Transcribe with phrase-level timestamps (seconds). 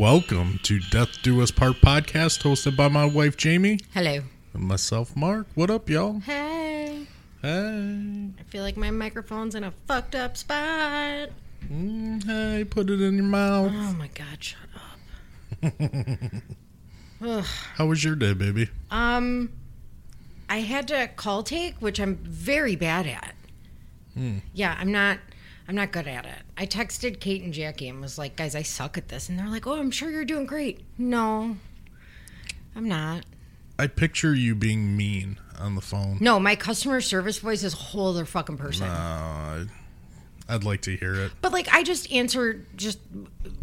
[0.00, 4.22] Welcome to Death Do Us Part podcast, hosted by my wife Jamie Hello.
[4.54, 5.46] and myself Mark.
[5.54, 6.20] What up, y'all?
[6.20, 7.06] Hey.
[7.42, 11.28] Hey, I feel like my microphone's in a fucked up spot.
[11.70, 13.72] Mm, hey, put it in your mouth.
[13.74, 15.70] Oh my god, shut up.
[17.22, 17.44] Ugh.
[17.74, 18.70] How was your day, baby?
[18.90, 19.52] Um,
[20.48, 23.34] I had to call take, which I'm very bad at.
[24.54, 25.18] Yeah, I'm not.
[25.70, 26.38] I'm not good at it.
[26.58, 29.46] I texted Kate and Jackie and was like, "Guys, I suck at this," and they're
[29.46, 31.58] like, "Oh, I'm sure you're doing great." No,
[32.74, 33.24] I'm not.
[33.78, 36.18] I picture you being mean on the phone.
[36.20, 38.88] No, my customer service voice is a whole other fucking person.
[38.88, 39.66] Uh,
[40.48, 41.30] I'd like to hear it.
[41.40, 42.98] But like, I just answer just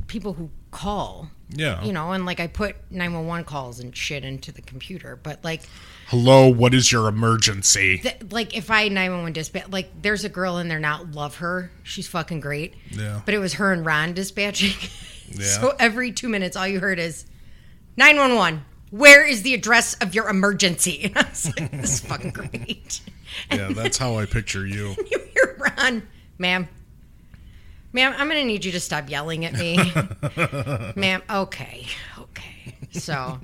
[0.07, 1.27] people who call.
[1.49, 1.83] Yeah.
[1.83, 5.17] you know, and like I put 911 calls and shit into the computer.
[5.21, 5.63] But like,
[6.07, 7.97] Hello, what is your emergency?
[7.97, 11.69] th- like if I 911 dispatch, like there's a girl in there now, love her,
[11.83, 12.75] she's fucking great.
[12.91, 13.21] Yeah.
[13.25, 14.71] But it was her and Ron dispatching.
[15.29, 15.43] Yeah.
[15.43, 17.25] so every two minutes, all you heard is
[17.97, 18.63] 911.
[18.91, 21.01] Where is the address of your emergency?
[21.13, 23.01] And I was like, this is fucking great.
[23.51, 24.95] yeah, that's how I picture you.
[25.11, 26.69] you hear Ron, ma'am.
[27.91, 29.75] Ma'am, I'm gonna need you to stop yelling at me.
[30.95, 31.85] ma'am, okay,
[32.19, 32.75] okay.
[32.93, 33.37] So,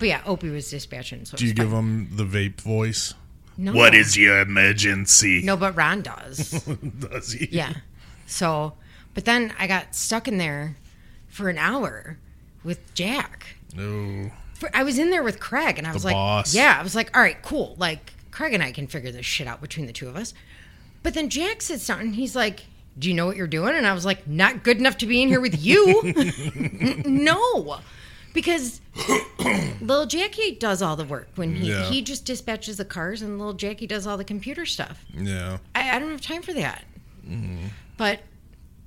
[0.00, 1.24] but yeah, Opie was dispatching.
[1.24, 1.78] So Do you it's give fine.
[2.08, 3.14] him the vape voice?
[3.56, 5.42] no, What is your emergency?
[5.44, 5.56] no?
[5.56, 6.50] But Ron does.
[6.98, 7.48] Does he?
[7.52, 7.74] yeah.
[8.26, 8.72] So,
[9.14, 10.76] but then I got stuck in there
[11.28, 12.18] for an hour
[12.64, 13.46] with Jack.
[13.76, 14.30] No.
[14.54, 16.54] For, I was in there with Craig, and I was like, boss.
[16.54, 17.74] "Yeah." I was like, "All right, cool.
[17.78, 20.34] Like Craig and I can figure this shit out between the two of us."
[21.02, 22.64] But then Jack sits down, and he's like,
[22.98, 25.22] "Do you know what you're doing?" And I was like, "Not good enough to be
[25.22, 26.02] in here with you."
[27.06, 27.80] No,
[28.32, 28.80] because
[29.80, 31.84] little Jackie does all the work when he Yeah.
[31.84, 35.04] he just dispatches the cars, and little Jackie does all the computer stuff.
[35.16, 35.58] Yeah.
[35.74, 36.84] I, I don't have time for that.
[37.28, 37.66] Mm-hmm.
[37.96, 38.20] But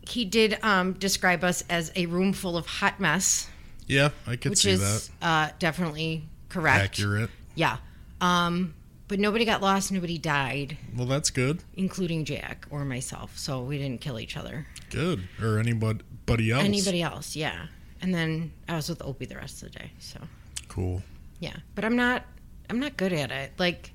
[0.07, 3.47] he did um, describe us as a room full of hot mess,
[3.87, 6.83] Yeah, I could which see is uh, definitely correct.
[6.99, 7.29] Accurate.
[7.55, 7.77] Yeah.
[8.19, 8.73] Um,
[9.07, 11.63] but nobody got lost, nobody died, Well, that's good.
[11.75, 13.37] including Jack or myself.
[13.37, 14.65] So we didn't kill each other.
[14.89, 15.27] Good.
[15.41, 16.63] Or anybody else.
[16.63, 17.67] Anybody else, yeah.
[18.03, 19.91] And then I was with Opie the rest of the day.
[19.97, 20.19] So
[20.67, 21.01] Cool.
[21.39, 21.55] yeah.
[21.73, 22.23] But I'm not
[22.69, 23.53] I'm not good at it.
[23.57, 23.91] Like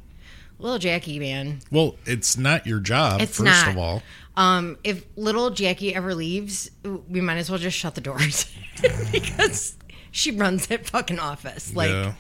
[0.59, 1.61] little Jackie, man.
[1.71, 3.69] Well, it's not your job, It's first not.
[3.69, 4.03] of all.
[4.37, 6.71] Um, if little Jackie ever leaves,
[7.09, 8.51] we might as well just shut the doors
[9.13, 9.77] because
[10.11, 11.75] she runs that fucking office.
[11.75, 12.15] Like, yeah.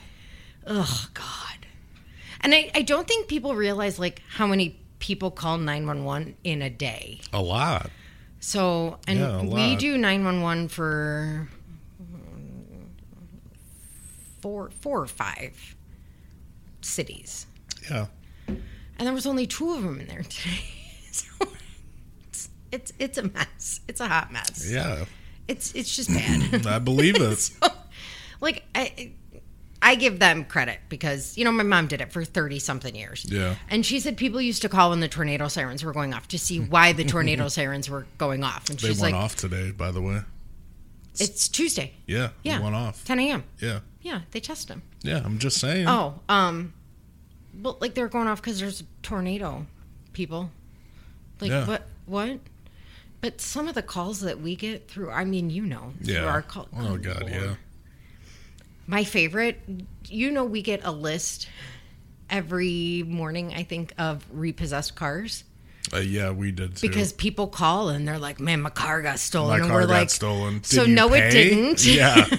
[0.66, 1.66] oh god.
[2.40, 6.34] And I, I don't think people realize like how many people call nine one one
[6.44, 7.20] in a day.
[7.32, 7.90] A lot.
[8.40, 9.78] So, and Yeah, we lot.
[9.80, 11.48] do nine one one for
[14.40, 15.76] four, four or five
[16.80, 17.46] cities,
[17.90, 18.06] Yeah.
[18.46, 18.60] and
[19.06, 20.60] there was only two of them in there today.
[21.12, 21.26] so
[22.28, 23.80] it's, it's it's a mess.
[23.88, 24.70] It's a hot mess.
[24.70, 25.04] Yeah.
[25.48, 26.66] It's it's just bad.
[26.66, 27.36] I believe it.
[27.38, 27.66] so,
[28.40, 29.12] like I
[29.80, 33.24] I give them credit because you know my mom did it for 30 something years.
[33.28, 33.54] Yeah.
[33.70, 36.38] And she said people used to call when the tornado sirens were going off to
[36.38, 38.68] see why the tornado sirens were going off.
[38.68, 40.20] And They she's went like off today, by the way.
[41.18, 41.94] it's Tuesday.
[42.06, 42.30] Yeah.
[42.42, 42.58] Yeah.
[42.58, 43.04] They went off.
[43.06, 43.44] 10 a.m.
[43.60, 43.80] Yeah.
[44.08, 44.80] Yeah, they test them.
[45.02, 45.20] Yeah.
[45.22, 45.86] I'm just saying.
[45.86, 46.72] Oh, um
[47.62, 49.66] well like they're going off cuz there's a tornado
[50.14, 50.50] people.
[51.40, 51.66] Like Yeah.
[51.66, 52.40] what what?
[53.20, 56.24] But some of the calls that we get through I mean, you know, through Yeah.
[56.24, 56.68] our call.
[56.74, 57.20] oh, good God.
[57.22, 57.32] Lord.
[57.32, 57.54] Yeah.
[58.86, 59.60] My favorite,
[60.06, 61.46] you know, we get a list
[62.30, 65.44] every morning, I think, of repossessed cars
[65.92, 66.86] Uh, yeah, we did too.
[66.88, 69.86] because people call and they're like, "Man, my car got stolen," my and car we're
[69.86, 70.54] got like, stolen.
[70.58, 71.84] Did "So no, it didn't.
[71.86, 72.14] Yeah.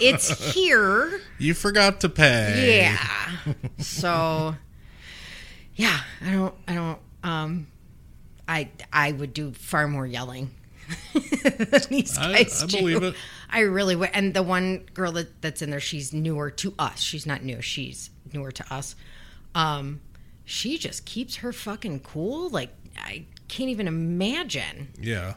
[0.00, 2.84] it's here." you forgot to pay.
[2.86, 3.54] Yeah.
[3.78, 4.54] So,
[5.74, 7.66] yeah, I don't, I don't, um,
[8.46, 10.50] I, I would do far more yelling.
[11.42, 12.78] than these I- guys I do.
[12.78, 13.14] believe it.
[13.50, 14.10] I really would.
[14.12, 17.00] And the one girl that, that's in there, she's newer to us.
[17.00, 17.60] She's not new.
[17.60, 18.94] She's newer to us.
[19.54, 20.00] Um,
[20.52, 22.50] she just keeps her fucking cool.
[22.50, 22.68] Like
[22.98, 24.88] I can't even imagine.
[25.00, 25.34] Yeah.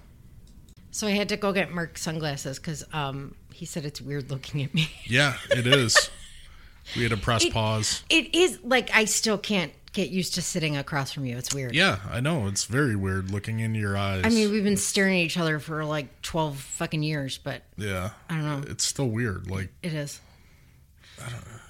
[0.92, 4.62] So I had to go get Mark sunglasses because um, he said it's weird looking
[4.62, 4.90] at me.
[5.06, 6.10] Yeah, it is.
[6.98, 8.04] we had to press pause.
[8.10, 11.38] It is like I still can't get used to sitting across from you.
[11.38, 11.74] It's weird.
[11.74, 12.48] Yeah, I know.
[12.48, 14.24] It's very weird looking into your eyes.
[14.26, 18.10] I mean, we've been staring at each other for like 12 fucking years, but yeah.
[18.30, 18.64] I don't know.
[18.68, 19.50] It's still weird.
[19.50, 20.20] Like it is.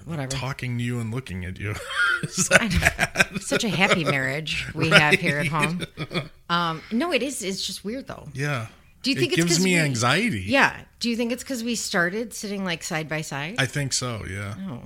[0.06, 0.30] Whatever.
[0.30, 1.74] talking to you and looking at you.
[2.22, 3.38] Is I know.
[3.40, 5.82] Such a happy marriage we have here at home.
[6.48, 7.42] Um, no, it is.
[7.42, 8.28] It's just weird though.
[8.32, 8.68] yeah.
[9.02, 10.40] Do you think it gives me we- anxiety?
[10.46, 10.76] Yeah.
[10.98, 13.56] Do you think it's because we started sitting like side by side?
[13.58, 14.24] I think so.
[14.28, 14.54] Yeah.
[14.68, 14.80] oh.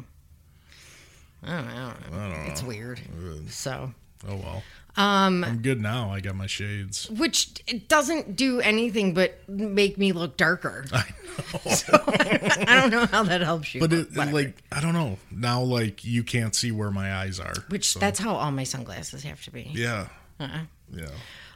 [1.43, 1.73] I don't know.
[1.73, 2.19] I don't know.
[2.19, 2.51] I don't know.
[2.53, 3.01] It's weird.
[3.49, 3.93] So,
[4.29, 4.63] Oh well.
[4.97, 6.11] Um, I'm good now.
[6.11, 7.09] I got my shades.
[7.11, 10.85] which it doesn't do anything but make me look darker.
[10.93, 11.05] I
[11.53, 12.65] know.
[12.69, 13.81] I don't know how that helps you.
[13.81, 15.19] But it, like I don't know.
[15.31, 17.55] Now like you can't see where my eyes are.
[17.69, 19.71] which so, that's how all my sunglasses have to be.
[19.73, 20.09] yeah.
[20.39, 20.61] Uh-uh.
[20.93, 21.07] Yeah.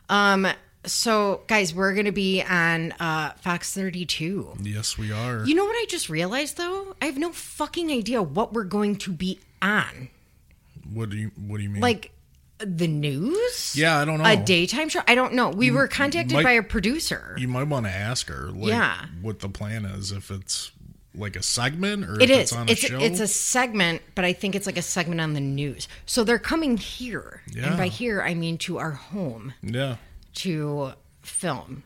[0.09, 0.47] Um.
[0.87, 4.59] So, guys, we're gonna be on uh, Fox 32.
[4.63, 5.43] Yes, we are.
[5.47, 6.95] You know what I just realized though?
[7.01, 10.11] I have no fucking idea what we're going to be on.
[10.93, 11.81] what do you What do you mean?
[11.81, 12.11] Like
[12.59, 13.75] the news?
[13.77, 14.25] Yeah, I don't know.
[14.31, 15.01] A daytime show?
[15.09, 15.51] I don't know.
[15.51, 17.35] We were contacted might- by a producer.
[17.39, 18.51] You might want to ask her.
[18.51, 19.07] Like, Yeah.
[19.21, 20.13] What the plan is?
[20.13, 20.71] If it's
[21.17, 22.39] like a segment or It if is.
[22.41, 22.99] it's on a It's show.
[23.01, 25.87] it's a segment, but I think it's like a segment on the news.
[26.07, 27.69] So they're coming here, Yeah.
[27.69, 29.97] and by here I mean to our home yeah.
[30.37, 30.93] to
[31.23, 31.85] film.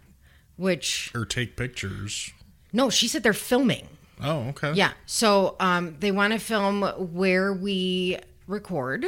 [0.57, 2.33] Which Or take pictures.
[2.73, 3.89] no, she said they're filming.
[4.21, 4.73] Oh, okay.
[4.73, 4.93] Yeah.
[5.07, 6.83] So um, they want to film
[7.15, 8.17] where we
[8.49, 9.07] record,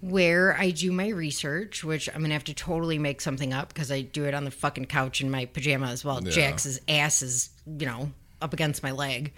[0.00, 3.90] where I do my research, which I'm gonna have to totally make something up because
[3.90, 7.86] I do it on the fucking couch in my pajamas while Jax's ass is, you
[7.86, 9.32] know, up against my leg.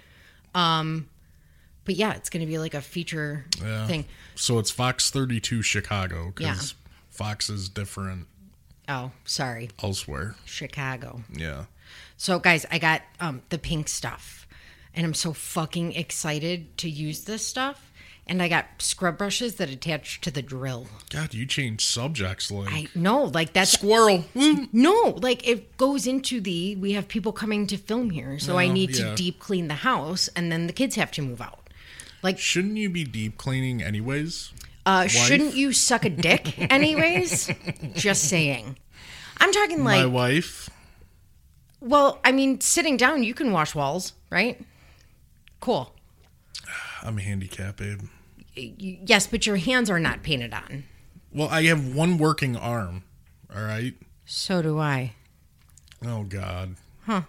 [0.55, 1.09] Um,
[1.85, 3.87] but yeah, it's gonna be like a feature Yeah.
[3.87, 4.05] thing.
[4.35, 6.53] So it's Fox 32 Chicago Yeah.
[6.53, 6.75] because
[7.09, 8.27] Fox is different
[8.89, 10.35] Oh, sorry, elsewhere.
[10.45, 11.23] Chicago.
[11.33, 11.67] Yeah.
[12.17, 14.47] So, guys, I got um, the pink stuff,
[14.95, 17.90] and I'm so fucking excited to use this stuff.
[18.31, 20.87] And I got scrub brushes that attach to the drill.
[21.11, 24.25] God, you change subjects like I know, like that's squirrel.
[24.73, 26.77] No, like it goes into the.
[26.77, 29.11] We have people coming to film here, so I Oh, need yeah.
[29.11, 31.59] to deep clean the house, and then the kids have to move out.
[32.23, 34.53] Like, Shouldn't you be deep cleaning anyways?
[34.87, 37.51] uh, shouldn't you suck a dick, anyways?
[37.95, 38.79] Just saying.
[39.39, 40.71] I'm talking like My like, wife.
[41.81, 44.61] well, I mean, sitting down, you can wash walls, right?
[45.61, 45.93] Cool.
[47.03, 48.03] I'm a handicapped, babe.
[48.55, 50.85] Yes, but your hands are not painted on.
[51.33, 53.05] Well, I have one working arm.
[53.55, 53.95] All right.
[54.25, 55.15] So do I.
[56.07, 56.77] Oh God.
[57.07, 57.23] Huh.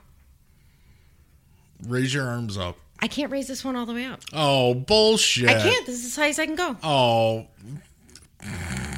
[1.87, 2.77] Raise your arms up.
[2.99, 4.21] I can't raise this one all the way up.
[4.33, 5.49] Oh bullshit.
[5.49, 5.85] I can't.
[5.85, 6.77] This is as high as I can go.
[6.83, 7.47] Oh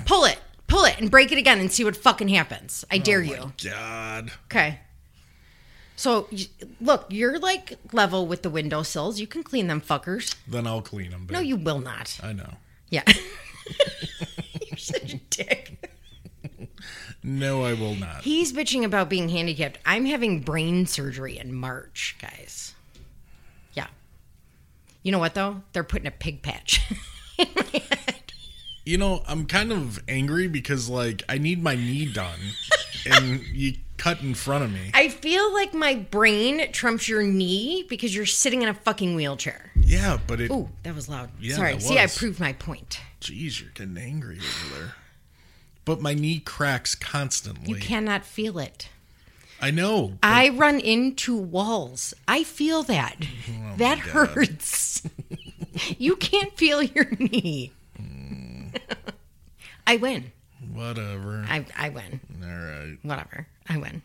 [0.06, 0.40] Pull it.
[0.68, 2.84] Pull it and break it again and see what fucking happens.
[2.92, 3.54] I oh, dare you.
[3.64, 4.31] God.
[4.46, 4.80] Okay.
[6.04, 6.28] So,
[6.82, 9.22] look, you're like level with the windowsills.
[9.22, 10.36] You can clean them fuckers.
[10.46, 11.28] Then I'll clean them.
[11.28, 11.32] Babe.
[11.32, 12.20] No, you will not.
[12.22, 12.56] I know.
[12.90, 13.04] Yeah.
[14.68, 15.90] you're such a dick.
[17.24, 18.24] No, I will not.
[18.24, 19.78] He's bitching about being handicapped.
[19.86, 22.76] I'm having brain surgery in March, guys.
[23.72, 23.88] Yeah.
[25.04, 25.62] You know what, though?
[25.72, 26.82] They're putting a pig patch
[27.38, 28.33] in my head.
[28.83, 32.40] You know, I'm kind of angry because like I need my knee done,
[33.06, 34.92] and you cut in front of me.
[34.94, 39.71] I feel like my brain trumps your knee because you're sitting in a fucking wheelchair.
[39.76, 40.52] Yeah, but it.
[40.52, 41.30] Ooh, that was loud.
[41.40, 41.80] Yeah, Sorry.
[41.80, 43.00] See, I proved my point.
[43.21, 44.95] Jeez, you're getting angry over there.
[45.85, 47.69] But my knee cracks constantly.
[47.69, 48.90] You cannot feel it.
[49.64, 50.18] I know.
[50.21, 52.14] I run into walls.
[52.28, 53.16] I feel that.
[53.50, 55.04] Oh that hurts.
[55.97, 57.71] you can't feel your knee.
[57.95, 58.68] Hmm.
[59.88, 60.32] I win.
[60.73, 61.45] Whatever.
[61.47, 62.19] I, I win.
[62.42, 62.97] All right.
[63.03, 63.47] Whatever.
[63.69, 64.01] I win.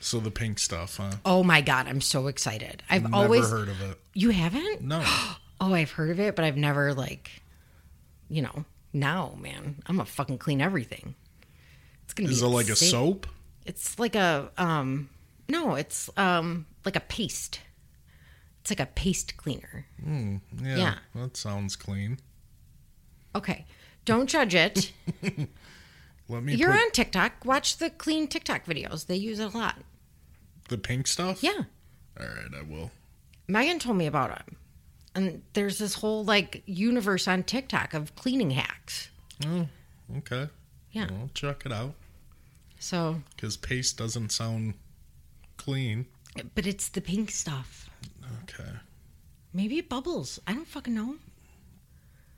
[0.00, 1.12] So the pink stuff, huh?
[1.24, 2.82] Oh my god, I'm so excited.
[2.90, 3.98] I've Never always heard of it.
[4.14, 4.82] You haven't?
[4.82, 5.04] No.
[5.60, 7.30] Oh, I've heard of it, but I've never like
[8.28, 11.14] you know, now, man, I'm gonna fucking clean everything.
[12.02, 13.26] It's gonna Is be it like a soap?
[13.64, 15.08] It's like a um
[15.48, 17.60] no, it's um like a paste.
[18.60, 19.86] It's like a paste cleaner.
[20.04, 20.38] Yeah,
[20.76, 20.94] Yeah.
[21.14, 22.18] That sounds clean.
[23.34, 23.64] Okay.
[24.04, 24.92] Don't judge it.
[26.28, 27.44] Let me You're put on TikTok.
[27.44, 29.06] Watch the clean TikTok videos.
[29.06, 29.76] They use it a lot.
[30.68, 31.42] the pink stuff.
[31.42, 31.64] Yeah.
[32.18, 32.90] All right, I will.
[33.48, 34.56] Megan told me about it.
[35.14, 39.10] And there's this whole like universe on TikTok of cleaning hacks.
[39.46, 39.68] Oh,
[40.18, 40.48] Okay.
[40.92, 41.08] Yeah.
[41.10, 41.94] Well, check it out.
[42.78, 44.74] So, Because paste doesn't sound
[45.56, 46.06] clean.
[46.54, 47.88] but it's the pink stuff.
[48.44, 48.70] Okay.
[49.52, 50.40] Maybe it bubbles.
[50.46, 51.16] I don't fucking know.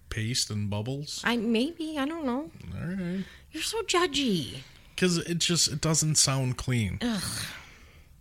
[0.09, 1.21] Paste and bubbles.
[1.25, 2.51] I maybe I don't know.
[2.81, 3.25] All right.
[3.57, 4.59] You're so judgy.
[4.95, 6.99] Because it just it doesn't sound clean.
[7.01, 7.23] Ugh.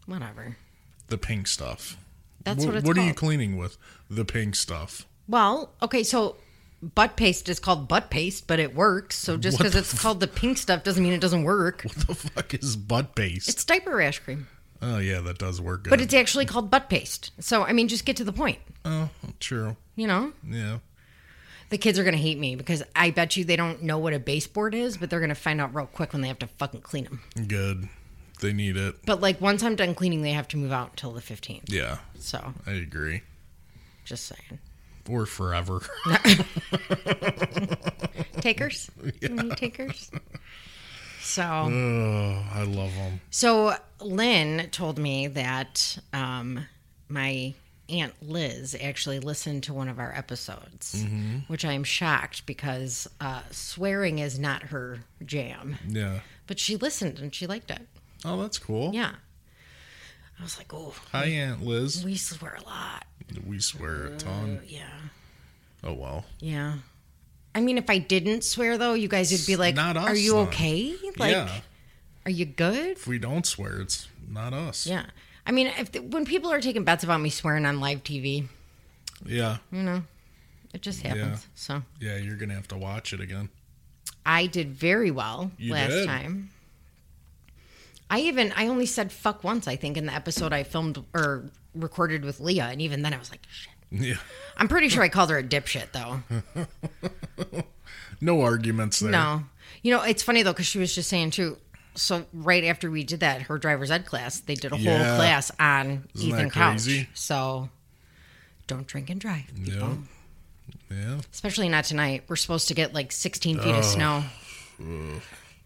[0.06, 0.56] Whatever.
[1.10, 1.98] The pink stuff.
[2.46, 3.78] That's Wh- what it's What are you cleaning with?
[4.10, 5.06] The pink stuff.
[5.28, 6.38] Well, okay, so
[6.82, 9.18] butt paste is called butt paste, but it works.
[9.18, 11.82] So just What because the it's called the pink stuff doesn't mean it doesn't work.
[11.84, 13.50] What the fuck is butt paste?
[13.50, 14.48] It's diaper rash cream,
[14.82, 15.90] oh yeah, that does work good.
[15.90, 17.32] but it's actually called butt paste.
[17.42, 18.60] So I mean, just get to the point.
[18.86, 19.10] oh
[19.42, 19.76] true.
[19.98, 20.78] You know, Yeah.
[21.70, 24.20] The kids are gonna hate me because I bet you they don't know what a
[24.20, 27.06] baseboard is, but they're gonna find out real quick when they have to fucking clean
[27.06, 27.22] them.
[27.48, 27.90] Good.
[28.42, 28.96] They need it.
[29.06, 31.72] But like once I'm done cleaning, they have to move out until the 15th.
[31.72, 33.22] Yeah, So I agree.
[34.04, 34.60] just saying.
[35.10, 35.82] Or forever.
[38.42, 38.90] Takers,
[39.22, 40.12] Any takers.
[41.22, 41.44] So.
[41.44, 43.20] oh, I love them.
[43.32, 46.66] So Lynn told me that um,
[47.08, 47.54] my
[47.90, 51.38] aunt Liz actually listened to one of our episodes, Mm-hmm.
[51.48, 55.78] which I am shocked because uh, swearing is not her jam.
[55.88, 56.20] Yeah.
[56.48, 57.82] But she listened and she liked it.
[58.24, 58.92] Oh, that's cool.
[58.94, 59.12] Yeah.
[60.40, 62.04] I was like, oh, Hi, Aunt Liz.
[62.04, 63.06] we swear a lot.
[63.46, 64.60] We swear a ton.
[64.68, 64.90] Yeah.
[65.84, 66.26] Oh well.
[66.40, 66.76] Yeah.
[67.54, 70.34] I mean, if I didn't swear though, you guys would be like, Not "Are you
[70.34, 70.96] then." okay?
[71.18, 71.62] Like, yeah.
[72.26, 74.86] are you good?" If we don't swear, it's not us.
[74.86, 75.06] Yeah.
[75.46, 78.48] I mean, if when people are taking bets about me swearing on live TV,
[79.26, 79.58] Yeah.
[79.72, 80.04] you know,
[80.74, 81.42] it just happens.
[81.44, 81.50] Yeah.
[81.56, 82.18] So Yeah.
[82.18, 83.50] You're gonna have to watch it again.
[84.26, 86.08] I did very well You last did.
[86.08, 86.50] time.
[88.10, 91.46] I even I only said fuck once I think in the episode I filmed or
[91.74, 93.72] recorded with Leah, and even then I was like, shit.
[93.92, 94.16] Yeah.
[94.58, 96.24] I'm pretty sure I called her a dipshit though.
[98.22, 99.12] No arguments there.
[99.12, 99.44] No,
[99.84, 101.58] you know it's funny though because she was just saying too.
[101.96, 105.16] So right after we did that, her driver's ed class, they did a whole Yeah.
[105.16, 107.08] class on Isn't Ethan Couch.
[107.14, 107.70] So
[108.68, 109.98] don't drink and drive, people.
[110.90, 110.98] Yeah.
[110.98, 111.22] Yeah.
[111.34, 112.24] Especially not tonight.
[112.28, 114.24] We're supposed to get like 16 feet of snow.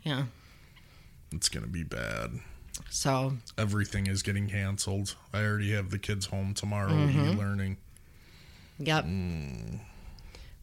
[0.04, 0.26] Yeah.
[1.32, 2.32] It's gonna be bad.
[2.90, 5.16] So Everything is getting canceled.
[5.34, 7.34] I already have the kids home tomorrow Mm-hmm.
[7.34, 7.78] e-learning.
[8.80, 9.06] Yep.
[9.06, 9.80] Mm.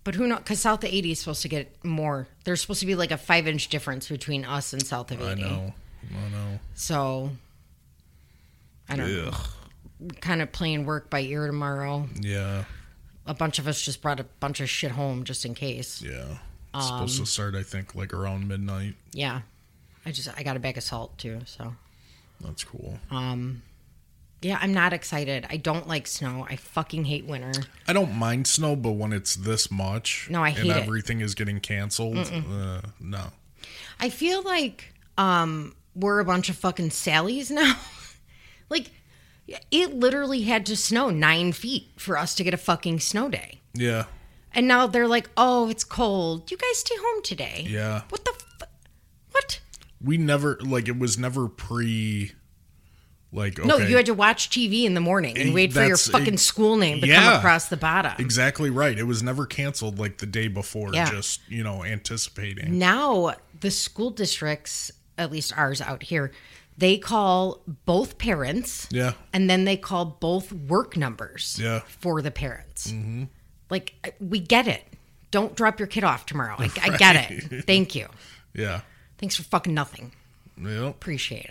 [0.07, 0.39] But who knows?
[0.39, 2.29] Because south of 80 is supposed to get more.
[2.45, 5.29] There's supposed to be like a five inch difference between us and south of 80.
[5.31, 5.75] I know.
[6.05, 6.61] I know.
[6.77, 7.31] So
[8.89, 9.33] I don't know.
[10.21, 12.09] Kind of playing work by ear tomorrow.
[12.21, 12.65] Yeah.
[13.27, 16.01] A bunch of us just brought a bunch of shit home just in case.
[16.01, 16.39] Yeah.
[16.73, 18.95] It's supposed Um, to start, I think, like around midnight.
[19.13, 19.41] Yeah.
[20.05, 21.41] I just, I got a bag of salt too.
[21.47, 21.75] So
[22.43, 23.01] That's cool.
[23.11, 23.63] Um,
[24.47, 25.47] yeah, I'm not excited.
[25.51, 26.47] I don't like snow.
[26.49, 27.53] I fucking hate winter.
[27.89, 30.77] I don't mind snow, but when it's this much, No, I and hate it.
[30.77, 33.25] everything is getting canceled, uh, no.
[34.01, 37.77] I feel like um we're a bunch of fucking Sallys now.
[38.69, 38.91] like
[39.71, 43.61] it literally had to snow nine feet for us to get a fucking snow day.
[43.75, 44.05] Yeah,
[44.53, 46.51] And now they're like, oh, it's cold.
[46.51, 47.65] You guys stay home today.
[47.69, 48.03] yeah.
[48.09, 48.69] What the f-
[49.31, 49.61] What?
[50.03, 52.33] We never like it was never pre.
[53.37, 55.99] Like okay, No, you had to watch TV in the morning and wait for your
[55.99, 58.15] fucking eh, school name to come across the bottom.
[58.19, 58.99] exactly right.
[58.99, 60.91] It was never canceled like the day before.
[60.95, 61.11] Yeah.
[61.11, 62.79] Just you know anticipating.
[62.79, 66.33] Now, the school districts, at least ours out here,
[66.79, 71.81] they call both parents Yeah, and then they call both work numbers Yeah.
[71.87, 72.91] for the parents.
[72.91, 73.25] Mm-hmm.
[73.69, 74.83] Like, we get it.
[75.31, 76.55] Don't drop your kid off tomorrow.
[76.59, 77.65] I, I get it.
[77.67, 78.07] Thank you.
[78.55, 78.81] yeah,
[79.19, 80.13] Thanks for fucking nothing.
[80.57, 80.89] yep.
[80.91, 81.51] Appreciate it.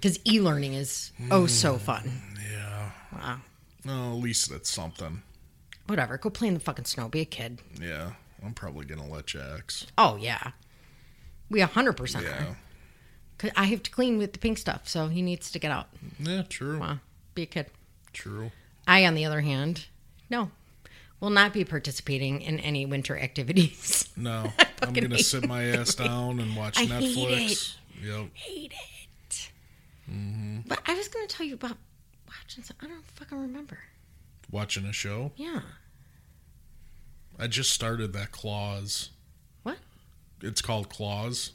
[0.00, 2.12] Because e learning is oh so hmm, fun.
[2.50, 2.90] yeah.
[3.12, 3.40] Wow.
[3.84, 5.22] Well, at least that's something.
[5.86, 6.18] Whatever.
[6.18, 7.08] Go play in the fucking snow.
[7.08, 7.60] Be a kid.
[7.80, 8.12] Yeah,
[8.44, 9.86] I'm probably gonna let Jax.
[9.96, 10.52] Oh, yeah.
[11.50, 12.56] We 100% Yeah, are.
[13.38, 15.88] 'Cause I have to clean with the pink stuff, so he needs to get out.
[16.18, 16.98] yeah, true, Wow.
[17.34, 17.66] Be a kid.
[18.12, 18.50] true.
[18.86, 19.86] I, on the other hand,
[20.28, 20.50] no,
[21.20, 24.08] will not be participating in any winter activities.
[24.16, 27.76] No, I'm fucking gonna hate sit my ass down and watch I hate Netflix.
[28.04, 28.26] Yep.
[28.34, 28.97] Hate it.
[30.66, 31.76] But I was going to tell you about
[32.28, 32.62] watching.
[32.64, 33.78] Some, I don't fucking remember.
[34.50, 35.32] Watching a show.
[35.36, 35.60] Yeah.
[37.38, 39.10] I just started that Claws.
[39.62, 39.78] What?
[40.42, 41.52] It's called Claws.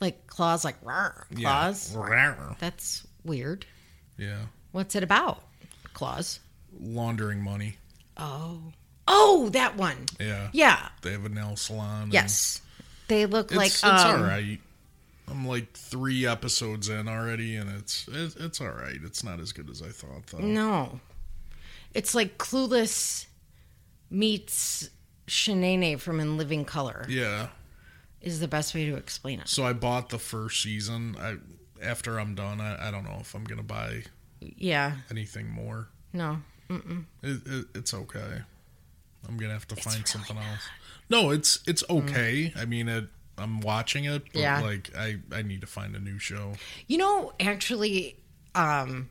[0.00, 1.92] Like claws, like rawr, claws.
[1.96, 2.54] Yeah.
[2.60, 3.66] That's weird.
[4.16, 4.42] yeah.
[4.70, 5.42] What's it about?
[5.92, 6.38] Claws.
[6.80, 7.76] Laundering money.
[8.16, 8.60] Oh.
[9.08, 10.06] Oh, that one.
[10.20, 10.50] Yeah.
[10.52, 10.88] Yeah.
[11.02, 12.10] They have a nail salon.
[12.12, 12.60] Yes.
[13.08, 14.60] They look It's, like it's um, all right.
[15.30, 18.98] I'm like three episodes in already, and it's it, it's all right.
[19.04, 20.38] It's not as good as I thought, though.
[20.38, 21.00] No.
[21.94, 23.26] It's like Clueless
[24.10, 24.90] meets
[25.26, 27.04] Shanae from In Living Color.
[27.08, 27.48] Yeah.
[28.20, 29.48] is the best way to explain it.
[29.48, 31.16] So I bought the first season.
[31.20, 31.36] I
[31.82, 34.02] after I'm done, I, I don't know if I'm gonna buy
[34.40, 34.96] Yeah.
[35.10, 35.88] anything more.
[36.12, 36.38] No.
[36.70, 38.42] It, it, it's okay.
[39.28, 40.68] I'm gonna have to find really something else.
[41.10, 42.52] No, it's it's okay.
[42.56, 43.08] I mean, it,
[43.38, 44.60] I'm watching it, but Yeah.
[44.60, 46.54] like I I need to find a new show.
[46.86, 48.16] You know, actually,
[48.54, 49.08] um,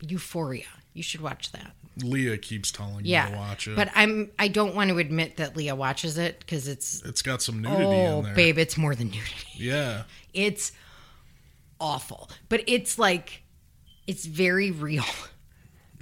[0.00, 0.66] Euphoria.
[0.92, 1.72] You should watch that.
[2.02, 4.30] Leah keeps telling me Yeah, to watch it, but I'm.
[4.38, 7.02] I don't want to admit that Leah watches it because it's.
[7.02, 8.34] it's got some nudity Oh, in there.
[8.34, 9.46] babe, it's more than nudity.
[9.54, 10.02] Yeah,
[10.34, 10.72] It's
[11.80, 13.42] awful, but it's like,
[14.06, 15.04] it's very real.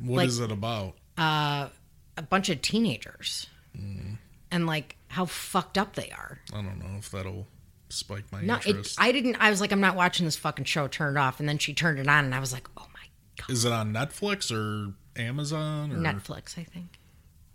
[0.00, 0.96] What is Like- it about?
[1.16, 1.68] Uh,
[2.16, 3.46] A bunch of teenagers,
[3.76, 4.18] Mm.
[4.54, 6.38] And like how fucked up they are.
[6.52, 7.48] I don't know if that'll
[7.88, 8.94] spike my No, it.
[8.96, 9.36] I didn't.
[9.40, 10.86] I was like, I'm not watching this fucking show.
[10.86, 13.06] Turned off, and then she turned it on, and I was like, oh my
[13.36, 13.50] god.
[13.50, 16.98] is it on Netflix or Amazon or Netflix, I think.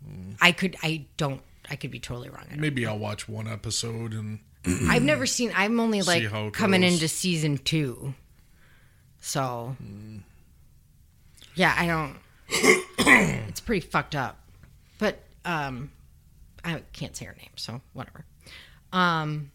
[0.06, 0.36] Mm.
[0.42, 0.76] I could.
[0.82, 1.40] I don't.
[1.70, 2.44] I could be totally wrong.
[2.54, 4.40] Maybe I'll watch one episode and
[4.88, 5.52] I've never seen.
[5.56, 6.92] I'm only like coming goes.
[6.92, 8.12] into season two,
[9.20, 9.74] so
[11.54, 12.18] yeah, I don't.
[13.48, 14.38] it's pretty fucked up,
[14.98, 15.90] but um,
[16.64, 18.24] I can't say her name, so whatever.
[18.92, 19.50] Um,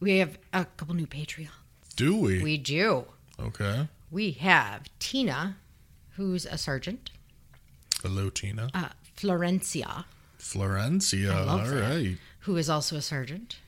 [0.00, 1.48] we have a couple new Patreons.
[1.96, 2.42] do we?
[2.42, 3.04] We do.
[3.38, 3.88] okay.
[4.10, 5.56] We have Tina,
[6.16, 7.10] who's a sergeant.
[8.02, 8.68] Hello, Tina.
[8.74, 10.04] Uh, Florencia,
[10.38, 11.28] Florencia.
[11.46, 11.80] love All that.
[11.90, 12.16] right.
[12.40, 13.58] who is also a sergeant,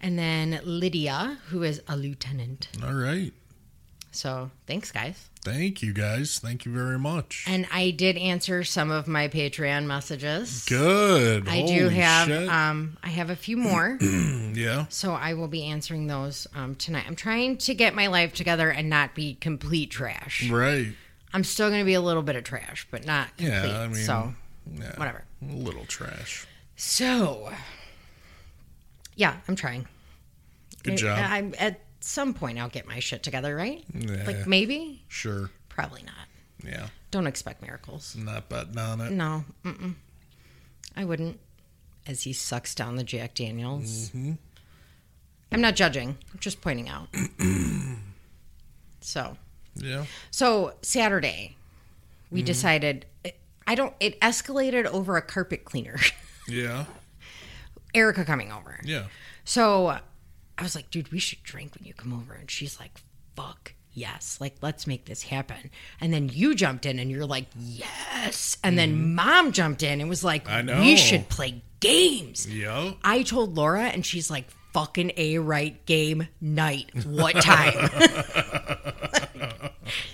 [0.00, 2.68] and then Lydia, who is a lieutenant.
[2.82, 3.32] All right.
[4.14, 5.28] So thanks, guys.
[5.42, 6.38] Thank you guys.
[6.38, 7.44] Thank you very much.
[7.46, 10.64] And I did answer some of my Patreon messages.
[10.66, 11.48] Good.
[11.48, 12.48] I do have shit.
[12.48, 14.86] um I have a few more, yeah.
[14.88, 17.04] so I will be answering those um tonight.
[17.06, 20.48] I'm trying to get my life together and not be complete trash.
[20.48, 20.94] Right.
[21.34, 23.68] I'm still going to be a little bit of trash, but not complete.
[23.68, 23.80] Yeah.
[23.80, 24.32] I mean, so
[24.72, 24.96] yeah.
[24.96, 25.24] whatever.
[25.42, 26.46] A little trash.
[26.76, 27.52] So
[29.16, 29.86] yeah, I'm trying.
[30.84, 31.18] Good job.
[31.18, 33.84] I'm at some point I'll get my shit together, right?
[33.94, 34.24] Yeah.
[34.26, 35.50] Like maybe, Sure.
[35.68, 36.28] probably not.
[36.64, 36.88] Yeah.
[37.10, 38.14] Don't expect miracles.
[38.16, 39.10] Not betting on it.
[39.12, 39.94] No, mm-mm.
[40.96, 41.38] I wouldn't.
[42.06, 44.08] As he sucks down the Jack Daniels.
[44.10, 44.32] Mm-hmm.
[45.52, 47.08] I'm not judging, I'm just pointing out.
[49.00, 49.36] so,
[49.76, 50.04] Yeah.
[50.30, 51.56] so Saturday,
[52.30, 52.46] we Mm-hmm.
[52.46, 53.06] decided.
[53.66, 53.94] I don't.
[54.00, 55.96] It escalated over a carpet cleaner.
[56.46, 56.84] Yeah.
[57.94, 58.78] Erica coming over.
[58.84, 59.04] Yeah.
[59.46, 59.98] So
[60.58, 62.34] I was like, dude, we should drink when you come over.
[62.34, 62.92] And she's like,
[63.36, 64.38] fuck yes.
[64.40, 65.70] Like, let's make this happen.
[66.00, 68.56] And then you jumped in and you're like, yes.
[68.62, 70.54] And then mom jumped in and was like, Mm-hmm.
[70.54, 70.80] I know.
[70.80, 72.46] we should play games.
[72.52, 72.92] Yeah.
[73.02, 76.90] I told Laura and she's like, fucking A right game night.
[77.04, 77.74] What time?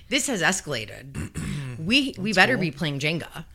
[0.09, 1.37] this has escalated.
[1.81, 3.47] We we better be playing Jenga.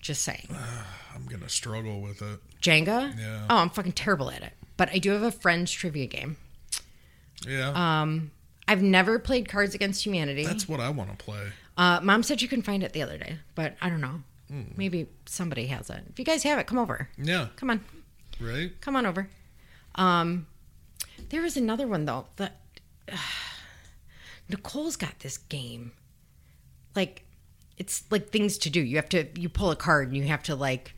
[0.00, 0.48] Just saying.
[1.14, 2.40] I'm gonna struggle with it.
[2.62, 3.14] Jenga?
[3.18, 3.46] Yeah.
[3.50, 4.54] Oh, I'm fucking terrible at it.
[4.76, 6.36] But I do have a friend's trivia game.
[7.46, 8.06] Yeah.
[8.68, 10.44] I've never played Cards Against Humanity.
[10.46, 11.48] That's what I want to play.
[11.76, 14.22] Uh, Mom said you can find it the other day, but I don't know.
[14.48, 14.62] Hmm.
[14.76, 16.02] Maybe somebody has it.
[16.10, 17.08] If you guys have it, come over.
[17.18, 17.48] Yeah.
[17.56, 17.84] Come on,
[18.40, 18.78] Right.
[18.80, 19.28] come on over.
[19.96, 20.46] Um,
[21.30, 22.60] there was another one though that
[24.48, 25.92] Nicole's got this game.
[26.94, 27.24] Like,
[27.78, 28.80] it's like things to do.
[28.80, 30.94] You have to you pull a card and you have to like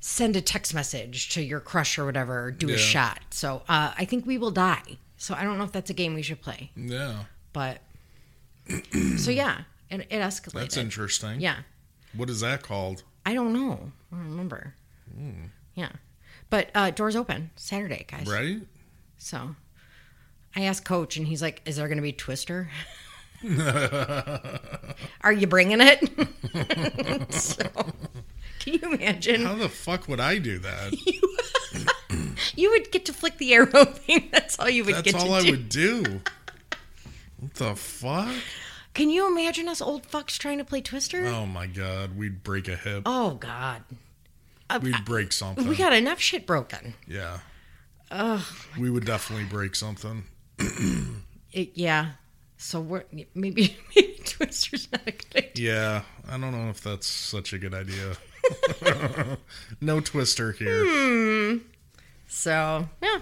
[0.00, 2.74] send a text message to your crush or whatever, do Yeah.
[2.74, 3.20] a shot.
[3.30, 4.98] So uh, I think we will die.
[5.16, 7.24] So I don't know if that's a game we should play, Yeah.
[7.52, 7.80] but
[9.18, 10.52] so yeah, it, it escalated.
[10.54, 11.40] That's interesting.
[11.40, 11.56] Yeah.
[12.16, 13.02] What is that called?
[13.26, 13.92] I don't know.
[14.12, 14.74] I don't remember.
[15.14, 15.46] Hmm.
[15.74, 15.90] Yeah.
[16.48, 18.26] But uh, doors open Saturday, guys.
[18.26, 18.62] Right.
[19.18, 19.54] So
[20.56, 22.70] I asked Coach, and he's like, Is there going to be Twister?
[25.22, 27.32] Are you bringing it?
[27.32, 27.64] so,
[28.60, 29.44] can you imagine?
[29.44, 30.94] How the fuck would I do that?
[32.56, 34.28] You would get to flick the arrow thing.
[34.32, 35.22] That's all you would get to flip.
[35.22, 35.50] That's get all I do.
[35.50, 36.20] would do.
[37.38, 38.34] What the fuck?
[38.94, 41.26] Can you imagine us old fucks trying to play Twister?
[41.26, 43.02] Oh my god, we'd break a hip.
[43.06, 43.82] Oh, God.
[44.68, 45.66] Uh, we'd break something.
[45.68, 46.94] We got enough shit broken.
[47.06, 47.38] yeah.
[48.78, 50.24] we would definitely break something.
[51.52, 52.12] It, yeah.
[52.58, 53.02] So we're
[53.34, 55.74] maybe, maybe Twister's not a good idea.
[55.74, 58.12] Yeah, I don't know if that's such a good idea.
[59.80, 60.84] no twister here.
[60.86, 61.58] Hmm.
[62.28, 63.20] So yeah.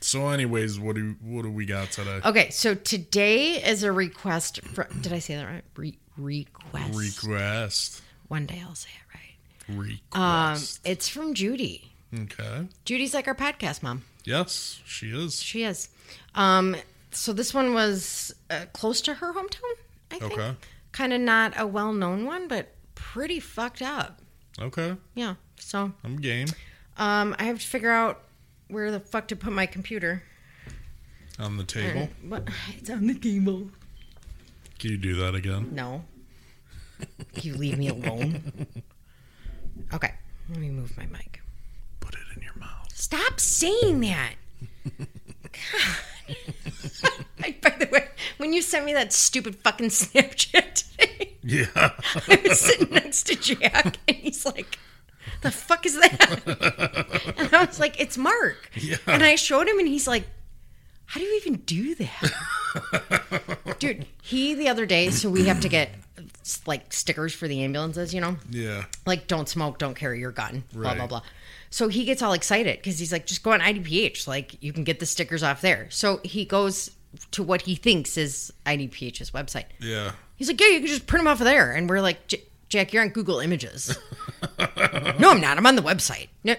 [0.00, 2.20] So, anyways, what do what do we got today?
[2.24, 4.60] Okay, so today is a request.
[4.62, 5.64] For, did I say that right?
[5.76, 6.94] Re- request.
[7.24, 8.02] Request.
[8.28, 9.78] One day I'll say it right.
[9.78, 10.00] Request.
[10.16, 10.80] Um, Request.
[10.84, 11.92] it's from Judy.
[12.14, 12.66] okay.
[12.84, 14.02] Judy's like our podcast mom.
[14.24, 15.40] Yes, she is.
[15.40, 15.88] She is.
[16.34, 16.76] Um,
[17.12, 19.72] so this one was uh, close to her hometown.
[20.10, 20.32] I think.
[20.32, 20.56] Okay.
[20.92, 24.20] Kind of not a well-known one, but pretty fucked up.
[24.60, 24.96] Okay.
[25.14, 25.34] Yeah.
[25.58, 26.48] So I'm game.
[26.96, 28.22] um, I have to figure out
[28.68, 30.22] where the fuck to put my computer.
[31.38, 32.08] On the table.
[32.28, 32.48] What?
[32.76, 33.70] It's on the table.
[34.78, 35.70] Can you do that again?
[35.72, 36.04] No.
[37.34, 38.66] Can you leave me alone?
[39.94, 40.12] Okay,
[40.48, 41.42] let me move my mic.
[42.00, 42.88] Put it in your mouth.
[42.94, 44.34] Stop saying that.
[45.42, 46.36] God.
[47.62, 51.66] by the way, when you sent me that stupid fucking Snapchat today, Yeah.
[51.74, 54.78] I was sitting next to Jack, and he's like,
[55.42, 58.96] "The fuck is that?" And I was like, "It's Mark." Yeah.
[59.06, 60.24] And I showed him, and he's like,
[61.06, 65.68] "How do you even do that?" Dude, he the other day, so we have to
[65.68, 65.90] get
[66.66, 68.84] like stickers for the ambulances, you know, yeah.
[69.06, 71.22] like don't smoke, don't carry your gun, blah blah blah.
[71.70, 74.84] So he gets all excited because he's like, just go on IDPH, like you can
[74.84, 75.88] get the stickers off there.
[75.90, 76.90] So he goes
[77.32, 79.66] to what he thinks is IDPH's website.
[79.78, 80.12] Yeah.
[80.36, 81.72] He's like, yeah, you can just print them off of there.
[81.72, 82.32] And we're like,
[82.68, 83.96] Jack, you're on Google Images.
[85.18, 85.58] no, I'm not.
[85.58, 86.28] I'm on the website.
[86.42, 86.56] No,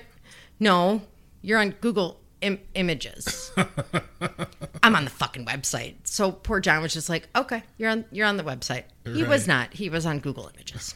[0.60, 1.02] no
[1.44, 3.52] you're on Google Im- Images.
[4.84, 5.96] I'm on the fucking website.
[6.06, 8.84] So poor John was just like, okay, you're on you're on the website.
[9.06, 9.74] He was not.
[9.74, 10.96] He was on Google Images.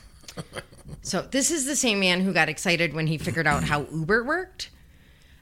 [1.02, 4.24] so this is the same man who got excited when he figured out how Uber
[4.24, 4.72] worked.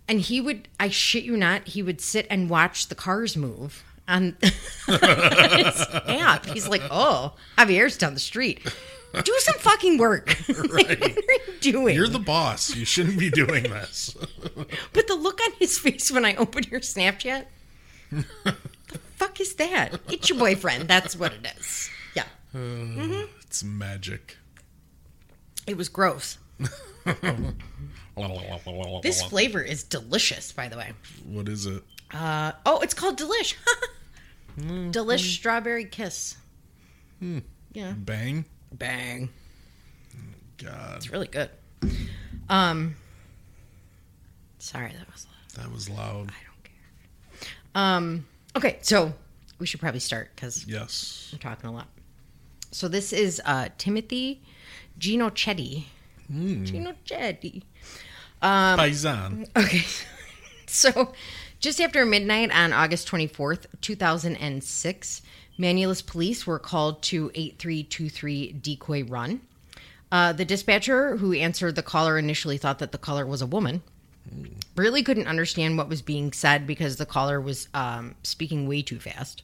[0.08, 3.84] And he would, I shit you not, he would sit and watch the cars move
[4.08, 6.46] on his app.
[6.46, 8.62] He's like, oh, Javier's down the street.
[9.24, 10.38] Do some fucking work.
[10.76, 11.96] Like, what are you doing?
[11.96, 12.76] You're the boss.
[12.76, 14.16] You shouldn't be doing this.
[14.94, 17.46] but the look on his face when I open your Snapchat,
[18.12, 18.56] the
[19.16, 20.00] fuck is that?
[20.10, 20.88] It's your boyfriend.
[20.90, 21.90] That's what it is.
[22.16, 22.24] Yeah.
[22.54, 23.22] Uh, mm-hmm.
[23.42, 24.38] It's magic.
[25.66, 26.38] It was gross.
[29.02, 30.94] This flavor is delicious, by the way.
[31.26, 31.84] What is it?
[32.14, 33.56] Uh, oh, it's called Delish.
[34.60, 36.38] Delish Strawberry Kiss.
[37.74, 37.94] Yeah.
[37.98, 38.46] Bang?
[38.72, 39.30] Bang.
[40.58, 41.50] God, It's really good.
[42.50, 42.96] Um,
[44.60, 45.64] sorry, that was loud.
[45.66, 46.30] that was loud.
[46.32, 47.50] I don't care.
[47.76, 49.14] Um, okay, so
[49.60, 51.30] we should probably start because Yes.
[51.34, 51.88] I'm talking a lot.
[52.72, 54.42] So this is uh, Timothy
[55.00, 55.86] Ginocchetti.
[56.32, 57.64] Ginocchetti.
[58.42, 59.48] Um, Paisan.
[59.58, 59.84] Okay.
[60.68, 61.14] So,
[61.66, 65.22] just after midnight on August 24th, 2006,
[65.58, 69.42] Manlius police were called to 8323 Decoy Run.
[70.12, 73.82] Uh, the dispatcher who answered the caller initially thought that the caller was a woman.
[74.76, 79.00] Really couldn't understand what was being said because the caller was um, speaking way too
[79.00, 79.42] fast.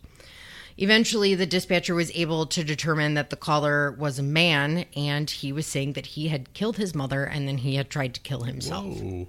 [0.78, 5.52] Eventually, the dispatcher was able to determine that the caller was a man and he
[5.52, 8.44] was saying that he had killed his mother and then he had tried to kill
[8.44, 8.86] himself.
[8.86, 9.28] Whoa.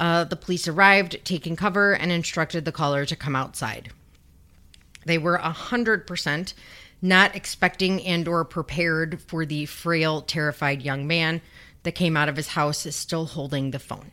[0.00, 3.92] Uh, the police arrived, taking cover, and instructed the caller to come outside.
[5.04, 6.54] They were hundred percent
[7.02, 11.40] not expecting and or prepared for the frail, terrified young man
[11.82, 14.10] that came out of his house still holding the phone.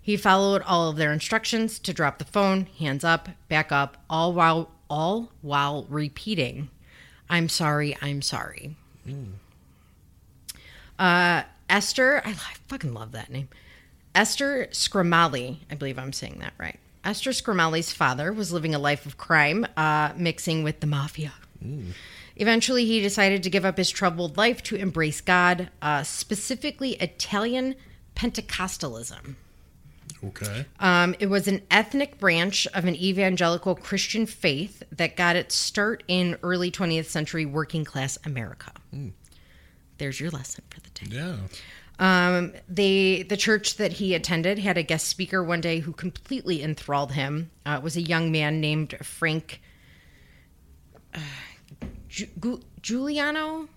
[0.00, 4.32] He followed all of their instructions to drop the phone, hands up, back up, all
[4.32, 6.68] while all while repeating,
[7.28, 8.76] "I'm sorry, I'm sorry."
[10.98, 13.48] Uh, Esther, I, I fucking love that name.
[14.14, 16.78] Esther Scramali, I believe I'm saying that right.
[17.04, 21.32] Esther Scramali's father was living a life of crime, uh, mixing with the mafia.
[22.36, 27.74] Eventually, he decided to give up his troubled life to embrace God, uh, specifically Italian
[28.16, 29.36] Pentecostalism.
[30.22, 30.66] Okay.
[30.78, 36.02] Um, it was an ethnic branch of an evangelical Christian faith that got its start
[36.08, 38.72] in early 20th century working class America.
[39.98, 41.06] There's your lesson for the day.
[41.16, 41.36] Yeah.
[42.00, 46.62] Um, they the church that he attended had a guest speaker one day who completely
[46.62, 47.50] enthralled him.
[47.66, 49.60] Uh, it was a young man named Frank
[51.14, 51.18] uh,
[52.08, 53.68] Ju- Giuliano.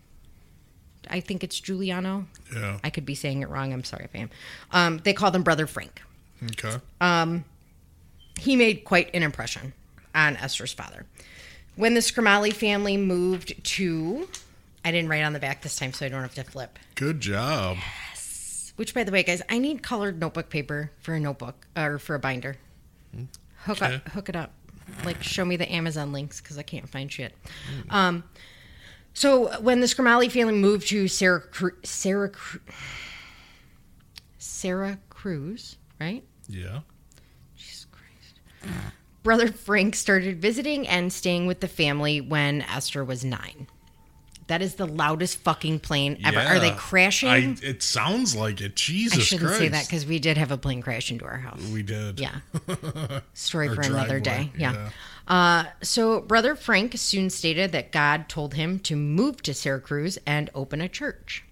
[1.09, 2.25] I think it's Giuliano.
[2.55, 2.79] Yeah.
[2.81, 3.73] I could be saying it wrong.
[3.73, 4.29] I'm sorry if I am.
[4.71, 6.01] Um, they called him Brother Frank.
[6.43, 6.77] Okay.
[7.01, 7.43] Um,
[8.39, 9.73] He made quite an impression
[10.15, 11.05] on Esther's father.
[11.75, 14.29] When the Scramali family moved to,
[14.85, 16.79] I didn't write on the back this time, so I don't have to flip.
[16.95, 17.77] Good job.
[18.75, 22.15] Which, by the way, guys, I need colored notebook paper for a notebook or for
[22.15, 22.57] a binder.
[23.65, 23.95] Hook Okay.
[23.95, 24.51] up, hook it up.
[25.05, 27.33] Like, show me the Amazon links because I can't find shit.
[27.89, 28.23] Um,
[29.13, 32.59] so when the Scramali family moved to Sarah, Cru- Sarah, Cru-
[34.37, 36.23] Sarah Cruz, right?
[36.49, 36.79] Yeah.
[37.55, 38.73] Jesus Christ.
[39.21, 43.67] Brother Frank started visiting and staying with the family when Esther was nine.
[44.47, 46.39] That is the loudest fucking plane ever.
[46.39, 47.29] Are they crashing?
[47.29, 48.75] I, it sounds like it.
[48.75, 49.59] Jesus I shouldn't Christ.
[49.59, 51.61] say that because we did have a plane crash into our house.
[51.71, 52.19] we did.
[52.19, 52.39] Yeah.
[53.33, 54.51] Story for another day.
[54.57, 54.89] Yeah.
[55.27, 60.49] Uh, so, Brother Frank soon stated that God told him to move to Syracuse and
[60.53, 61.45] open a church.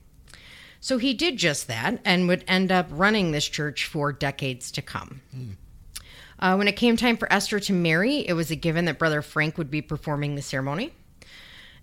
[0.82, 4.82] So, he did just that and would end up running this church for decades to
[4.82, 5.22] come.
[6.38, 9.22] Uh, when it came time for Esther to marry, it was a given that Brother
[9.22, 10.92] Frank would be performing the ceremony.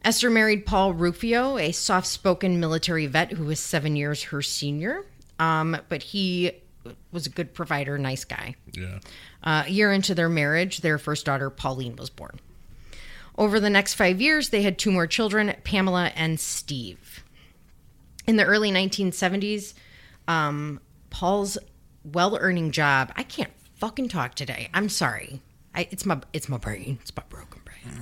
[0.04, 5.04] Esther married Paul Rufio, a soft spoken military vet who was seven years her senior.
[5.38, 6.52] Um, but he
[7.12, 8.54] was a good provider, nice guy.
[8.72, 8.98] Yeah.
[9.42, 12.40] Uh, a year into their marriage, their first daughter, Pauline, was born.
[13.36, 17.22] Over the next five years, they had two more children, Pamela and Steve.
[18.26, 19.74] In the early 1970s,
[20.26, 20.80] um,
[21.10, 21.56] Paul's
[22.04, 23.12] well-earning job.
[23.16, 24.68] I can't fucking talk today.
[24.74, 25.40] I'm sorry.
[25.74, 26.98] I, it's my it's my brain.
[27.02, 27.94] It's my broken brain.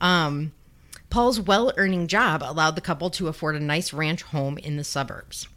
[0.00, 0.52] Um,
[1.10, 5.48] Paul's well-earning job allowed the couple to afford a nice ranch home in the suburbs.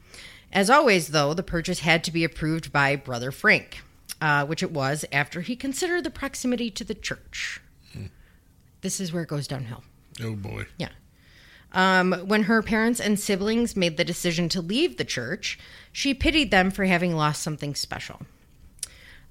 [0.52, 3.82] As always, though, the purchase had to be approved by Brother Frank,
[4.20, 7.62] uh, which it was after he considered the proximity to the church.
[8.82, 9.84] This is where it goes downhill.
[10.22, 10.66] Oh boy.
[10.78, 10.90] Yeah.
[11.72, 15.58] Um, when her parents and siblings made the decision to leave the church,
[15.92, 18.22] she pitied them for having lost something special.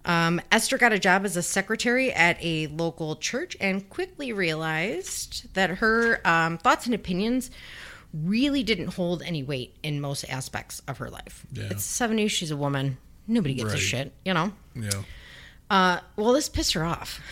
[0.05, 5.53] Um, Esther got a job as a secretary at a local church and quickly realized
[5.55, 7.51] that her um, thoughts and opinions
[8.13, 11.47] really didn't hold any weight in most aspects of her life.
[11.53, 11.69] Yeah.
[11.71, 12.97] It's 70, she's a woman.
[13.29, 14.53] Nobody gives a shit, you know?
[14.75, 14.91] Yeah.
[15.69, 17.21] Uh, well, this pissed her off.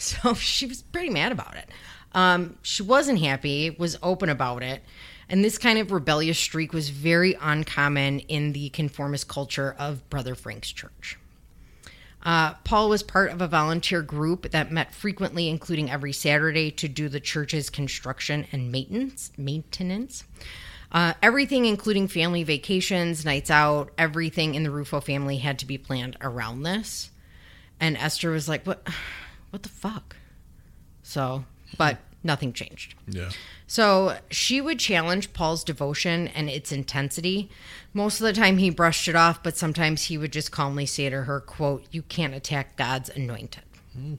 [0.00, 1.68] So she was pretty mad about it.
[2.12, 4.82] Um, she wasn't happy, was open about it.
[5.28, 10.34] And this kind of rebellious streak was very uncommon in the conformist culture of Brother
[10.34, 11.18] Frank's church.
[12.22, 16.88] Uh, Paul was part of a volunteer group that met frequently, including every Saturday, to
[16.88, 19.32] do the church's construction and maintenance.
[19.38, 20.24] Maintenance.
[20.92, 25.78] Uh, everything, including family vacations, nights out, everything in the Rufo family had to be
[25.78, 27.10] planned around this.
[27.78, 28.86] And Esther was like, "What?
[29.50, 30.14] What the fuck?"
[31.02, 31.44] So,
[31.76, 32.94] but nothing changed.
[33.06, 33.30] Yeah.
[33.66, 37.50] So she would challenge Paul's devotion and its intensity.
[37.94, 41.08] Most of the time he brushed it off, but sometimes he would just calmly say
[41.08, 43.62] to her, quote, You can't attack God's anointed.
[43.94, 44.14] Hmm.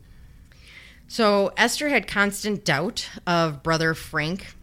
[1.08, 4.56] So Esther had constant doubt of brother Frank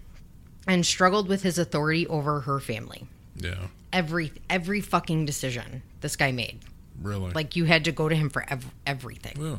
[0.67, 3.07] and struggled with his authority over her family.
[3.37, 3.67] Yeah.
[3.93, 6.61] Every every fucking decision this guy made.
[7.03, 7.33] Really.
[7.33, 9.37] Like you had to go to him for ev- everything.
[9.39, 9.59] Oh.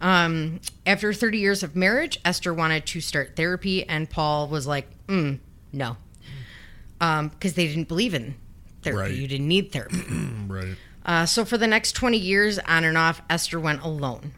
[0.00, 4.88] Um, after 30 years of marriage, Esther wanted to start therapy, and Paul was like,
[5.06, 5.38] mm,
[5.72, 5.96] no.
[6.98, 8.34] Because they didn't believe in
[8.82, 9.00] therapy.
[9.00, 9.14] Right.
[9.14, 10.02] You didn't need therapy.
[10.48, 10.76] Right.
[11.04, 14.32] uh, so for the next 20 years, on and off, Esther went alone.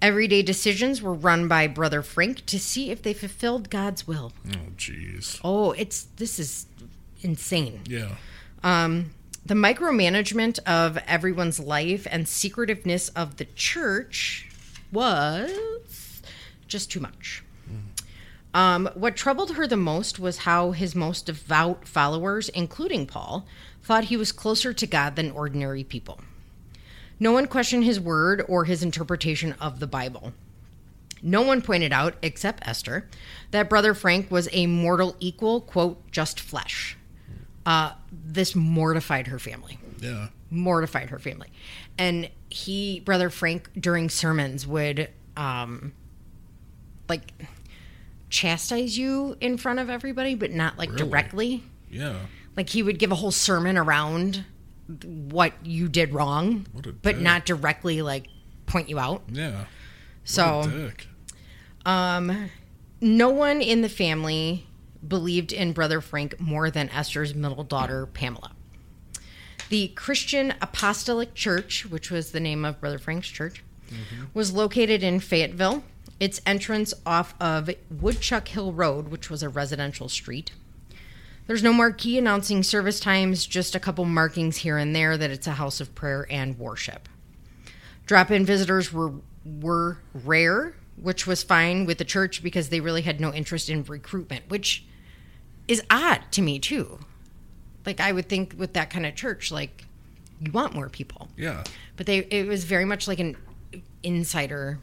[0.00, 4.32] Everyday decisions were run by Brother Frank to see if they fulfilled God's will.
[4.48, 5.38] Oh jeez.
[5.44, 6.66] Oh, it's this is
[7.20, 7.80] insane.
[7.86, 8.14] Yeah.
[8.62, 9.10] Um,
[9.44, 14.47] the micromanagement of everyone's life and secretiveness of the church
[14.92, 16.22] was
[16.66, 17.42] just too much.
[18.54, 23.46] Um, what troubled her the most was how his most devout followers, including Paul,
[23.82, 26.20] thought he was closer to God than ordinary people.
[27.20, 30.32] No one questioned his word or his interpretation of the Bible.
[31.20, 33.08] No one pointed out, except Esther,
[33.50, 36.96] that Brother Frank was a mortal equal, quote, just flesh.
[37.66, 40.28] Uh, this mortified her family Yeah.
[40.50, 41.48] mortified her family.
[41.98, 42.30] And
[42.64, 45.92] he, Brother Frank, during sermons would um
[47.08, 47.32] like
[48.28, 51.02] chastise you in front of everybody, but not like Really?
[51.04, 51.62] directly.
[51.90, 52.16] Yeah.
[52.56, 54.44] Like he would give a whole sermon around
[55.02, 56.66] what you did wrong,
[57.02, 58.26] but not directly like
[58.66, 59.22] point you out.
[59.30, 59.64] Yeah.
[60.24, 60.90] So
[61.86, 62.50] um,
[63.00, 64.66] no one in the family
[65.06, 68.52] believed in Brother Frank more than Esther's middle daughter, Pamela.
[69.68, 74.24] The Christian Apostolic Church, which was the name of Brother Frank's church, mm-hmm.
[74.32, 75.84] was located in Fayetteville.
[76.20, 80.52] Its entrance off of Woodchuck Hill Road, which was a residential street.
[81.46, 85.46] There's no marquee announcing service times, just a couple markings here and there that it's
[85.46, 87.08] a house of prayer and worship.
[88.04, 89.12] Drop-in visitors were
[89.44, 93.82] were rare, which was fine with the church because they really had no interest in
[93.84, 94.84] recruitment, which
[95.66, 96.98] is odd to me too.
[97.86, 99.84] Like I would think with that kind of church, like
[100.40, 101.64] you want more people, Yeah.
[101.96, 103.36] but they it was very much like an
[104.02, 104.78] insider.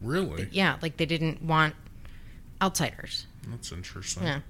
[0.00, 0.48] Really?
[0.50, 1.74] Yeah, like they didn't want
[2.62, 3.26] outsiders.
[3.48, 4.24] That's interesting.
[4.24, 4.40] Yeah.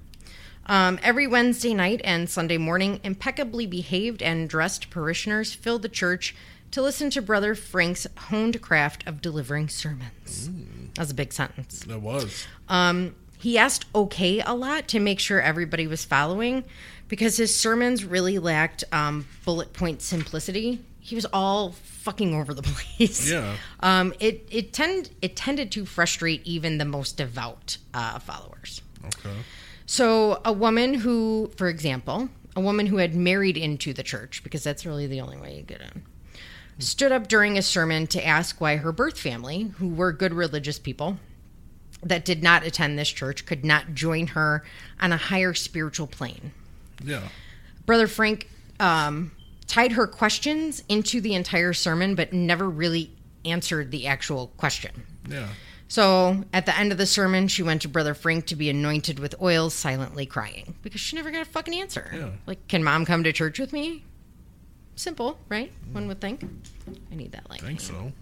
[0.66, 6.34] Um, every Wednesday night and Sunday morning, impeccably behaved and dressed parishioners filled the church
[6.70, 10.48] to listen to Brother Frank's honed craft of delivering sermons.
[10.94, 11.80] That was a big sentence.
[11.84, 12.46] That was.
[12.68, 16.62] Um, he asked okay a lot to make sure everybody was following
[17.10, 20.82] because his sermons really lacked um, bullet point simplicity.
[21.00, 22.62] He was all fucking over the
[22.96, 23.30] place.
[23.30, 23.56] Yeah.
[23.80, 28.80] Um, it it tend it tended to frustrate even the most devout uh, followers.
[29.04, 29.36] Okay.
[29.84, 34.62] So, a woman who, for example, a woman who had married into the church, because
[34.62, 36.04] that's really the only way you get in,
[36.78, 40.78] stood up during a sermon to ask why her birth family, who were good religious
[40.78, 41.18] people
[42.04, 44.62] that did not attend this church, could not join her
[45.00, 46.52] on a higher spiritual plane.
[47.04, 47.22] Yeah.
[47.86, 49.32] Brother Frank um,
[49.66, 53.10] tied her questions into the entire sermon, but never really
[53.44, 55.02] answered the actual question.
[55.28, 55.48] Yeah.
[55.88, 59.18] So at the end of the sermon, she went to Brother Frank to be anointed
[59.18, 62.10] with oil, silently crying because she never got a fucking answer.
[62.14, 62.30] Yeah.
[62.46, 64.04] Like, can mom come to church with me?
[64.94, 65.72] Simple, right?
[65.92, 66.44] One would think.
[67.10, 67.62] I need that light.
[67.64, 68.12] I think so.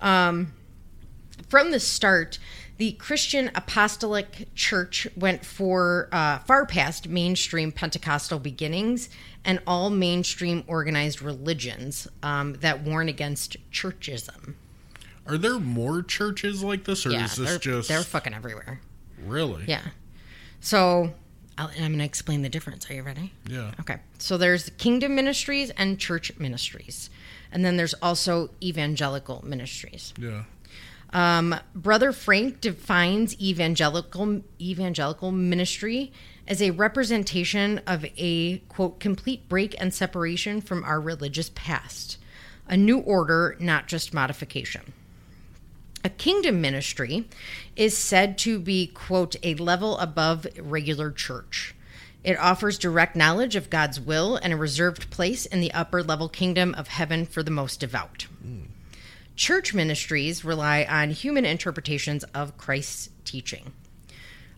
[0.00, 2.38] From the start,
[2.78, 9.08] the Christian Apostolic Church went for uh, far past mainstream Pentecostal beginnings
[9.44, 14.54] and all mainstream organized religions um, that warn against churchism.
[15.26, 18.80] Are there more churches like this, or yeah, is this they're, just they're fucking everywhere.
[19.24, 19.64] really?
[19.66, 19.82] Yeah.
[20.60, 21.12] So
[21.58, 22.90] I'll, and I'm going to explain the difference.
[22.90, 23.32] Are you ready?
[23.48, 23.72] Yeah.
[23.80, 23.96] Okay.
[24.18, 27.10] So there's kingdom ministries and church ministries.
[27.50, 30.12] And then there's also evangelical ministries.
[30.18, 30.44] Yeah.
[31.16, 36.12] Um, Brother Frank defines evangelical evangelical ministry
[36.46, 42.18] as a representation of a quote complete break and separation from our religious past,
[42.68, 44.92] a new order, not just modification.
[46.04, 47.26] A kingdom ministry
[47.76, 51.74] is said to be, quote, a level above regular church.
[52.24, 56.28] It offers direct knowledge of God's will and a reserved place in the upper level
[56.28, 58.26] kingdom of heaven for the most devout.
[59.36, 63.72] Church ministries rely on human interpretations of Christ's teaching.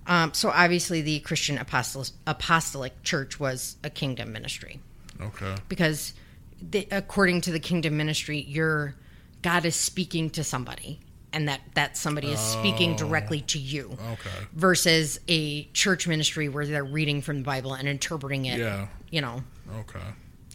[0.07, 4.81] Um, so obviously, the Christian Apostol- Apostolic Church was a kingdom ministry
[5.21, 5.55] Okay.
[5.69, 6.15] because,
[6.63, 8.95] the, according to the kingdom ministry, your
[9.43, 10.99] God is speaking to somebody,
[11.33, 13.97] and that that somebody is speaking directly to you.
[14.13, 14.47] Okay.
[14.55, 18.87] Versus a church ministry where they're reading from the Bible and interpreting it, Yeah.
[19.11, 19.43] you know,
[19.81, 20.01] Okay.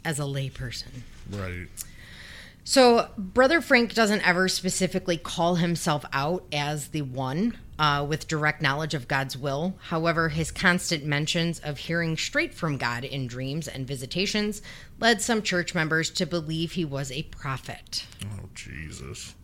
[0.03, 1.03] as a layperson.
[1.29, 1.67] Right.
[2.65, 8.61] So, Brother Frank doesn't ever specifically call himself out as the one uh, with direct
[8.61, 9.75] knowledge of God's will.
[9.87, 14.61] However, his constant mentions of hearing straight from God in dreams and visitations
[14.99, 18.05] led some church members to believe he was a prophet.
[18.23, 19.35] Oh Jesus.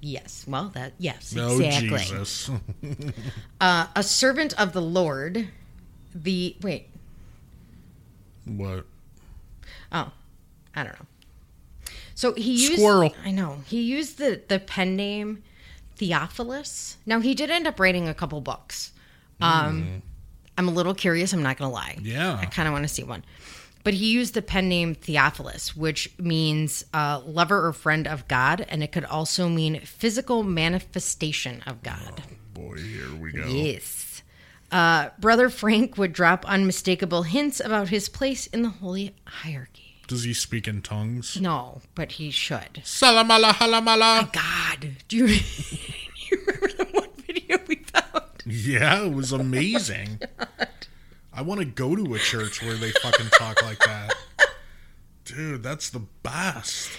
[0.00, 1.98] Yes, well, that, yes, No exactly.
[1.98, 2.50] Jesus.
[3.60, 5.48] A servant of the Lord,
[6.14, 6.88] the, wait,
[8.44, 8.84] what?
[9.90, 10.12] Oh,
[10.76, 11.06] I don't know.
[12.18, 13.14] So he used Squirrel.
[13.24, 13.58] I know.
[13.66, 15.44] He used the the pen name
[15.94, 16.96] Theophilus.
[17.06, 18.90] Now he did end up writing a couple books.
[19.40, 20.02] Um
[20.56, 21.96] I'm a little curious, I'm not going to lie.
[22.02, 22.36] Yeah.
[22.36, 23.24] I kind of want to see one.
[23.84, 28.66] But he used the pen name Theophilus, which means uh, lover or friend of God,
[28.68, 32.24] and it could also mean physical manifestation of God.
[32.52, 33.46] Boy, here we go.
[33.46, 34.22] Yes.
[34.72, 39.87] Uh, Brother Frank would drop unmistakable hints about his place in the holy hierarchy.
[40.08, 41.38] Does he speak in tongues?
[41.38, 42.80] No, but he should.
[42.82, 44.32] Salamala halamala.
[44.32, 45.26] God, do you,
[46.30, 48.24] you remember the one video we found?
[48.46, 50.20] Yeah, it was amazing.
[50.60, 54.12] Oh I want to go to a church where they fucking talk like that.
[55.24, 56.90] Dude, that's the best.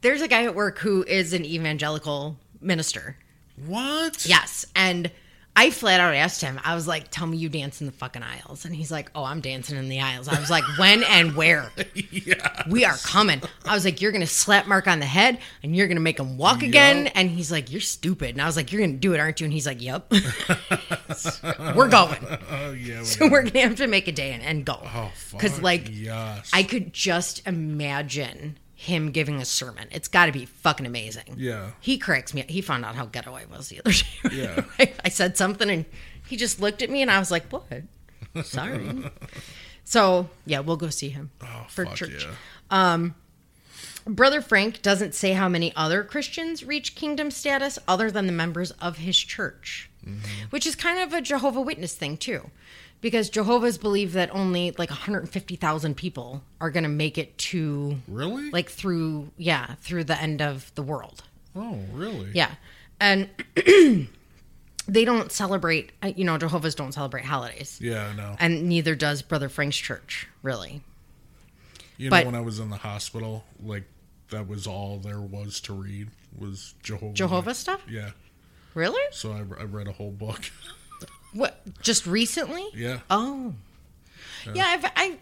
[0.00, 3.16] There's a guy at work who is an evangelical minister.
[3.66, 4.26] What?
[4.26, 5.12] Yes, and
[5.58, 6.60] I flat out asked him.
[6.64, 9.24] I was like, "Tell me you dance in the fucking aisles," and he's like, "Oh,
[9.24, 11.70] I'm dancing in the aisles." I was like, "When and where?"
[12.10, 12.62] Yeah.
[12.68, 13.42] we are coming.
[13.64, 16.02] I was like, you're going to slap Mark on the head and you're going to
[16.02, 17.08] make him walk again.
[17.08, 18.30] And he's like, you're stupid.
[18.30, 19.44] And I was like, you're going to do it, aren't you?
[19.44, 20.10] And he's like, yep.
[21.74, 22.18] we're going.
[22.50, 23.00] Oh yeah.
[23.00, 23.30] we So are.
[23.30, 24.78] we're going to have to make a day and, and go.
[24.82, 25.40] Oh fuck.
[25.40, 26.50] Because, like, yes.
[26.52, 29.88] I could just imagine him giving a sermon.
[29.90, 31.34] It's got to be fucking amazing.
[31.36, 31.70] Yeah.
[31.80, 32.44] He corrects me.
[32.48, 33.90] He found out how ghetto I was the other
[34.30, 34.36] day.
[34.36, 34.64] Yeah.
[34.78, 35.84] I, I said something and
[36.28, 37.64] he just looked at me and I was like, what?
[38.44, 38.88] Sorry.
[39.84, 42.24] so, yeah, we'll go see him Oh for church.
[42.24, 42.34] yeah.
[42.70, 43.16] Um,
[44.06, 48.70] Brother Frank doesn't say how many other Christians reach kingdom status other than the members
[48.80, 50.20] of his church, mm-hmm.
[50.50, 52.50] which is kind of a Jehovah Witness thing too,
[53.00, 58.50] because Jehovah's believe that only like 150,000 people are going to make it to Really?
[58.50, 61.22] like through yeah through the end of the world.
[61.56, 62.30] Oh really?
[62.34, 62.50] Yeah,
[63.00, 63.28] and
[64.88, 65.92] they don't celebrate.
[66.02, 68.12] uh, You know, Jehovah's don't celebrate holidays, Yeah.
[68.16, 68.36] No.
[68.38, 70.26] and neither does Brother Frank's church.
[70.42, 70.82] Really,
[71.96, 73.84] You but- know, when I was in the hospital, like
[74.30, 76.08] that was all there was to read
[76.38, 77.14] was Jehovah.
[77.14, 77.80] Jehovah stuff.
[77.88, 78.10] Yeah.
[78.74, 79.02] Really?
[79.10, 80.40] So I, I read a whole book.
[81.38, 81.60] What?
[81.82, 82.66] Just recently?
[82.74, 82.98] yeah.
[83.10, 83.54] Oh,
[84.54, 84.64] yeah.
[84.66, 85.16] I've, I,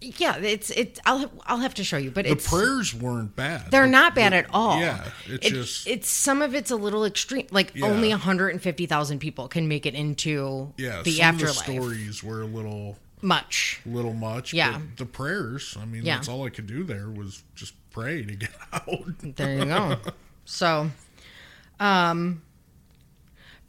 [0.00, 0.36] yeah.
[0.38, 1.00] It's it.
[1.04, 3.70] I'll I'll have to show you, but the prayers weren't bad.
[3.72, 4.78] they're not bad at all.
[4.80, 5.04] Yeah.
[5.26, 7.48] It's It- just it's some of it's a little extreme.
[7.50, 7.86] Like Yeah.
[7.86, 11.02] only 150,000 people can make it into yeah.
[11.02, 11.58] the some afterlife.
[11.58, 13.80] of the stories were a little Much.
[13.84, 14.52] little much.
[14.52, 14.78] Yeah.
[14.98, 15.76] The prayers.
[15.80, 16.14] I mean, Yeah.
[16.16, 18.86] that's all I could do there was just pray to get out.
[19.36, 19.96] There you go.
[20.44, 20.90] so,
[21.80, 22.42] um,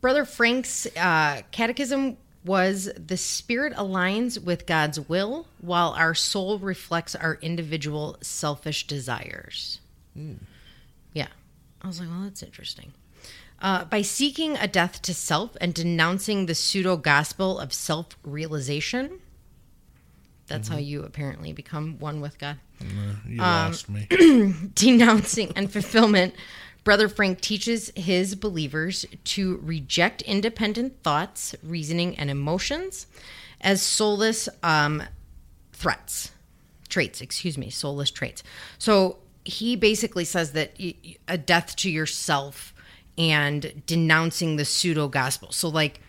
[0.02, 7.16] Brother Frank's uh, catechism was the spirit aligns with God's will, while our soul reflects
[7.16, 9.80] our individual selfish desires.
[11.14, 11.28] Yeah.
[11.82, 12.94] I was like, well, that's interesting.
[13.62, 19.20] Uh, by seeking a death to self and denouncing the pseudo gospel of self realization,
[20.48, 22.58] that's how you apparently become one with God
[23.28, 24.08] You lost me.
[24.76, 26.34] denouncing and fulfillment,
[26.84, 33.06] Brother Frank teaches his believers to reject independent thoughts, reasoning, and emotions
[33.62, 35.04] as soulless um,
[35.74, 36.32] threats,
[36.88, 38.44] traits, excuse me, soulless traits.
[38.78, 40.74] So he basically says that
[41.28, 42.74] a death to yourself
[43.18, 45.52] and denouncing the pseudo gospel.
[45.52, 46.00] So, like,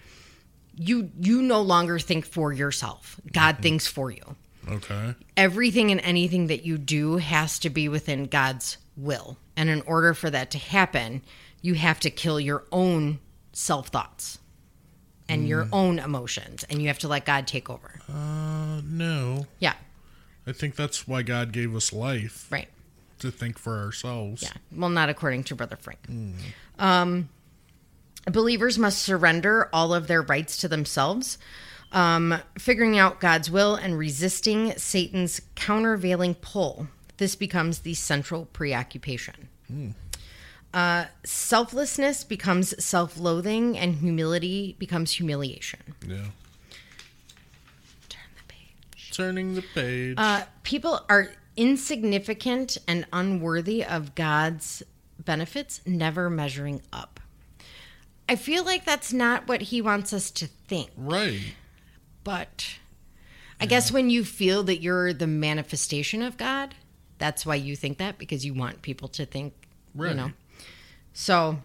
[0.76, 3.20] you you no longer think for yourself.
[3.32, 4.36] God thinks for you
[4.68, 5.14] Okay.
[5.36, 9.36] everything and anything that you do has to be within God's will.
[9.56, 11.22] And in order for that to happen,
[11.62, 13.20] you have to kill your own
[13.52, 14.38] self thoughts
[15.28, 18.00] and your own emotions, and you have to let God take over.
[18.12, 19.46] Uh, no.
[19.60, 19.74] Yeah,
[20.46, 22.68] I think that's why God gave us life right.
[23.20, 24.42] to think for ourselves.
[24.42, 24.52] Yeah.
[24.72, 26.00] Well, not according to Brother Frank.
[26.78, 27.28] Um,
[28.26, 31.38] believers must surrender all of their rights to themselves,
[31.92, 36.88] um, figuring out God's will and resisting Satan's countervailing pull.
[37.20, 39.50] This becomes the central preoccupation.
[40.72, 45.80] Uh, selflessness becomes self loathing, and humility becomes humiliation.
[46.08, 46.16] Yeah.
[48.08, 49.10] Turn the page.
[49.12, 50.14] Turning the page.
[50.16, 54.82] Uh, people are insignificant and unworthy of God's
[55.18, 57.20] benefits, never measuring up.
[58.30, 61.52] I feel like that's not what he wants us to think, right.
[62.24, 62.78] but
[63.60, 66.74] I guess when you feel that you're the manifestation of God,
[67.20, 69.52] that's why you think that because you want people to think,
[69.94, 70.10] Right.
[70.10, 70.32] you know.
[71.12, 71.58] So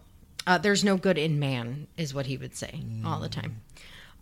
[0.46, 3.62] uh, there's no good in man, is what he would say all the time.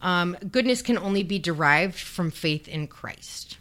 [0.02, 3.58] Um, goodness can only be derived from faith in Christ.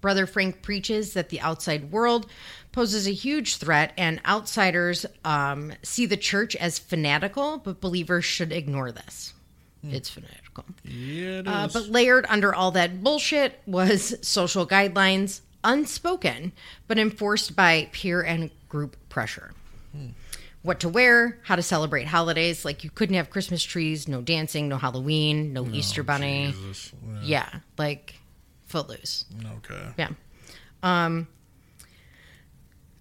[0.00, 2.26] Brother Frank preaches that the outside world
[2.70, 8.52] poses a huge threat, and outsiders um, see the church as fanatical, but believers should
[8.52, 9.34] ignore this.
[9.82, 10.64] It's fanatical.
[10.84, 16.52] Yeah, it Uh, but layered under all that bullshit was social guidelines, unspoken,
[16.86, 19.52] but enforced by peer and group pressure.
[20.62, 22.64] What to wear, how to celebrate holidays.
[22.64, 26.54] Like you couldn't have Christmas trees, no dancing, no Halloween, no Easter Bunny.
[27.06, 27.20] Yeah.
[27.22, 27.48] Yeah,
[27.78, 28.14] like
[28.66, 29.24] footloose.
[29.58, 29.82] Okay.
[29.96, 30.10] Yeah.
[30.82, 31.28] Um,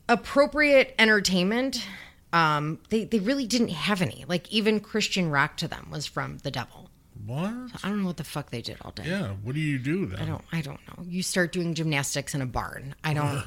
[0.07, 1.85] appropriate entertainment.
[2.33, 4.25] Um, they, they really didn't have any.
[4.27, 6.86] Like even Christian rock to them was from the devil.
[7.27, 7.53] What?
[7.83, 9.03] I don't know what the fuck they did all day.
[9.05, 9.33] Yeah.
[9.43, 10.19] What do you do then?
[10.19, 11.03] I don't I don't know.
[11.05, 12.95] You start doing gymnastics in a barn.
[13.03, 13.43] I don't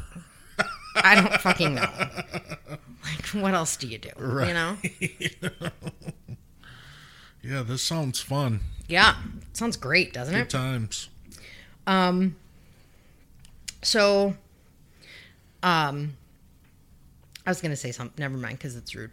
[0.96, 1.88] I don't fucking know.
[3.02, 4.10] Like what else do you do?
[4.18, 4.76] You know?
[7.42, 8.60] Yeah, this sounds fun.
[8.86, 9.14] Yeah.
[9.54, 10.50] Sounds great, doesn't Good it?
[10.50, 11.08] times.
[11.86, 12.36] Um.
[13.82, 14.34] So
[15.62, 16.16] um
[17.46, 18.14] I was gonna say something.
[18.18, 19.10] Never mind, because it's rude.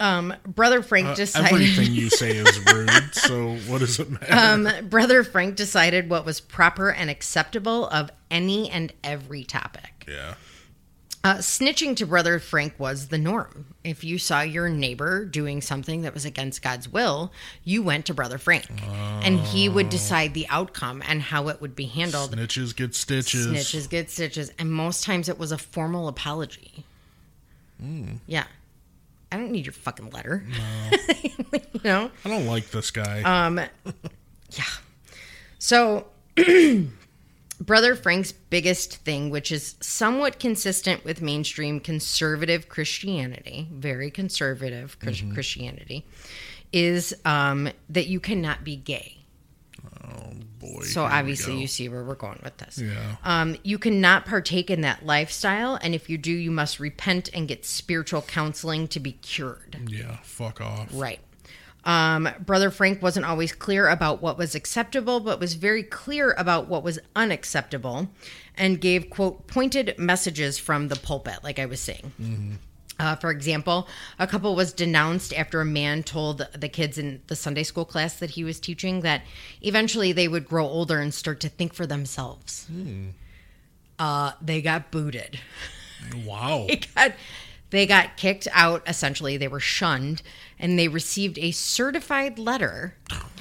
[0.00, 1.52] Um, Brother Frank Uh, decided.
[1.52, 4.32] everything you say is rude, so what does it matter?
[4.32, 10.04] um, Brother Frank decided what was proper and acceptable of any and every topic.
[10.06, 10.34] yeah.
[11.24, 13.74] Uh, snitching to Brother Frank was the norm.
[13.82, 17.32] If you saw your neighbor doing something that was against God's will,
[17.64, 21.74] you went to Brother Frank, and he would decide the outcome and how it would
[21.74, 22.36] be handled.
[22.36, 23.48] Snitches get stitches.
[23.48, 26.84] Snitches get stitches, and most times it was a formal apology.
[28.26, 28.44] Yeah,
[29.30, 30.44] I don't need your fucking letter.
[31.72, 32.10] you know.
[32.24, 33.22] I don't like this guy.
[33.22, 33.60] Um,
[34.50, 34.64] yeah.
[35.58, 36.06] So,
[37.60, 45.22] Brother Frank's biggest thing, which is somewhat consistent with mainstream conservative Christianity, very conservative Chris-
[45.34, 46.06] Christianity,
[46.72, 49.18] is um, that you cannot be gay.
[50.58, 50.82] Boy.
[50.82, 52.78] So obviously, you see where we're going with this.
[52.78, 53.16] Yeah.
[53.24, 57.46] Um, you cannot partake in that lifestyle, and if you do, you must repent and
[57.46, 59.78] get spiritual counseling to be cured.
[59.86, 60.16] Yeah.
[60.22, 60.88] Fuck off.
[60.92, 61.20] Right.
[61.84, 66.68] Um, Brother Frank wasn't always clear about what was acceptable, but was very clear about
[66.68, 68.08] what was unacceptable
[68.56, 72.58] and gave, quote, pointed messages from the pulpit, like I was saying.
[72.98, 73.86] Uh, for example,
[74.18, 78.18] a couple was denounced after a man told the kids in the Sunday school class
[78.18, 79.22] that he was teaching that
[79.62, 82.66] eventually they would grow older and start to think for themselves.
[83.98, 85.40] Uh, they got booted
[86.24, 86.66] Wow.
[86.68, 87.12] they got
[87.70, 90.22] they got kicked out essentially they were shunned
[90.58, 92.94] and they received a certified letter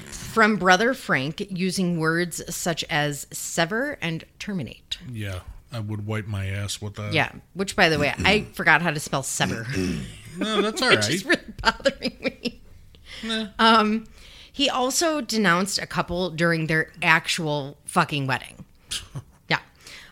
[0.09, 5.41] from brother frank using words such as sever and terminate Yeah.
[5.77, 7.13] I would wipe my ass with that.
[7.13, 7.31] Yeah.
[7.53, 9.65] Which, by the way, I forgot how to spell sever.
[10.39, 12.61] No, that's all is really bothering me.
[13.23, 13.47] Nah.
[13.57, 14.05] Um,
[14.53, 18.63] he also denounced a couple during their actual fucking wedding.
[19.49, 19.59] Yeah.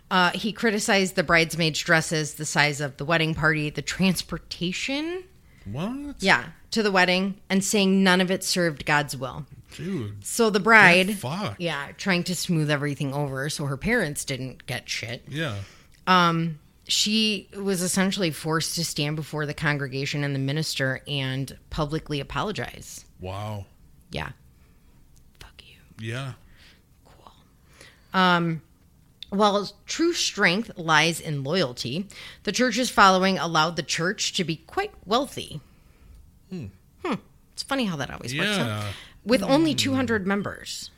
[0.10, 5.26] Uh, he criticized the bridesmaids' dresses, the size of the wedding party, the transportation,
[5.72, 6.16] what?
[6.20, 9.46] yeah, to the wedding, and saying none of it served God's will.
[9.78, 10.26] Dude.
[10.26, 11.18] So the bride,
[11.58, 15.24] yeah, trying to smooth everything over so her parents didn't get shit.
[15.28, 15.56] Yeah.
[16.08, 22.20] Um, she was essentially forced to stand before the congregation and the minister and publicly
[22.20, 23.06] apologize.
[23.20, 23.66] Wow.
[24.12, 24.30] Yeah.
[25.40, 25.78] Fuck you.
[26.00, 26.34] Yeah.
[27.06, 27.32] Cool.
[28.14, 28.62] Um,
[29.30, 32.08] while true strength lies in loyalty,
[32.44, 35.62] the church's following allowed the church to be quite wealthy.
[36.50, 36.66] Hmm.
[37.04, 37.16] hmm.
[37.54, 38.58] It's funny how that always works.
[38.58, 38.84] Huh?
[39.26, 40.92] With only 200 members.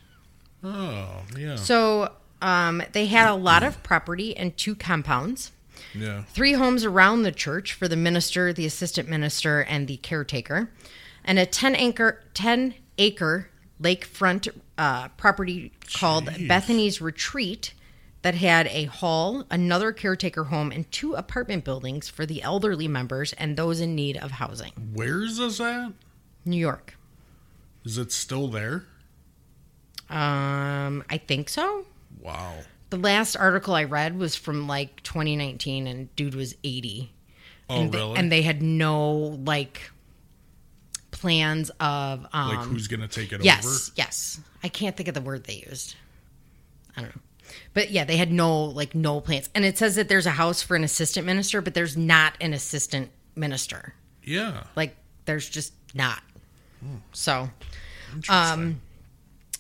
[0.64, 1.56] Oh, yeah.
[1.56, 2.12] So
[2.42, 5.52] um, they had a lot of property and two compounds.
[5.94, 6.24] yeah.
[6.30, 10.70] three homes around the church for the minister, the assistant minister, and the caretaker,
[11.24, 13.50] and a 10 acre 10 acre
[13.82, 17.74] lakefront uh, property called Bethany's Retreat
[18.24, 23.34] that had a hall, another caretaker home, and two apartment buildings for the elderly members
[23.34, 24.72] and those in need of housing.
[24.94, 25.92] Where is this at?
[26.44, 26.98] New York.
[27.88, 28.84] Is it still there?
[30.10, 31.86] Um, I think so.
[32.20, 32.56] Wow.
[32.90, 37.14] The last article I read was from like 2019, and dude was 80.
[37.70, 38.18] Oh, and they, really?
[38.18, 39.10] and they had no
[39.46, 39.90] like
[41.12, 43.74] plans of um like, who's going to take it yes over?
[43.74, 44.40] yes yes.
[44.64, 45.96] i can't think of the word they used
[46.96, 47.22] i don't know
[47.74, 50.62] but yeah they had no like no plans and it says that there's a house
[50.62, 54.66] for an assistant minister but there's not an assistant minister Yeah.
[54.76, 56.22] like there's just not
[57.14, 57.67] so Interesting.
[58.30, 58.82] Um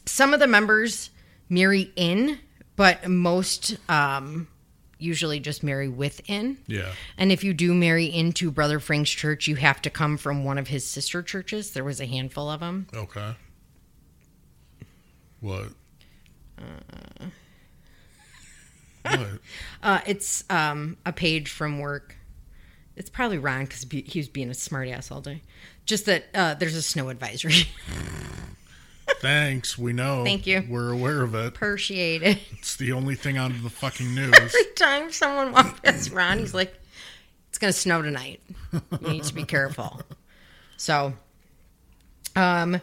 [0.06, 1.10] some of the members
[1.50, 2.40] marry in
[2.76, 4.48] but most um
[5.00, 6.92] usually just marry within yeah.
[7.18, 10.58] and if you do marry into Brother Frank's church, you have to come from one
[10.58, 11.72] of his sister churches.
[11.72, 12.88] There was a handful of them.
[12.94, 13.36] Okay.
[15.40, 15.70] What?
[19.04, 19.28] what?
[19.82, 22.18] Uh, it's um, a page from work.
[22.98, 25.44] It's probably Ron because he was being a smartass all day.
[25.88, 27.64] Just that uh, there's a snow advisory.
[29.22, 29.78] Thanks.
[29.78, 30.24] We know.
[30.24, 30.64] Thank you.
[30.70, 31.48] We're aware of it.
[31.48, 32.38] Appreciate it.
[32.52, 34.34] It's the only thing on the fucking news.
[34.36, 36.78] Every time someone walks past Ron, he's like,
[37.50, 38.42] "It's gonna snow tonight.
[38.74, 40.02] You need to be careful."
[40.76, 41.14] So,
[42.36, 42.82] um,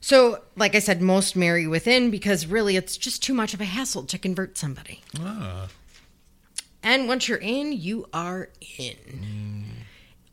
[0.00, 3.66] so like I said, most marry within because really it's just too much of a
[3.66, 5.02] hassle to convert somebody.
[5.20, 5.68] ah.
[6.82, 9.66] And once you're in, you are in.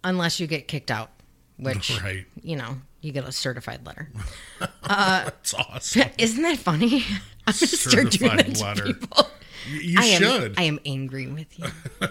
[0.05, 1.09] Unless you get kicked out,
[1.75, 2.25] which, Right.
[2.41, 4.09] you know, you get a certified letter.
[4.87, 6.09] That's awesome.
[6.17, 7.03] Isn't that funny?
[7.45, 8.83] I'm going to start doing Certified that to letter.
[8.85, 9.27] people.
[9.69, 11.65] You, I am, should I am angry with you.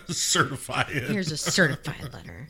[0.08, 1.04] certify it.
[1.04, 2.48] Here's a certified letter.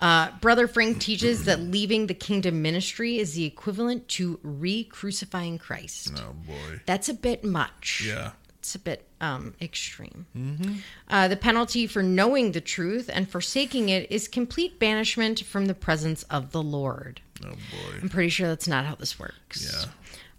[0.00, 5.58] Uh, Brother Frank teaches that leaving the kingdom ministry is the equivalent to re crucifying
[5.58, 6.12] Christ.
[6.16, 6.80] oh boy.
[6.86, 8.02] That's a bit much.
[8.06, 8.32] Yeah.
[8.58, 10.26] It's a bit um, extreme.
[11.08, 15.74] Uh, the penalty for knowing the truth and forsaking it is complete banishment from the
[15.74, 17.20] presence of the Lord.
[17.44, 17.98] Oh boy.
[18.02, 19.72] I'm pretty sure that's not how this works.
[19.72, 19.90] Yeah.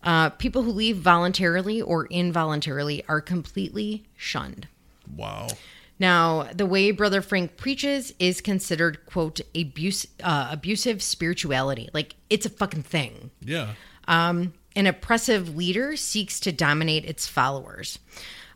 [0.04, 4.68] Uh, people who leave voluntarily or involuntarily are completely shunned.
[5.16, 5.48] Wow.
[6.00, 11.90] Now, the way Brother Frank preaches is considered, quote, abuse, uh, abusive spirituality.
[11.94, 13.32] Like, it's a fucking thing.
[13.42, 13.74] Yeah.
[14.08, 17.98] Um, An oppressive leader seeks to dominate its followers.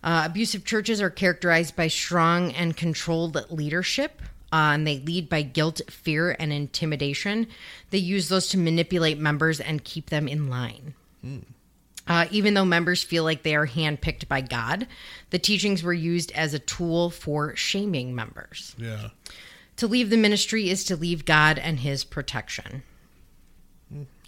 [0.03, 4.21] Uh, abusive churches are characterized by strong and controlled leadership.
[4.53, 7.47] Uh, and they lead by guilt, fear, and intimidation.
[7.89, 10.93] They use those to manipulate members and keep them in line.
[12.07, 14.87] Uh, even though members feel like they are handpicked by God,
[15.29, 18.75] the teachings were used as a tool for shaming members.
[18.77, 19.09] Yeah.
[19.77, 22.83] To leave the ministry is to leave God and his protection.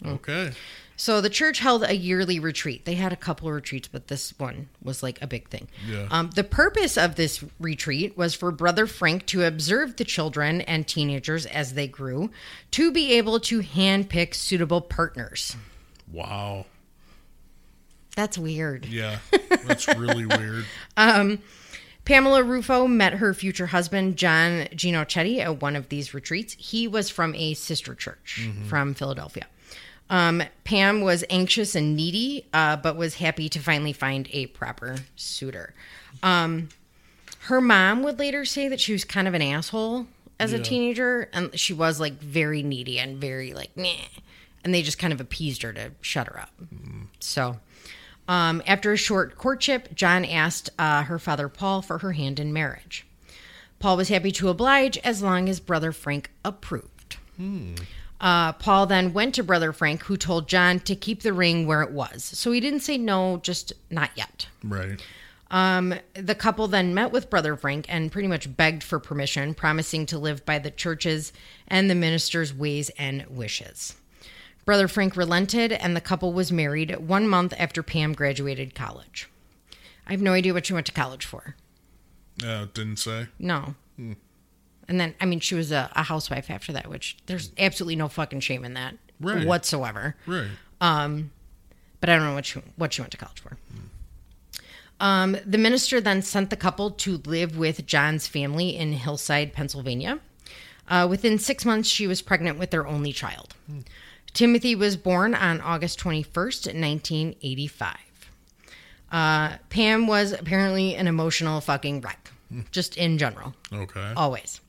[0.05, 0.51] Okay.
[0.95, 2.85] So the church held a yearly retreat.
[2.85, 5.67] They had a couple of retreats, but this one was like a big thing.
[5.87, 6.07] Yeah.
[6.11, 10.87] Um, the purpose of this retreat was for Brother Frank to observe the children and
[10.87, 12.29] teenagers as they grew,
[12.71, 15.55] to be able to handpick suitable partners.
[16.11, 16.65] Wow.
[18.15, 18.85] That's weird.
[18.85, 19.19] Yeah.
[19.65, 20.65] That's really weird.
[22.05, 26.53] Pamela Rufo met her future husband, John Ginocchetti, at one of these retreats.
[26.59, 29.47] He was from a sister church from Philadelphia.
[30.09, 34.97] Um, Pam was anxious and needy, uh, but was happy to finally find a proper
[35.15, 35.73] suitor.
[36.21, 36.69] Um,
[37.41, 40.07] her mom would later say that she was kind of an asshole
[40.39, 43.95] as a teenager, and she was like very needy and very like, meh.
[44.63, 46.51] And they just kind of appeased her to shut her up.
[47.19, 47.59] So,
[48.27, 52.53] Um, after a short courtship, John asked uh, her father Paul for her hand in
[52.53, 53.05] marriage.
[53.79, 57.17] Paul was happy to oblige as long as brother Frank approved.
[58.23, 61.81] Uh, Paul then went to brother Frank, who told John to keep the ring where
[61.81, 62.23] it was.
[62.23, 64.47] So he didn't say no, just not yet.
[64.63, 65.03] Right.
[65.51, 70.05] Um, the couple then met with Brother Frank and pretty much begged for permission, promising
[70.07, 71.33] to live by the church's
[71.67, 73.95] and the minister's ways and wishes.
[74.63, 79.29] Brother Frank relented, and the couple was married one month after Pam graduated college.
[80.07, 81.57] I have no idea what she went to college for.
[82.41, 83.27] It didn't say.
[83.37, 83.75] No.
[84.93, 88.07] And then, I mean, she was a, a housewife after that, which there's absolutely no
[88.09, 89.47] fucking shame in that Right.
[89.47, 90.15] whatsoever.
[90.27, 90.49] Right.
[90.79, 93.57] but I don't know what she what she went to college for.
[94.99, 100.19] Um, the minister then sent the couple to live with John's family in Hillside, Pennsylvania.
[100.87, 103.55] Uh, within six months, she was pregnant with their only child.
[104.33, 107.95] Timothy was born on August 21st, 1985.
[109.11, 112.31] Uh, Pam was apparently an emotional fucking wreck,
[112.71, 114.13] just in general Okay.
[114.15, 114.59] always.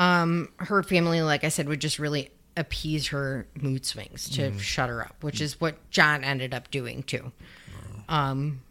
[0.00, 4.88] Um, her family, like I said, would just really appease her mood swings to shut
[4.88, 7.32] her up, which is what John ended up doing too.
[8.08, 8.62] Um,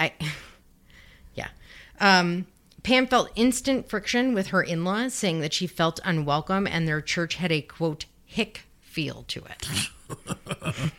[0.00, 0.12] I,
[1.34, 1.48] yeah.
[2.00, 2.46] Um,
[2.82, 7.00] Pam felt instant friction with her in laws, saying that she felt unwelcome and their
[7.00, 9.68] church had a quote hick feel to it.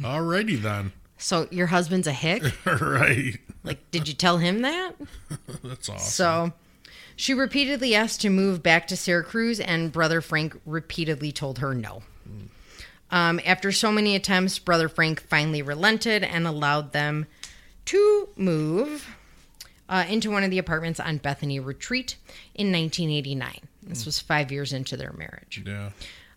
[0.00, 0.90] Alrighty then.
[1.18, 2.42] So your husband's a hick?
[2.66, 3.38] right.
[3.62, 4.94] Like, did you tell him that?
[5.62, 5.98] That's awesome.
[5.98, 6.52] So
[7.16, 12.02] she repeatedly asked to move back to Syracuse, and Brother Frank repeatedly told her no.
[13.10, 17.26] Um, after so many attempts, Brother Frank finally relented and allowed them
[17.86, 19.06] to move
[19.88, 22.16] uh, into one of the apartments on Bethany Retreat
[22.54, 23.58] in 1989.
[23.82, 25.62] This was five years into their marriage.
[25.66, 25.90] Yeah.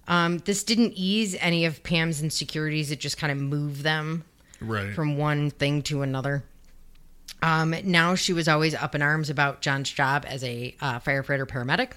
[0.08, 4.26] Um, this didn't ease any of Pam's insecurities, it just kind of moved them
[4.60, 4.94] Right.
[4.94, 6.44] from one thing to another.
[7.46, 11.46] Um, now she was always up in arms about John's job as a uh, firefighter
[11.46, 11.92] paramedic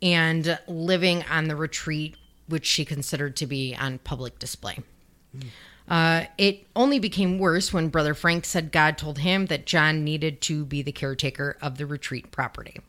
[0.00, 2.16] and living on the retreat,
[2.46, 4.78] which she considered to be on public display.
[5.88, 10.40] Uh, it only became worse when Brother Frank said God told him that John needed
[10.42, 12.80] to be the caretaker of the retreat property.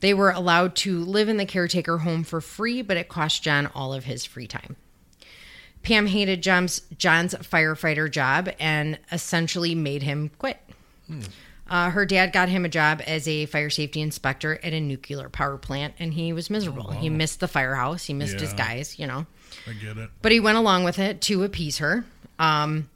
[0.00, 3.70] They were allowed to live in the caretaker home for free, but it cost John
[3.74, 4.76] all of his free time.
[5.82, 10.58] Pam hated John's, John's firefighter job and essentially made him quit.
[11.68, 15.28] Uh, her dad got him a job as a fire safety inspector at a nuclear
[15.28, 16.90] power plant, and he was miserable.
[16.90, 19.26] He missed the firehouse, he missed his guys, you know.
[19.66, 20.10] I get it.
[20.20, 22.04] But he went along with it to appease her.
[22.38, 22.90] Um,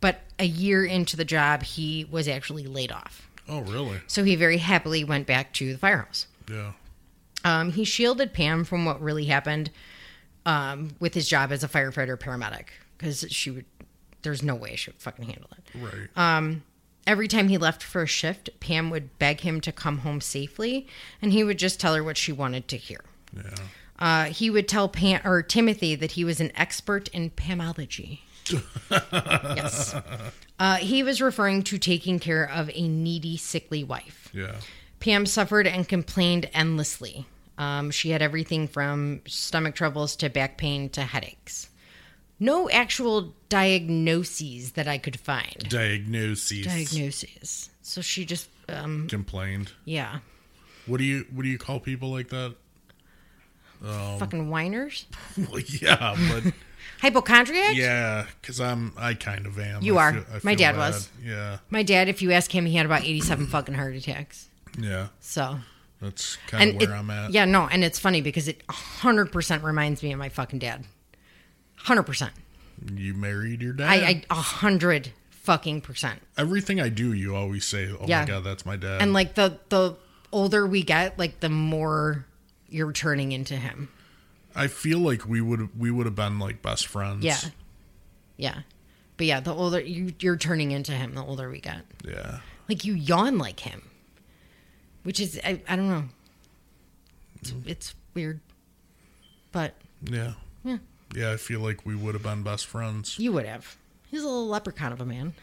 [0.00, 3.28] but a year into the job, he was actually laid off.
[3.48, 3.98] Oh, really?
[4.06, 6.26] So he very happily went back to the firehouse.
[6.50, 6.72] Yeah.
[7.44, 9.70] Um, he shielded Pam from what really happened
[10.44, 12.66] um, with his job as a firefighter paramedic
[12.98, 13.66] because she would.
[14.22, 15.80] There's no way she would fucking handle it.
[15.80, 16.18] Right.
[17.06, 20.86] Every time he left for a shift, Pam would beg him to come home safely,
[21.22, 23.04] and he would just tell her what she wanted to hear.
[23.34, 23.54] yeah.
[23.98, 28.22] Uh, he would tell Pam or Timothy that he was an expert in Pamology.
[28.90, 29.94] yes.
[30.58, 34.28] Uh, he was referring to taking care of a needy, sickly wife.
[34.32, 34.56] Yeah.
[35.00, 37.26] Pam suffered and complained endlessly.
[37.58, 41.70] Um, she had everything from stomach troubles to back pain to headaches.
[42.38, 45.56] No actual diagnoses that I could find.
[45.68, 46.66] Diagnoses.
[46.66, 47.70] Diagnoses.
[47.82, 49.72] So she just, um, Complained.
[49.84, 50.18] yeah,
[50.86, 52.54] What do you What do you call people like that?
[54.18, 55.06] fucking whiners.
[55.36, 56.52] Well, yeah, but
[57.00, 57.76] Hypochondriac?
[57.76, 59.82] yeah, because I'm I kind of am.
[59.82, 60.12] You I are.
[60.14, 60.78] feel- My dad bad.
[60.78, 61.08] was.
[61.22, 61.58] Yeah.
[61.70, 64.48] My dad, if you ask him, he had about 87 fucking heart attacks.
[64.78, 65.08] Yeah.
[65.20, 65.58] So,
[66.00, 67.32] That's kind of where it- I'm at.
[67.32, 70.84] yeah, no, and it's funny because it 100% reminds me of my fucking dad.
[71.86, 72.30] 100%.
[72.94, 73.88] You married your dad.
[73.88, 76.20] I, I, 100 fucking percent.
[76.36, 78.20] Everything I do, you always say, "Oh Yeah.
[78.20, 79.96] my god, that's my dad." And like the, the
[80.32, 82.26] older we get, like the more
[82.68, 83.88] you're turning into him.
[84.54, 87.24] I feel like we would we would have been like best friends.
[87.24, 87.38] Yeah.
[88.36, 88.60] Yeah.
[89.16, 91.82] But yeah, the older you, you're turning into him, the older we get.
[92.06, 92.40] Yeah.
[92.68, 93.88] Like you yawn like him,
[95.04, 96.04] which is, I, I don't know.
[97.40, 98.40] It's, it's weird.
[99.52, 100.32] But Yeah.
[100.64, 100.78] Yeah.
[101.14, 103.18] Yeah, I feel like we would have been best friends.
[103.18, 103.76] you would have.
[104.10, 105.34] He's a little leprechaun of a man.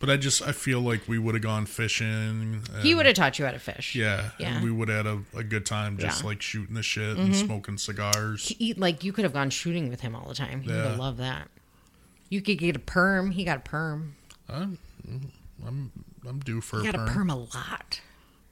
[0.00, 2.62] But I just I feel like we would have gone fishing.
[2.82, 3.94] He would have taught you how to fish.
[3.94, 4.30] Yeah.
[4.38, 4.56] Yeah.
[4.56, 6.18] And we would have had a, a good time just Yeah.
[6.18, 6.26] Mm-hmm.
[6.26, 8.48] like shooting the shit and smoking cigars.
[8.58, 10.60] He, like you could have gone shooting with him all the time.
[10.60, 10.88] He would Yeah.
[10.90, 11.48] have loved that.
[12.28, 13.30] You could get a perm.
[13.30, 14.16] He got a perm.
[14.48, 14.78] I'm
[15.66, 15.90] I'm
[16.28, 17.08] I'm due for He a got perm.
[17.08, 18.00] a perm a lot.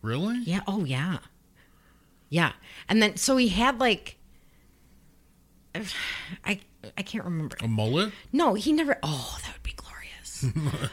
[0.00, 0.38] Really?
[0.44, 0.60] Yeah.
[0.66, 1.18] Oh yeah.
[2.30, 2.52] Yeah.
[2.88, 4.16] And then so he had like
[6.44, 6.60] I
[6.96, 7.56] I can't remember.
[7.62, 8.12] A mullet?
[8.32, 8.98] No, he never.
[9.02, 10.44] Oh, that would be glorious.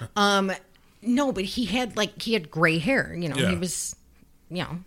[0.16, 0.52] Um,
[1.02, 3.16] no, but he had like he had gray hair.
[3.18, 3.50] You know, Yeah.
[3.50, 3.96] he was,
[4.50, 4.80] you know.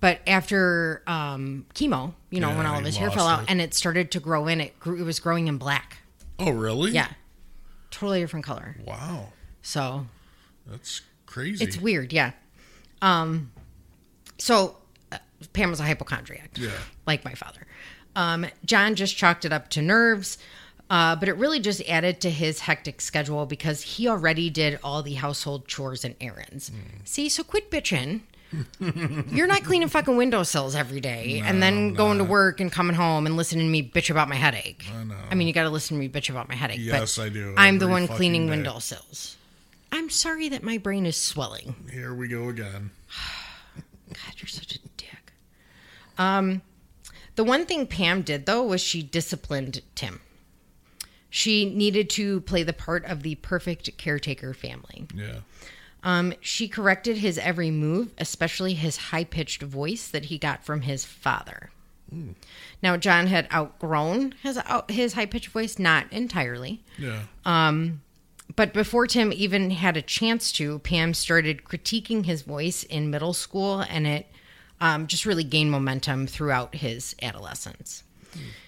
[0.00, 3.50] But after um, chemo, you know, when all of his hair fell out it.
[3.50, 4.96] and it started to grow in, it grew.
[5.00, 5.98] It was growing in black.
[6.38, 6.92] Oh, really?
[6.92, 7.08] Yeah,
[7.90, 8.76] totally different color.
[8.84, 9.28] Wow.
[9.62, 10.06] So
[10.66, 11.64] That's crazy.
[11.64, 12.12] it's weird.
[12.12, 12.30] Yeah.
[13.02, 13.50] Um.
[14.38, 14.76] So
[15.12, 15.18] uh,
[15.52, 16.50] Pam was a hypochondriac.
[16.56, 16.70] Yeah.
[17.06, 17.66] like my father.
[18.18, 20.38] Um, John just chalked it up to nerves,
[20.90, 25.04] uh, but it really just added to his hectic schedule because he already did all
[25.04, 26.72] the household chores and errands.
[27.04, 28.22] See, so quit bitching.
[29.30, 33.24] You're not cleaning fucking windowsills every day and then going to work and coming home
[33.24, 34.84] and listening to me bitch about my headache.
[34.92, 35.14] I know.
[35.30, 36.80] I mean, you got to listen to me bitch about my headache.
[36.80, 38.50] Yes, but I do, I'm the one cleaning day.
[38.50, 39.36] windowsills.
[39.92, 41.76] I'm sorry that my brain is swelling.
[41.92, 42.90] Here we go again.
[44.08, 45.32] God, you're such a dick.
[46.16, 46.62] Um,
[47.38, 50.20] the one thing Pam did though was she disciplined Tim.
[51.30, 55.06] She needed to play the part of the perfect caretaker family.
[55.14, 55.36] Yeah.
[56.02, 60.80] Um, she corrected his every move, especially his high pitched voice that he got from
[60.80, 61.70] his father.
[62.82, 64.58] Now, John had outgrown his
[64.88, 66.82] his high pitched voice, not entirely.
[66.98, 67.20] Yeah.
[68.56, 73.32] But before Tim even had a chance to, Pam started critiquing his voice in middle
[73.34, 74.26] school, and it
[74.80, 78.04] um, just really gained momentum throughout his adolescence.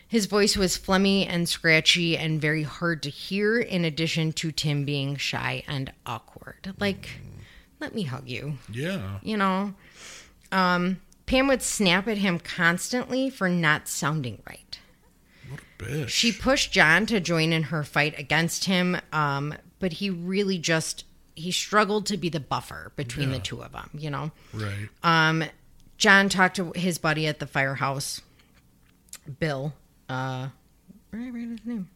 [0.08, 4.84] His voice was phlegmy and scratchy and very hard to hear, in addition to Tim
[4.84, 6.74] being shy and awkward.
[6.80, 7.10] Like,
[7.78, 9.18] let me hug you, yeah.
[9.22, 9.74] you know?
[10.50, 14.80] Um, Pam would snap at him constantly for not sounding right.
[15.48, 16.08] What a bitch.
[16.08, 21.04] She pushed John to join in her fight against him, um, but he really just
[21.36, 23.90] he struggled to be the buffer between the two of them.
[23.94, 24.88] You know, right.
[25.04, 25.44] um,
[26.00, 28.22] John talked to his buddy at the firehouse,
[29.38, 29.74] Bill.
[30.08, 30.48] Uh,
[31.10, 31.88] where did I write his name?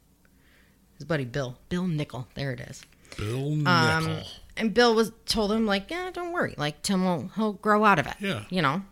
[0.99, 1.57] His buddy Bill.
[1.71, 2.29] Bill Nickel.
[2.35, 2.83] There it is.
[3.17, 3.73] Bill Nickel.
[3.73, 4.19] Um,
[4.57, 6.55] and Bill was told him like, yeah, don't worry.
[6.59, 8.15] Like Tim will he'll grow out of it.
[8.21, 8.45] Yeah.
[8.51, 8.83] You know,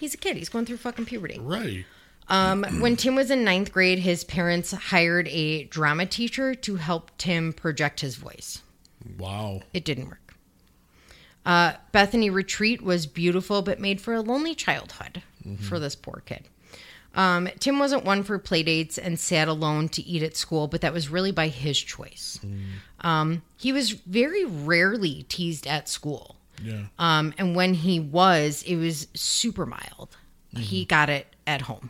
[0.00, 0.36] he's a kid.
[0.38, 1.38] He's going through fucking puberty.
[1.38, 1.84] right.
[2.30, 7.10] Um, when Tim was in ninth grade, his parents hired a drama teacher to help
[7.16, 8.60] Tim project his voice.
[9.18, 9.62] Wow.
[9.72, 10.27] It didn't work.
[11.48, 15.22] Uh, Bethany Retreat was beautiful, but made for a lonely childhood
[15.62, 16.46] for this poor kid.
[17.14, 20.92] Um, Tim wasn't one for playdates and sat alone to eat at school, but that
[20.92, 22.38] was really by his choice.
[23.00, 26.36] Um, he was very rarely teased at school.
[26.62, 26.82] Yeah.
[26.98, 30.18] Um, and when he was, it was super mild.
[30.54, 31.88] He got it at home.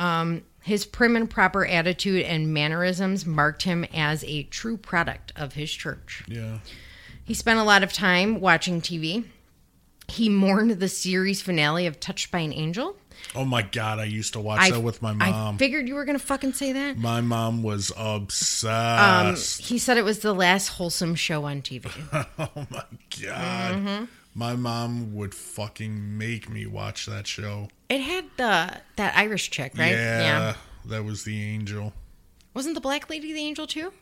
[0.00, 0.42] Man.
[0.62, 5.70] His prim and proper attitude and mannerisms marked him as a true product of his
[5.70, 6.24] church.
[6.26, 6.58] Yeah.
[7.26, 9.24] He spent a lot of time watching TV.
[10.08, 12.96] He mourned the series finale of Touched by an Angel.
[13.34, 15.54] Oh my god, I used to watch that with my mom.
[15.56, 16.96] I figured you were going to fucking say that.
[16.96, 19.62] my mom was Um, obsessed.
[19.62, 21.90] he said it was the last wholesome show on TV.
[22.38, 22.84] oh my
[23.20, 23.74] god.
[23.74, 24.04] Mm-hmm.
[24.34, 27.68] My mom would fucking make me watch that show.
[27.88, 29.92] It had the that Irish chick, right?
[29.92, 30.54] Yeah,
[30.84, 31.94] That was the angel.
[32.54, 33.92] Wasn't the black lady the angel too?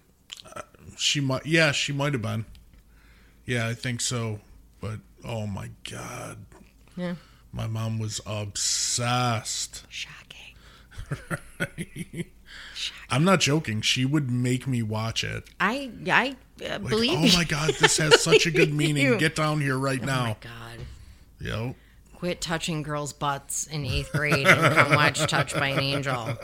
[0.96, 2.44] She might yeah, she might have been.
[3.46, 4.40] Yeah, I think so.
[4.80, 6.38] But oh my god.
[6.96, 7.14] Yeah.
[7.52, 9.84] My mom was obsessed.
[9.88, 10.54] Shocking.
[13.10, 13.80] I'm not joking.
[13.80, 15.44] She would make me watch it.
[15.60, 17.18] I I uh, Like, believe.
[17.34, 19.04] oh my god, this has such a good meaning.
[19.04, 19.18] you.
[19.18, 20.20] Get down here right Oh now.
[20.22, 20.86] Oh my god.
[21.40, 21.74] Yo.
[22.14, 26.36] Quit touching girls' butts in eighth grade and come watch Touched by an Angel.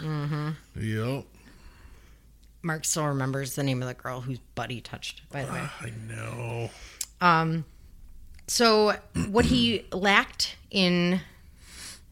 [0.80, 1.24] Yo.
[2.62, 5.68] Mark still remembers the name of the girl whose butt he touched, by the way.
[5.80, 6.70] I know.
[8.48, 8.94] So,
[9.28, 11.20] what he lacked in,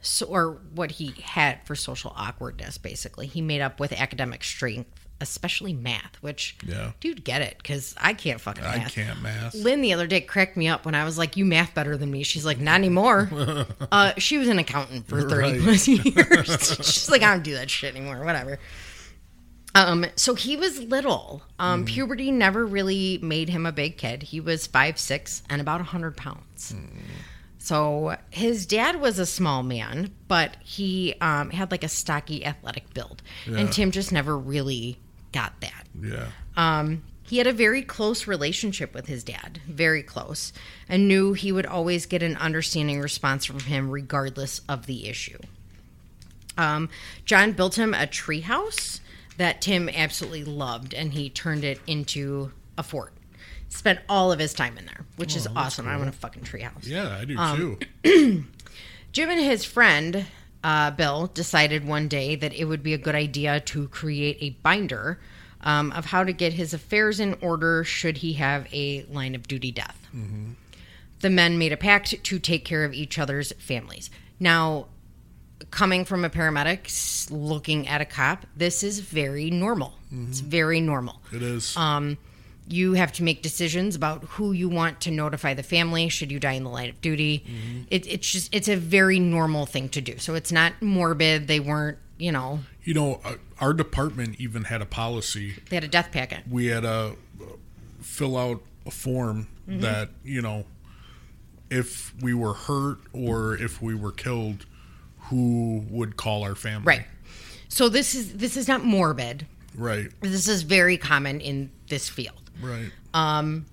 [0.01, 4.91] so, or what he had for social awkwardness, basically, he made up with academic strength,
[5.21, 6.91] especially math, which, Yeah.
[6.99, 8.93] dude, get it, because I can't fucking I math.
[8.93, 9.55] can't math.
[9.55, 12.11] Lynn the other day cracked me up when I was like, "You math better than
[12.11, 13.31] me." She's like, "Not anymore."
[13.93, 15.63] uh, she was an accountant for thirty Right.
[15.63, 16.77] plus years.
[16.85, 18.59] She's like, "I don't do that shit anymore." Whatever.
[19.75, 21.43] Um, so he was little.
[21.59, 24.22] Um, puberty never really made him a big kid.
[24.22, 26.75] He was five six and about hundred pounds.
[27.59, 32.93] So his dad was a small man, but he um, had like a stocky, athletic
[32.95, 33.59] build, Yeah.
[33.59, 34.99] and Tim just never really
[35.33, 35.87] got that.
[36.01, 36.27] Yeah.
[36.57, 40.53] Um, he had a very close relationship with his dad, very close,
[40.91, 45.39] and knew he would always get an understanding response from him regardless of the issue.
[46.59, 46.91] Um,
[47.25, 49.01] John built him a treehouse
[49.37, 53.12] that Tim absolutely loved, and he turned it into a fort.
[53.68, 55.89] Spent all of his time in there, which is awesome.
[55.89, 56.87] I want a fucking treehouse.
[56.87, 58.45] Yeah, I do Um, too.
[59.12, 60.26] Jim and his friend
[60.62, 64.51] uh, Bill decided one day that it would be a good idea to create a
[64.62, 65.18] binder
[65.62, 69.49] um, of how to get his affairs in order should he have a line of
[69.49, 69.99] duty death.
[71.20, 74.11] The men made a pact to take care of each other's families.
[74.39, 74.87] Now,
[75.75, 79.93] coming from a paramedic, looking at a cop, this is very normal.
[80.29, 81.20] It's very normal.
[81.33, 81.77] It is.
[81.77, 82.16] Um,
[82.68, 86.39] you have to make decisions about who you want to notify the family should you
[86.39, 87.45] die in the line of duty.
[87.91, 90.18] It, it's just it's a very normal thing to do.
[90.18, 91.49] So it's not morbid.
[91.49, 95.55] They weren't, you know, you know, uh, our department even had a policy.
[95.68, 96.45] they had a death packet.
[96.49, 96.89] We had to
[97.43, 97.45] uh,
[98.01, 99.81] fill out a form Mm-hmm.
[99.81, 100.66] that you know,
[101.70, 104.66] if we were hurt or if we were killed,
[105.29, 106.87] who would call our family?
[106.87, 107.07] Right.
[107.68, 109.47] So this is this is not morbid.
[109.77, 110.09] Right.
[110.20, 112.51] This is very common in this field.
[112.62, 112.91] Right.
[113.12, 113.66] Um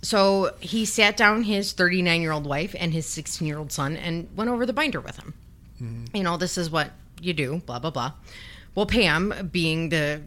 [0.00, 3.96] so he sat down his 39 year old wife and his 16 year old son
[3.96, 5.34] and went over the binder with him.
[6.12, 6.90] You know, this is what
[7.20, 8.12] you do, blah, blah, blah.
[8.74, 10.22] Well, Pam, being the,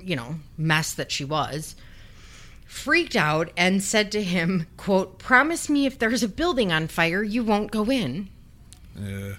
[0.00, 1.74] you know, mess that she was,
[2.66, 7.22] freaked out and said to him, quote, promise me if there's a building on fire,
[7.22, 8.28] you won't go in.
[8.96, 9.34] Yeah.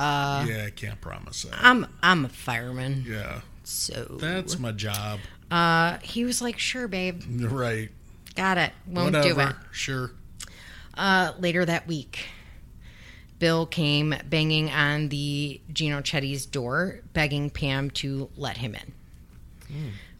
[0.00, 1.54] Yeah, I can't promise that.
[1.62, 3.04] I'm, I'm a fireman.
[3.06, 3.40] yeah.
[3.64, 5.20] So That's my job.
[5.50, 7.90] uh, he was like, sure, babe, Right.
[8.34, 8.72] got it.
[8.86, 9.34] Won't Whatever.
[9.34, 9.56] do it.
[9.70, 10.10] Sure.
[10.94, 12.26] Uh, later that week,
[13.38, 19.92] Bill came banging on the Ginocchetti's door, begging Pam to let him in.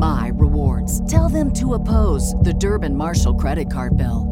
[0.00, 1.06] my rewards.
[1.10, 4.26] Tell them to oppose the Durbin Marshall credit card bill.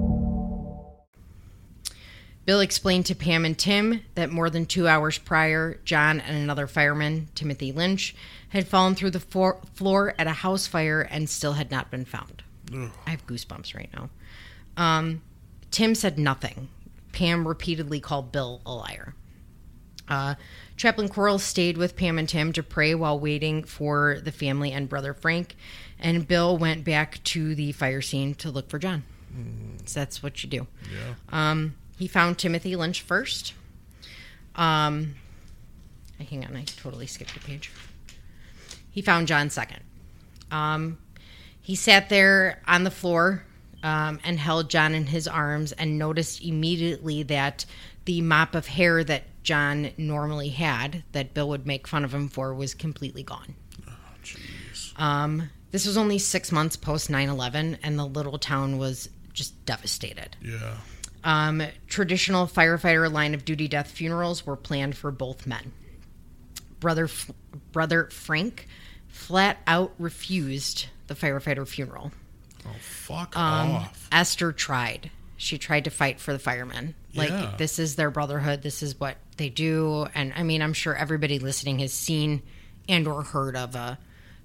[2.46, 6.66] Bill explained to Pam and Tim that more than two hours prior, John and another
[6.66, 8.16] fireman, Timothy Lynch,
[8.48, 12.06] had fallen through the floor, floor at a house fire and still had not been
[12.06, 12.42] found.
[12.72, 14.08] I have goosebumps right now.
[14.78, 15.20] Um,
[15.70, 16.70] Tim said nothing.
[17.12, 19.14] Pam repeatedly called Bill a liar.
[20.08, 20.34] Uh,
[20.78, 24.88] Chaplain Coral stayed with Pam and Tim to pray while waiting for the family and
[24.88, 25.56] brother Frank,
[25.98, 29.02] and Bill went back to the fire scene to look for John.
[29.84, 30.66] So that's what you do.
[30.90, 31.14] Yeah.
[31.30, 33.54] Um, he found Timothy Lynch first.
[34.54, 35.16] Um,
[36.30, 37.72] hang on, I totally skipped a page.
[38.90, 39.80] He found John second.
[40.50, 40.98] Um,
[41.60, 43.42] he sat there on the floor
[43.82, 47.66] um, and held John in his arms and noticed immediately that
[48.08, 52.30] the mop of hair that John normally had, that Bill would make fun of him
[52.30, 53.54] for, was completely gone.
[54.24, 54.98] Jeez.
[54.98, 59.62] Um, this was only six months post 9 11, and the little town was just
[59.66, 60.36] devastated.
[60.40, 60.76] Yeah.
[61.22, 65.72] Um, traditional firefighter line of duty death funerals were planned for both men.
[66.80, 67.30] Brother F-
[67.72, 68.68] brother Frank
[69.08, 72.10] flat out refused the firefighter funeral.
[72.66, 74.08] Oh, fuck Um, off.
[74.10, 75.10] Esther tried.
[75.36, 76.94] She tried to fight for the firemen.
[77.18, 77.54] Like Yeah.
[77.58, 78.62] this is their brotherhood.
[78.62, 80.06] This is what they do.
[80.14, 82.42] And I mean, I'm sure everybody listening has seen
[82.88, 83.98] and or heard of a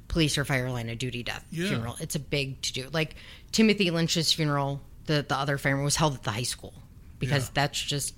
[0.10, 1.70] police or fire line of duty death Yeah.
[1.70, 1.96] funeral.
[2.00, 2.90] It's a big to do.
[2.92, 3.16] Like
[3.52, 6.74] Timothy Lynch's funeral, the the other fireman was held at the high school
[7.20, 7.52] because Yeah.
[7.54, 8.16] that's just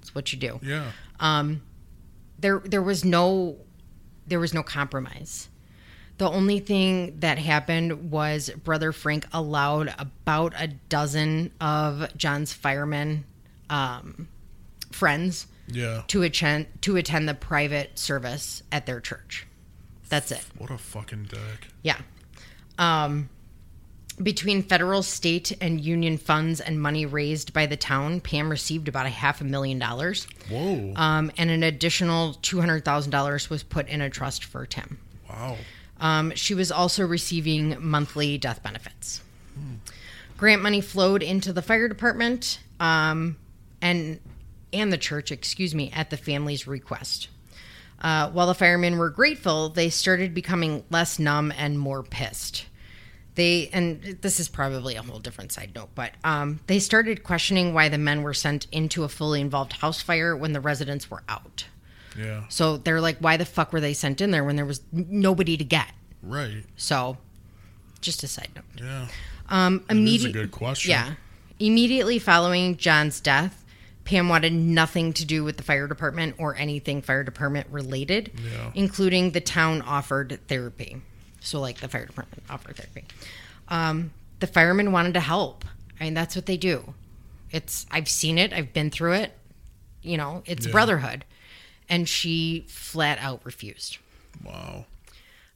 [0.00, 0.90] it's what you do Yeah.
[1.20, 1.62] Um,
[2.38, 3.56] there there was no
[4.26, 5.48] there was no compromise.
[6.18, 13.24] The only thing that happened was brother Frank allowed about a dozen of John's firemen
[13.70, 14.28] um,
[14.90, 16.02] friends Yeah.
[16.08, 19.46] to attend to attend the private service at their church.
[20.08, 20.44] That's it.
[20.56, 21.68] What a fucking dick.
[21.82, 21.98] Yeah.
[22.78, 23.28] Um,
[24.22, 29.06] between federal, state, and union funds and money raised by the town, Pam received about
[29.06, 30.26] a half a million dollars.
[30.50, 30.92] Whoa.
[30.96, 34.98] Um, and an additional $200,000 was put in a trust for Tim.
[35.28, 35.56] wow.
[36.00, 39.20] Um, she was also receiving monthly death benefits.
[40.36, 43.36] Grant money flowed into the fire department um,
[43.80, 44.20] and
[44.72, 47.28] and the church, excuse me, at the family's request.
[48.00, 52.66] Uh, while the firemen were grateful, they started becoming less numb and more pissed.
[53.34, 57.72] They and this is probably a whole different side note, but um, they started questioning
[57.72, 61.22] why the men were sent into a fully involved house fire when the residents were
[61.28, 61.66] out.
[62.18, 62.44] Yeah.
[62.48, 65.56] So they're like, why the fuck were they sent in there when there was nobody
[65.56, 65.88] to get?
[66.22, 66.64] Right.
[66.76, 67.16] So,
[68.00, 68.64] just a side note.
[68.76, 69.06] Yeah.
[69.48, 70.90] Um, a good question.
[70.90, 71.14] Yeah.
[71.60, 73.57] Immediately following John's death,
[74.08, 78.70] Pam wanted nothing to do with the fire department or anything fire department related, Yeah.
[78.74, 81.02] including the town offered therapy.
[81.42, 83.04] So, like the fire department offered therapy.
[83.68, 85.66] Um, the firemen wanted to help.
[86.00, 86.94] I mean, that's what they do.
[87.50, 88.54] It's I've seen it.
[88.54, 89.36] I've been through it.
[90.02, 90.72] You know, it's Yeah.
[90.72, 91.26] brotherhood.
[91.86, 93.98] And she flat out refused.
[94.42, 94.86] Wow.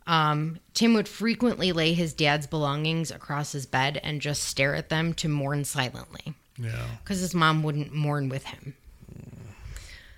[0.07, 4.90] Um, Tim would frequently lay his dad's belongings across his bed and just stare at
[4.90, 6.86] them to mourn silently Yeah.
[7.03, 8.74] because his mom wouldn't mourn with him.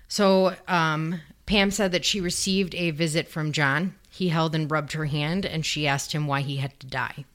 [0.07, 3.95] So um, Pam said that she received a visit from John.
[4.09, 7.25] He held and rubbed her hand, and she asked him why he had to die.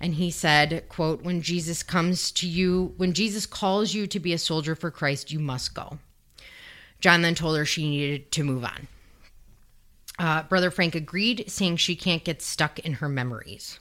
[0.00, 4.32] And he said, "quote When Jesus comes to you, when Jesus calls you to be
[4.32, 5.98] a soldier for Christ, you must go."
[7.00, 8.88] John then told her she needed to move on.
[10.18, 13.78] Uh, Brother Frank agreed, saying she can't get stuck in her memories.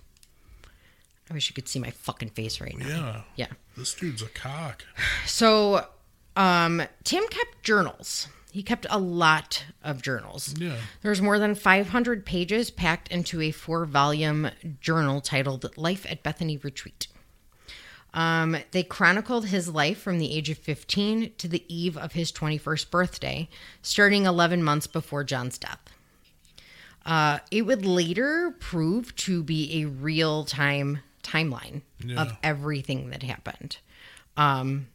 [1.30, 2.88] I wish you could see my fucking face right now.
[2.88, 3.22] Yeah.
[3.36, 3.48] Yeah.
[3.78, 4.84] This dude's a cock.
[5.26, 5.88] So,
[6.36, 8.28] um, Tim kept journals.
[8.52, 10.54] He kept a lot of journals.
[10.60, 10.76] Yeah.
[11.02, 16.58] There's more than 500 pages packed into a four volume journal titled Life at Bethany
[16.58, 17.08] Retreat.
[18.14, 22.32] Um, they chronicled his life from the age of 15 to the eve of his
[22.32, 23.50] 21st birthday,
[23.82, 25.80] starting 11 months before John's death.
[27.06, 32.22] Uh, it would later prove to be a real time timeline Yeah.
[32.22, 33.78] of everything that happened.
[34.38, 34.88] Um,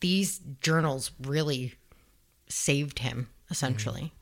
[0.00, 1.74] these journals really
[2.48, 4.12] saved him, essentially,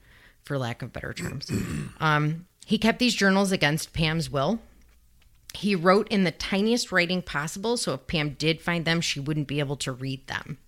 [0.45, 1.51] for lack of better terms.
[2.01, 4.61] um, he kept these journals against Pam's will.
[5.55, 9.49] He wrote in the tiniest writing possible, so if Pam did find them, she wouldn't
[9.49, 10.59] be able to read them.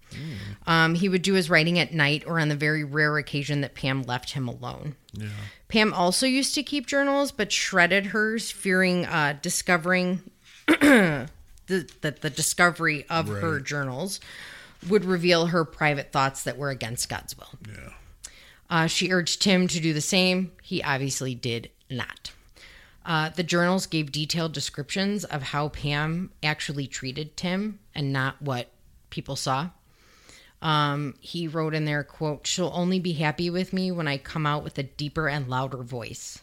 [0.66, 3.74] Um, he would do his writing at night or on the very rare occasion that
[3.74, 4.95] Pam left him alone.
[5.14, 5.28] Yeah.
[5.68, 10.22] Pam also used to keep journals, but shredded hers, fearing uh, discovering
[10.66, 11.28] the,
[11.66, 14.20] that the discovery of her journals
[14.88, 17.50] would reveal her private thoughts that were against God's will.
[17.68, 17.92] Yeah.
[18.70, 20.52] Uh, she urged Tim to do the same.
[20.62, 22.32] He obviously did not.
[23.04, 28.70] Uh, the journals gave detailed descriptions of how Pam actually treated Tim and not what
[29.10, 29.70] people saw.
[30.62, 34.46] Um, he wrote in there, quote, she'll only be happy with me when I come
[34.46, 36.38] out with a deeper and louder voice.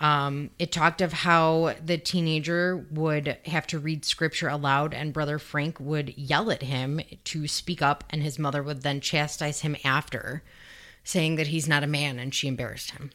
[0.00, 5.38] Um, it talked of how the teenager would have to read scripture aloud, and Brother
[5.38, 9.76] Frank would yell at him to speak up, and his mother would then chastise him
[9.84, 10.42] after,
[11.04, 13.10] saying that he's not a man, and she embarrassed him.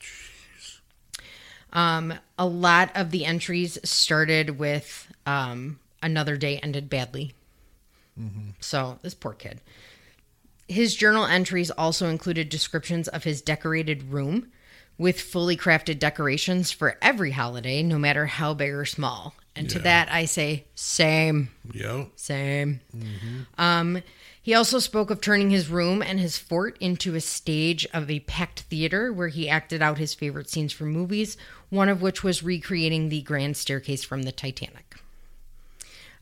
[1.73, 7.33] Um, a lot of the entries started with um, another day ended badly.
[8.59, 9.61] So, this poor kid.
[10.67, 14.51] His journal entries also included descriptions of his decorated room
[14.99, 19.33] with fully crafted decorations for every holiday, no matter how big or small.
[19.55, 22.11] And to that, I say, same, Yo.
[22.15, 22.81] same.
[23.57, 24.01] Um,
[24.41, 28.21] he also spoke of turning his room and his fort into a stage of a
[28.21, 31.35] packed theater where he acted out his favorite scenes from movies,
[31.69, 34.88] one of which was recreating the grand staircase from the Titanic.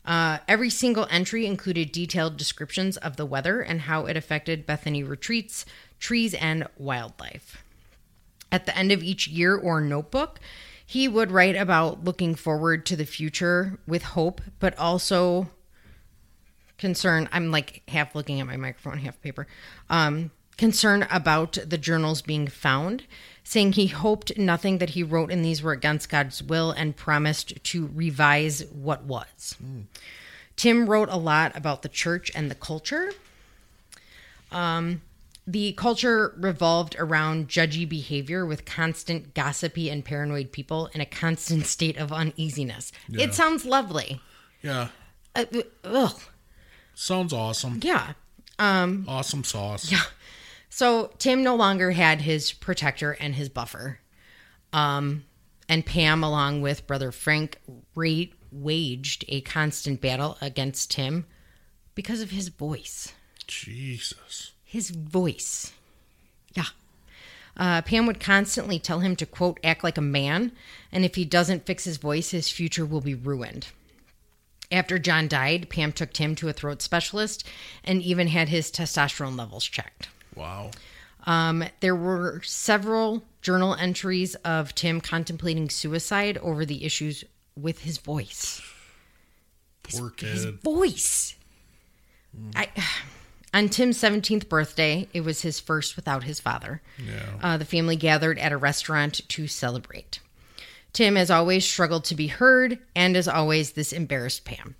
[0.08, 5.02] Uh, every single entry included detailed descriptions of the weather and how it affected Bethany
[5.02, 5.66] retreats,
[6.00, 7.62] trees, and wildlife.
[8.50, 10.40] At the end of each year or notebook,
[10.84, 15.50] he would write about looking forward to the future with hope, but also
[16.78, 17.28] concern.
[17.30, 19.46] I'm like half looking at my microphone, half paper.
[19.90, 23.04] Um, concern about the journals being found,
[23.44, 27.64] saying he hoped nothing that he wrote in these were against God's will and promised
[27.64, 29.56] to revise what was.
[30.56, 33.12] Tim wrote a lot about the church and the culture.
[34.52, 35.00] Um,
[35.46, 41.64] the culture revolved around judgy behavior with constant gossipy and paranoid people in a constant
[41.66, 42.92] state of uneasiness.
[43.08, 43.24] Yeah.
[43.24, 44.20] It sounds lovely.
[44.60, 44.88] Yeah.
[45.34, 45.46] Uh,
[45.84, 46.20] ugh.
[46.94, 47.80] Sounds awesome.
[47.82, 48.12] Yeah.
[48.58, 49.90] Awesome sauce.
[49.90, 50.02] Yeah.
[50.68, 54.00] So Tim no longer had his protector and his buffer.
[54.72, 55.24] Um,
[55.68, 57.58] and Pam, along with brother Frank,
[57.94, 61.26] ra- waged a constant battle against Tim
[61.94, 63.12] because of his voice.
[63.46, 64.52] Jesus.
[64.64, 65.72] His voice.
[66.54, 66.66] Yeah.
[67.56, 70.52] Uh, Pam would constantly tell him to, quote, act like a man,
[70.92, 73.68] and if he doesn't fix his voice, his future will be ruined.
[74.70, 77.44] After John died, Pam took Tim to a throat specialist
[77.82, 80.08] and even had his testosterone levels checked.
[80.34, 80.70] Wow.
[81.26, 87.24] Um, there were several journal entries of Tim contemplating suicide over the issues
[87.56, 88.62] with his voice.
[89.82, 90.60] Poor His kid.
[90.62, 91.34] voice.
[92.54, 92.68] I,
[93.54, 96.82] on Tim's 17th birthday, it was his first without his father.
[97.04, 97.22] Yeah.
[97.42, 100.20] Uh, the family gathered at a restaurant to celebrate.
[100.92, 104.74] Tim, as always, struggled to be heard, and as always, this embarrassed Pam.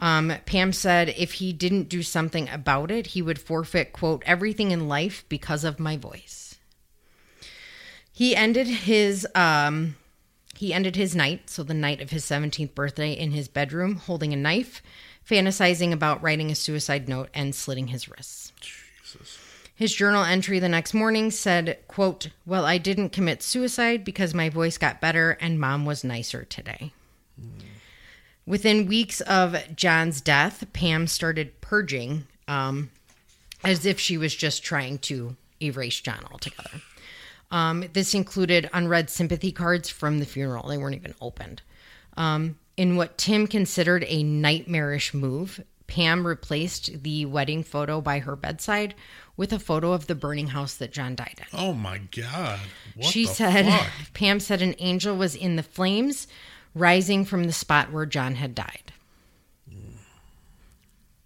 [0.00, 4.70] Um, Pam said if he didn't do something about it, he would forfeit, quote, everything
[4.70, 6.56] in life because of my voice.
[8.10, 9.96] He ended his um,
[10.56, 14.32] he ended his night, so the night of his 17th birthday, in his bedroom holding
[14.34, 14.82] a knife,
[15.26, 18.52] fantasizing about writing a suicide note and slitting his wrists.
[19.74, 24.50] His journal entry the next morning said, quote, Well, I didn't commit suicide because my
[24.50, 26.92] voice got better and mom was nicer today.
[28.50, 32.90] Within weeks of John's death, Pam started purging um,
[33.62, 36.82] as if she was just trying to erase John altogether.
[37.52, 40.66] Um, this included unread sympathy cards from the funeral.
[40.66, 41.62] They weren't even opened.
[42.16, 48.34] Um, in what Tim considered a nightmarish move, Pam replaced the wedding photo by her
[48.34, 48.96] bedside
[49.36, 51.46] with a photo of the burning house that John died in.
[51.56, 52.58] Oh my god.
[52.96, 53.92] What she said, fuck?
[54.12, 56.26] Pam said an angel was in the flames
[56.74, 58.92] rising from the spot where John had died.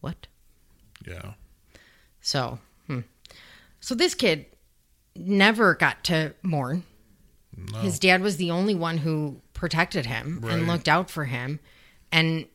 [0.01, 0.27] What?
[1.07, 1.33] Yeah.
[2.21, 3.01] So, hmm.
[3.81, 4.47] so this kid
[5.17, 6.85] never got to mourn.
[7.81, 10.55] His dad was the only one who protected him Right.
[10.55, 11.61] and looked out for him,
[12.11, 12.47] and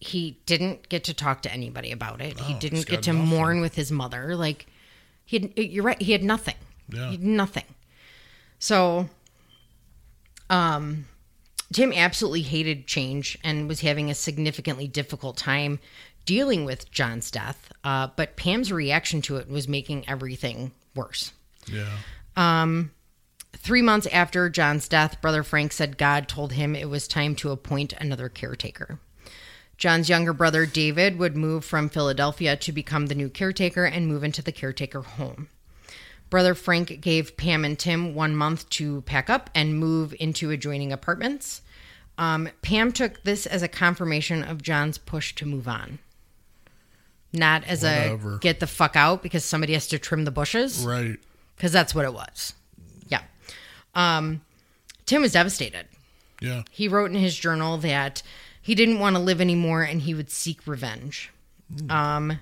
[0.00, 2.38] he didn't get to talk to anybody about it.
[2.40, 3.28] he didn't get to nothing.
[3.28, 4.34] mourn with his mother.
[4.34, 4.66] Like
[5.24, 6.00] he, had, you're right.
[6.00, 6.54] He had nothing.
[6.88, 7.06] Yeah.
[7.10, 7.64] He had nothing.
[8.58, 9.08] So,
[10.48, 11.06] um,
[11.72, 15.78] Tim absolutely hated change and was having a significantly difficult time
[16.24, 17.70] dealing with John's death.
[17.84, 21.32] Uh, but Pam's reaction to it was making everything worse.
[21.66, 21.98] Yeah.
[23.56, 27.50] Three months after John's death, Brother Frank said God told him it was time to
[27.50, 29.00] appoint another caretaker.
[29.76, 34.24] John's younger brother David would move from Philadelphia to become the new caretaker and move
[34.24, 35.48] into the caretaker home.
[36.30, 40.92] Brother Frank gave Pam and Tim one month to pack up and move into adjoining
[40.92, 41.62] apartments.
[42.18, 46.00] Um, Pam took this as a confirmation of John's push to move on,
[47.32, 48.34] not as Whatever.
[48.36, 51.18] a get the fuck out because somebody has to trim the bushes Right.
[51.56, 52.54] because that's what it was.
[53.08, 53.22] Yeah.
[53.94, 54.42] Um,
[55.06, 55.86] Tim was devastated.
[56.40, 56.62] Yeah.
[56.70, 58.22] He wrote in his journal that
[58.60, 61.30] he didn't want to live anymore and he would seek revenge.
[61.88, 62.38] Um,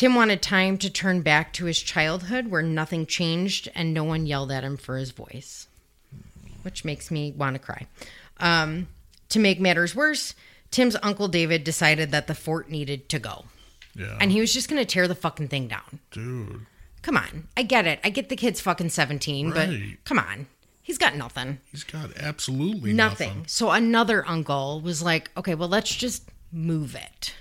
[0.00, 4.24] Tim wanted time to turn back to his childhood where nothing changed and no one
[4.24, 5.68] yelled at him for his voice,
[6.62, 7.86] which makes me want to cry.
[8.38, 8.88] Um,
[9.28, 10.34] to make matters worse,
[10.70, 13.44] Tim's uncle David decided that the fort needed to go
[13.94, 14.16] Yeah.
[14.18, 15.98] and he was just going to tear the fucking thing down.
[16.12, 16.64] Dude.
[17.02, 17.48] Come on.
[17.54, 18.00] I get it.
[18.02, 19.68] I get the kid's fucking 17, but
[20.06, 20.46] come on.
[20.80, 21.60] He's got nothing.
[21.70, 23.28] He's got absolutely Nothing.
[23.28, 23.44] nothing.
[23.48, 27.34] So another uncle was like, okay, well, let's just move it.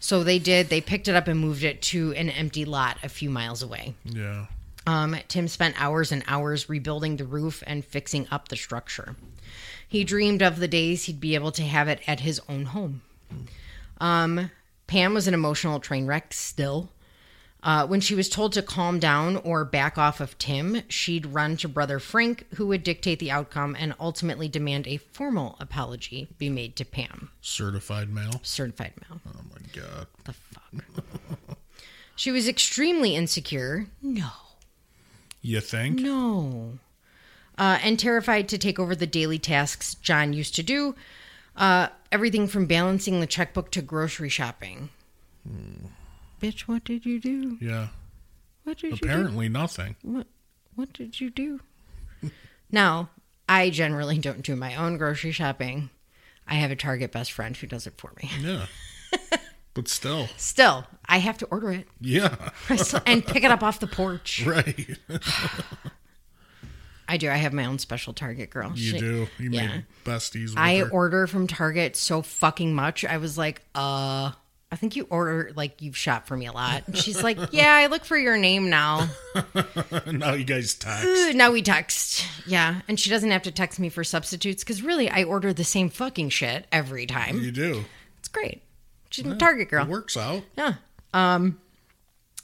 [0.00, 0.70] So they did.
[0.70, 3.94] They picked it up and moved it to an empty lot a few miles away.
[4.04, 4.46] Yeah.
[4.86, 9.14] Um, Tim spent hours and hours rebuilding the roof and fixing up the structure.
[9.86, 13.02] He dreamed of the days he'd be able to have it at his own home.
[14.00, 14.50] Um,
[14.86, 16.90] Pam was an emotional train wreck still.
[17.62, 21.56] Uh, when she was told to calm down or back off of Tim, she'd run
[21.58, 26.48] to brother Frank, who would dictate the outcome and ultimately demand a formal apology be
[26.48, 27.30] made to Pam.
[27.42, 28.40] Certified mail.
[28.42, 29.20] Certified mail.
[29.28, 30.06] Oh my god.
[30.24, 30.84] The fuck.
[32.16, 33.86] she was extremely insecure.
[34.00, 34.30] No.
[35.42, 36.00] You think?
[36.00, 36.78] No.
[37.58, 40.94] Uh, and terrified to take over the daily tasks John used to do.
[41.56, 44.88] Uh, everything from balancing the checkbook to grocery shopping.
[46.40, 47.58] Bitch, what did you do?
[47.60, 47.88] Yeah.
[48.64, 49.06] What did you do?
[49.06, 49.96] Apparently nothing.
[50.02, 50.26] What,
[50.74, 51.60] what did you do?
[52.70, 53.10] now,
[53.48, 55.90] I generally don't do my own grocery shopping.
[56.46, 58.30] I have a Target best friend who does it for me.
[58.40, 58.66] Yeah.
[59.74, 60.28] but still.
[60.36, 62.34] Still, I have to order it Yeah.
[63.06, 64.44] and pick it up off the porch.
[64.46, 64.98] right.
[67.08, 67.28] I do.
[67.28, 68.70] I have my own special Target girl.
[68.74, 69.26] You She- do.
[69.38, 69.66] You yeah.
[69.66, 70.88] make besties with I her.
[70.90, 73.04] order from Target so fucking much.
[73.04, 74.30] I was like, uh,
[74.72, 76.84] I think you order like you've shot for me a lot.
[76.86, 79.08] And she's like, Yeah, I look for your name now.
[80.06, 81.06] now you guys text.
[81.06, 82.24] Ooh, now we text.
[82.46, 82.80] Yeah.
[82.86, 85.90] And she doesn't have to text me for substitutes because really I order the same
[85.90, 87.40] fucking shit every time.
[87.40, 87.84] You do.
[88.20, 88.62] It's great.
[89.10, 89.84] She's a Target girl.
[89.84, 90.44] It works out.
[90.56, 90.74] Yeah.
[91.12, 91.60] Um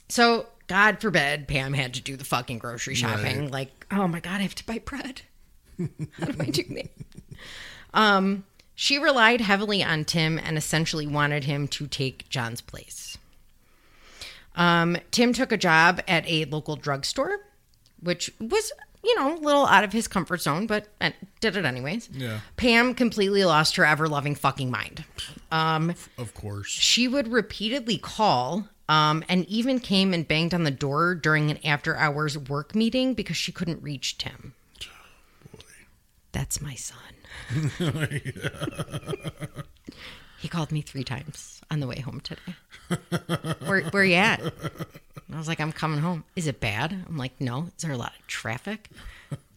[0.09, 3.43] so God forbid Pam had to do the fucking grocery shopping.
[3.43, 3.51] Right.
[3.51, 5.21] Like, oh my God, I have to buy bread.
[5.79, 6.89] How do I do that?
[7.93, 8.43] Um,
[8.79, 13.17] she relied heavily on Tim and essentially wanted him to take John's place.
[14.55, 17.39] Um, Tim took a job at a local drugstore,
[17.99, 18.71] which was,
[19.03, 21.09] you know, a little out of his comfort zone, but uh,
[21.39, 22.07] did it anyways.
[22.13, 22.41] Yeah.
[22.55, 25.03] Pam completely lost her ever loving fucking mind.
[26.19, 26.67] Of course.
[26.67, 31.57] She would repeatedly call um, and even came and banged on the door during an
[31.65, 34.53] after hours work meeting because she couldn't reach Tim.
[36.31, 36.99] That's my son.
[40.39, 42.41] He called me three times on the way home today.
[43.65, 44.39] where, where you at?
[44.41, 46.23] And I was like, I'm coming home.
[46.35, 47.05] Is it bad?
[47.07, 47.69] I'm like, no.
[47.75, 48.89] Is there a lot of traffic?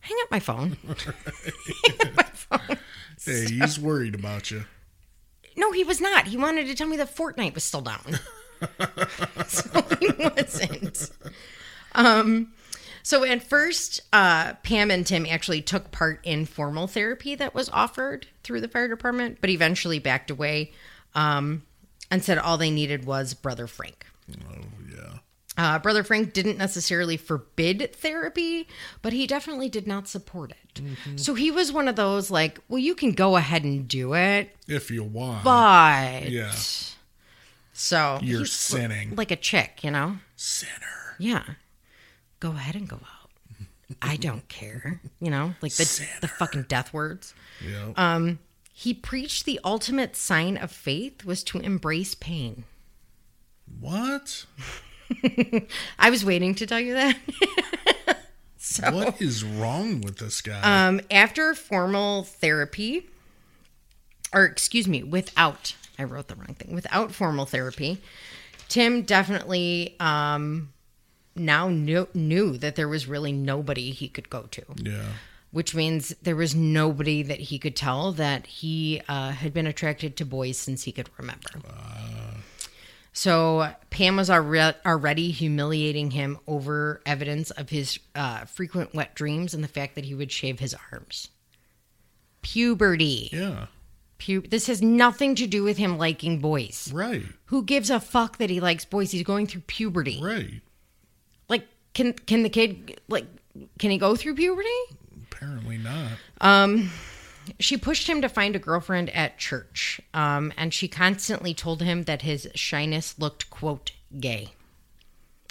[0.00, 0.76] hang up my phone.
[3.22, 4.64] Hey, he's worried about you.
[5.56, 6.26] No, he was not.
[6.26, 8.18] He wanted to tell me that Fortnite was still down.
[9.46, 11.10] so he wasn't.
[11.94, 12.52] Um,
[13.02, 17.68] so at first, uh, Pam and Tim actually took part in formal therapy that was
[17.70, 20.72] offered through the fire department, but eventually backed away
[21.14, 21.62] um,
[22.10, 24.06] and said all they needed was Brother Frank.
[24.30, 24.54] Oh
[24.92, 25.18] yeah.
[25.58, 28.66] Uh, Brother Frank didn't necessarily forbid therapy,
[29.02, 30.56] but he definitely did not support it.
[31.16, 34.56] So he was one of those like, well, you can go ahead and do it,
[34.68, 35.44] If you want.
[35.44, 36.52] but yeah.
[37.72, 39.14] so You're sinning.
[39.16, 40.18] like a chick, you know?
[40.36, 41.16] Sinner.
[41.18, 41.42] Yeah,
[42.40, 43.30] go ahead and go out.
[44.02, 46.08] I don't care, you know, like the Sinner.
[46.20, 47.34] the fucking death words.
[47.66, 47.92] Yeah.
[47.96, 48.38] Um,
[48.72, 52.64] he preached the ultimate sign of faith was to embrace pain.
[53.80, 54.46] what?
[55.98, 57.16] I was waiting to tell you that.
[58.56, 60.60] so, What is wrong with this guy?
[60.86, 63.08] um, after formal therapy,
[64.32, 68.00] or excuse me, without, I wrote the wrong thing, without formal therapy,
[68.68, 70.72] Tim definitely um,
[71.34, 75.12] now knew, knew that there was really nobody he could go to, yeah.
[75.52, 80.16] which means there was nobody that he could tell that he uh, had been attracted
[80.16, 81.50] to boys since he could remember.
[83.12, 89.52] So Pam was alre- already humiliating him over evidence of his uh, frequent wet dreams
[89.52, 91.28] and the fact that he would shave his arms.
[92.42, 93.28] Puberty.
[93.32, 93.66] Yeah.
[94.18, 96.90] Pu- this has nothing to do with him liking boys.
[96.92, 97.22] Right.
[97.46, 99.10] Who gives a fuck that he likes boys?
[99.10, 100.20] He's going through puberty.
[100.22, 100.60] Right.
[101.94, 103.26] Can can the kid like
[103.78, 104.68] can he go through puberty?
[105.32, 106.12] Apparently not.
[107.58, 112.04] She pushed him to find a girlfriend at church, um, and she constantly told him
[112.04, 114.50] that his shyness looked quote gay.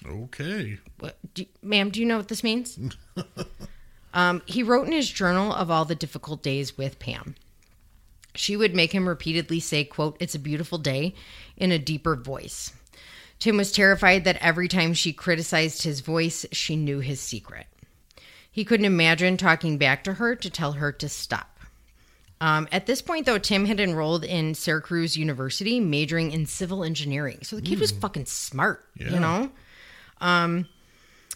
[0.05, 0.79] Okay.
[0.99, 2.79] What, do, ma'am, do you know what this means?
[4.13, 7.35] um, he wrote in his journal of all the difficult days with Pam.
[8.35, 11.15] She would make him repeatedly say, quote, it's a beautiful day
[11.57, 12.71] in a deeper voice.
[13.39, 17.67] Tim was terrified that every time she criticized his voice, she knew his secret.
[18.51, 21.59] He couldn't imagine talking back to her to tell her to stop.
[22.41, 27.39] Um, at this point, though, Tim had enrolled in Syracuse University, majoring in civil engineering.
[27.43, 29.09] So the kid was fucking smart, Yeah.
[29.11, 29.51] you know?
[30.21, 30.67] Um,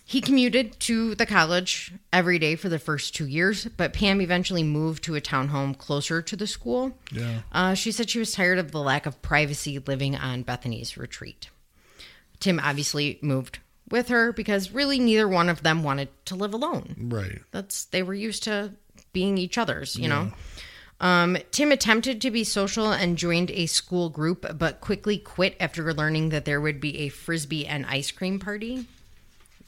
[0.05, 4.63] he commuted to the college every day for the first two years, but Pam eventually
[4.63, 6.97] moved to a townhome closer to the school.
[7.11, 7.39] Yeah.
[7.51, 11.49] Uh, she said she was tired of the lack of privacy living on Bethany's retreat.
[12.43, 13.59] Tim obviously moved
[13.89, 16.95] with her because really neither one of them wanted to live alone.
[16.99, 17.39] Right.
[17.51, 18.71] That's they were used to
[19.13, 20.31] being each other's, you know.
[20.99, 25.93] Um, Tim attempted to be social and joined a school group, but quickly quit after
[25.93, 28.85] learning that there would be a frisbee and ice cream party,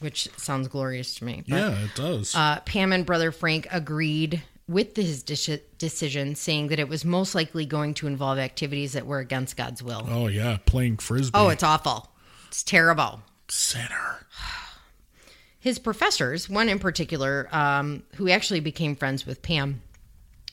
[0.00, 1.42] which sounds glorious to me.
[1.48, 2.34] But, Yeah, it does.
[2.34, 7.34] uh, Pam and brother Frank agreed with his deci- decision, saying that it was most
[7.34, 10.06] likely going to involve activities that were against God's will.
[10.10, 11.32] oh yeah, playing frisbee.
[11.38, 12.10] Oh, it's awful.
[12.56, 13.20] It's terrible.
[13.48, 14.24] sinner.
[15.60, 19.82] his professors, one in particular, um, who actually became friends with Pam,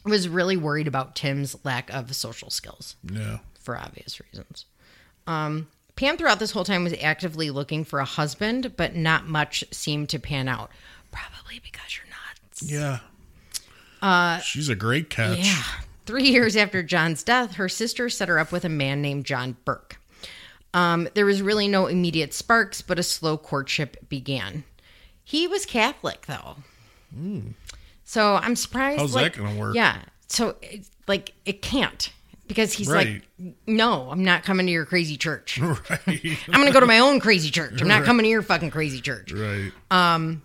[0.03, 3.37] was really worried about Tim's lack of social skills Yeah.
[3.57, 4.65] for obvious reasons.
[5.27, 9.63] Um, Pam, throughout this whole time, was actively looking for a husband, but not much
[9.71, 10.71] seemed to pan out.
[11.09, 12.63] Probably because you're nuts.
[12.63, 12.99] Yeah.
[14.01, 15.37] Uh, She's a great catch.
[15.39, 15.63] Yeah.
[16.05, 19.55] Three years after John's death, her sister set her up with a man named John
[19.63, 19.99] Burke.
[20.73, 24.63] Um, there was really no immediate sparks, but a slow courtship began.
[25.23, 26.55] He was Catholic, though.
[28.03, 28.99] So I'm surprised.
[28.99, 29.75] How's like, that gonna work?
[29.75, 29.99] Yeah.
[30.27, 32.11] So, it's like, it can't
[32.47, 33.21] because he's Right.
[33.39, 35.59] like, no, I'm not coming to your crazy church.
[35.61, 35.75] I'm
[36.07, 37.81] going to go to my own crazy church.
[37.81, 39.31] I'm not coming to your fucking crazy church.
[39.31, 39.71] right.
[39.91, 40.41] Um,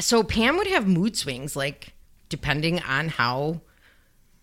[0.00, 1.92] So Pam would have mood swings, like
[2.28, 3.60] depending on how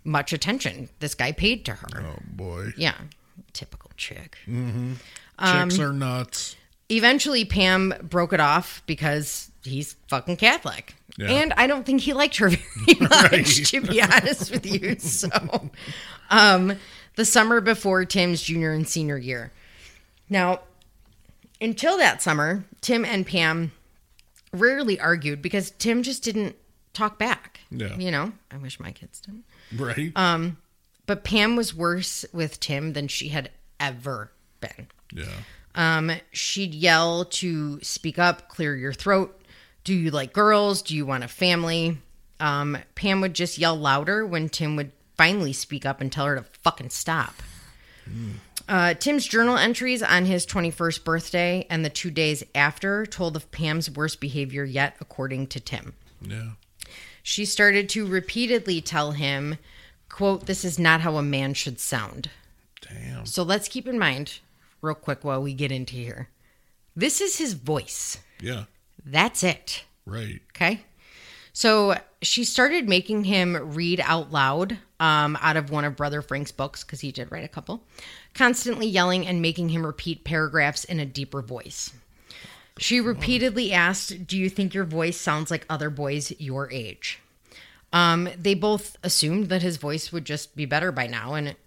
[0.05, 2.01] much attention this guy paid to her.
[2.01, 2.69] oh boy.
[2.77, 2.95] Yeah,
[3.53, 4.37] typical chick.
[4.45, 4.99] Chicks
[5.39, 6.55] Um, are nuts.
[6.89, 10.93] Eventually, Pam broke it off because he's fucking Catholic.
[11.17, 11.29] Yeah.
[11.29, 12.49] And I don't think he liked her
[12.85, 13.45] very much, Right.
[13.45, 14.95] to be honest with you.
[14.99, 15.29] So,
[16.29, 16.73] um,
[17.15, 19.51] the summer before Tim's junior and senior year.
[20.29, 20.61] Now,
[21.59, 23.71] until that summer, Tim and Pam
[24.53, 26.55] rarely argued because Tim just didn't
[26.93, 27.59] talk back.
[27.69, 27.95] Yeah.
[27.97, 29.43] You know, I wish my kids didn't.
[29.77, 30.11] Right.
[30.15, 30.57] Um,
[31.11, 33.49] But Pam was worse with Tim than she had
[33.81, 34.31] ever
[34.61, 34.87] been.
[35.13, 35.25] yeah.
[35.75, 39.37] Um, she'd yell to speak up, clear your throat.
[39.83, 40.81] Do you like girls?
[40.81, 41.97] Do you want a family?
[42.39, 46.37] Um, Pam would just yell louder when Tim would finally speak up and tell her
[46.37, 47.33] to fucking stop.
[48.69, 53.51] Uh, Tim's journal entries on his 21st birthday and the two days after told of
[53.51, 55.93] Pam's worst behavior yet, according to Tim.
[56.21, 56.51] Yeah.
[57.21, 59.57] She started to repeatedly tell him,
[60.11, 62.29] quote, this is not how a man should sound.
[62.81, 63.25] Damn.
[63.25, 64.39] So let's keep in mind,
[64.81, 66.29] real quick, while we get into here.
[66.95, 68.17] This is his voice.
[68.39, 68.65] Yeah.
[69.05, 69.85] That's it.
[70.05, 70.41] Right.
[70.55, 70.81] Okay.
[71.53, 76.51] So she started making him read out loud um, out of one of Brother Frank's
[76.51, 77.83] books, because he did write a couple,
[78.33, 81.91] constantly yelling and making him repeat paragraphs in a deeper voice.
[82.77, 87.19] She repeatedly asked, Do you think your voice sounds like other boys your age?
[87.93, 91.57] Um, they both assumed that his voice would just be better by now, and it,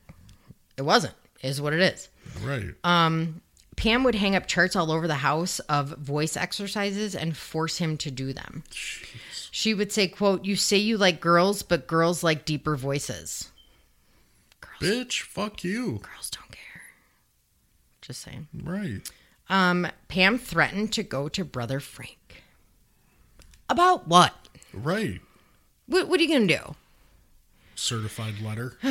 [0.77, 2.09] it wasn't, is what it is.
[2.43, 2.75] Right.
[2.83, 3.43] Um,
[3.77, 7.97] Pam would hang up charts all over the house of voice exercises and force him
[7.99, 8.65] to do them.
[9.51, 13.51] She would say, quote, You say you like girls, but girls like deeper voices.
[14.81, 16.01] Bitch, fuck you.
[16.03, 16.83] Girls don't care.
[18.03, 18.49] Just saying.
[18.63, 19.01] Right.
[19.49, 22.43] Um, Pam threatened to go to Brother Frank.
[23.69, 24.35] About what?
[24.73, 25.21] Right.
[25.87, 26.75] What, what are you going to do?
[27.75, 28.77] Certified letter.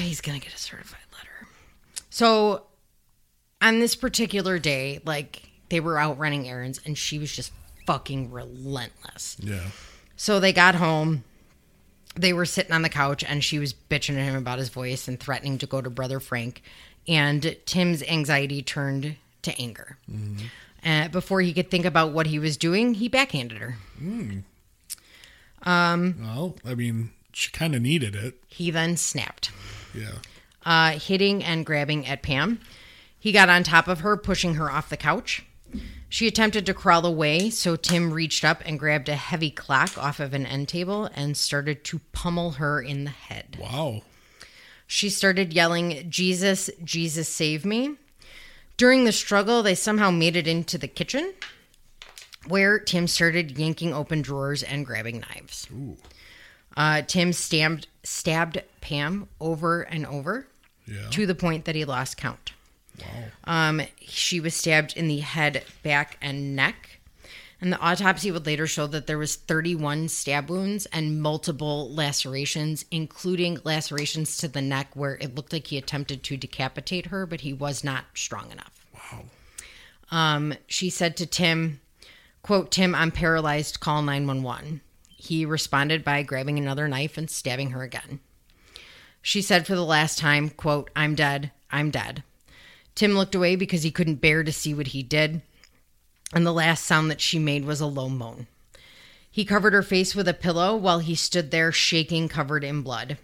[0.00, 1.48] He's going to get a certified letter.
[2.10, 2.64] So,
[3.60, 7.52] on this particular day, like, they were out running errands and she was just
[7.86, 9.36] fucking relentless.
[9.40, 9.70] Yeah.
[10.16, 11.24] So they got home.
[12.16, 15.08] They were sitting on the couch and she was bitching at him about his voice
[15.08, 16.62] and threatening to go to Brother Frank.
[17.06, 19.96] And Tim's anxiety turned to anger.
[20.84, 23.76] Uh, before he could think about what he was doing, he backhanded her.
[25.64, 28.42] Well, I mean, she kind of needed it.
[28.48, 29.50] He then snapped,
[29.94, 30.18] Yeah.
[30.64, 32.60] uh, hitting and grabbing at Pam.
[33.18, 35.42] He got on top of her, pushing her off the couch.
[36.08, 40.20] She attempted to crawl away, so Tim reached up and grabbed a heavy clock off
[40.20, 43.58] of an end table and started to pummel her in the head.
[43.60, 44.02] Wow.
[44.86, 47.96] She started yelling, Jesus, Jesus, save me.
[48.78, 51.34] During the struggle, they somehow made it into the kitchen
[52.48, 55.68] where Tim started yanking open drawers and grabbing knives.
[56.76, 60.46] Uh, Tim stabbed, stabbed Pam over and over
[60.86, 61.08] Yeah.
[61.10, 62.52] to the point that he lost count.
[63.44, 66.98] Um, she was stabbed in the head, back, and neck.
[67.60, 72.84] And the autopsy would later show that there was 31 stab wounds and multiple lacerations,
[72.90, 77.40] including lacerations to the neck where it looked like he attempted to decapitate her, but
[77.40, 78.84] he was not strong enough.
[78.94, 79.24] Wow.
[80.10, 81.80] Um, she said to Tim,
[82.42, 84.80] quote, Tim, I'm paralyzed, call 911.
[85.08, 88.20] He responded by grabbing another knife and stabbing her again.
[89.20, 92.22] She said for the last time, quote, I'm dead, I'm dead.
[92.94, 95.42] Tim looked away because he couldn't bear to see what he did,
[96.32, 98.46] and the last sound that she made was a low moan.
[99.30, 103.18] He covered her face with a pillow while he stood there shaking, covered in blood.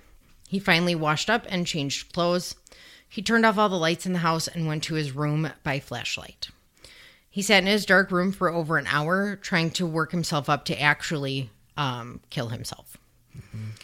[0.49, 2.55] He finally washed up and changed clothes.
[3.09, 5.81] He turned off all the lights in the house and went to his room by
[5.81, 6.49] flashlight.
[7.35, 10.65] He sat in his dark room for over an hour trying to work himself up
[10.66, 12.97] to actually um, kill himself.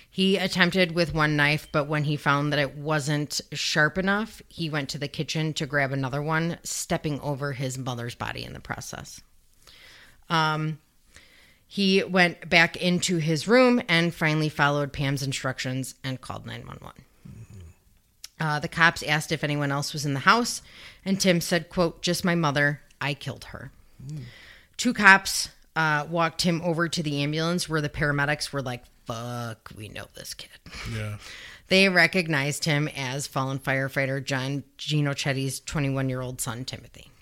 [0.09, 4.71] He attempted with one knife, but when he found that it wasn't sharp enough, he
[4.71, 8.61] went to the kitchen to grab another one, stepping over his mother's body in the
[8.61, 9.21] process.
[10.29, 10.79] Um,
[11.67, 17.03] he went back into his room and finally followed Pam's instructions and called 911.
[18.39, 20.63] Uh, the cops asked if anyone else was in the house,
[21.05, 22.83] and Tim said, quote, just my mother.
[23.01, 23.71] I killed her.
[24.77, 29.71] Two cops uh, walked him over to the ambulance where the paramedics were like, fuck,
[29.77, 30.51] we know this kid.
[30.95, 31.17] Yeah.
[31.69, 37.13] They recognized him as fallen firefighter John Ginocchetti's 21 year old son, Timothy.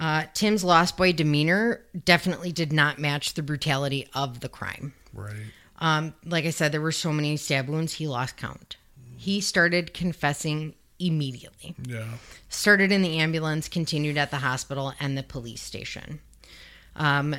[0.00, 4.92] Uh, Tim's lost boy demeanor definitely did not match the brutality of the crime.
[5.14, 5.36] Right.
[5.78, 8.76] Um, like I said, there were so many stab wounds, he lost count.
[9.16, 11.74] He started confessing immediately.
[11.86, 12.06] Yeah.
[12.48, 16.20] Started in the ambulance, continued at the hospital and the police station.
[16.96, 17.34] Um,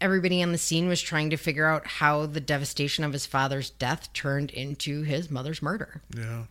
[0.00, 3.70] everybody on the scene was trying to figure out how the devastation of his father's
[3.70, 6.02] death turned into his mother's murder.
[6.14, 6.44] Yeah.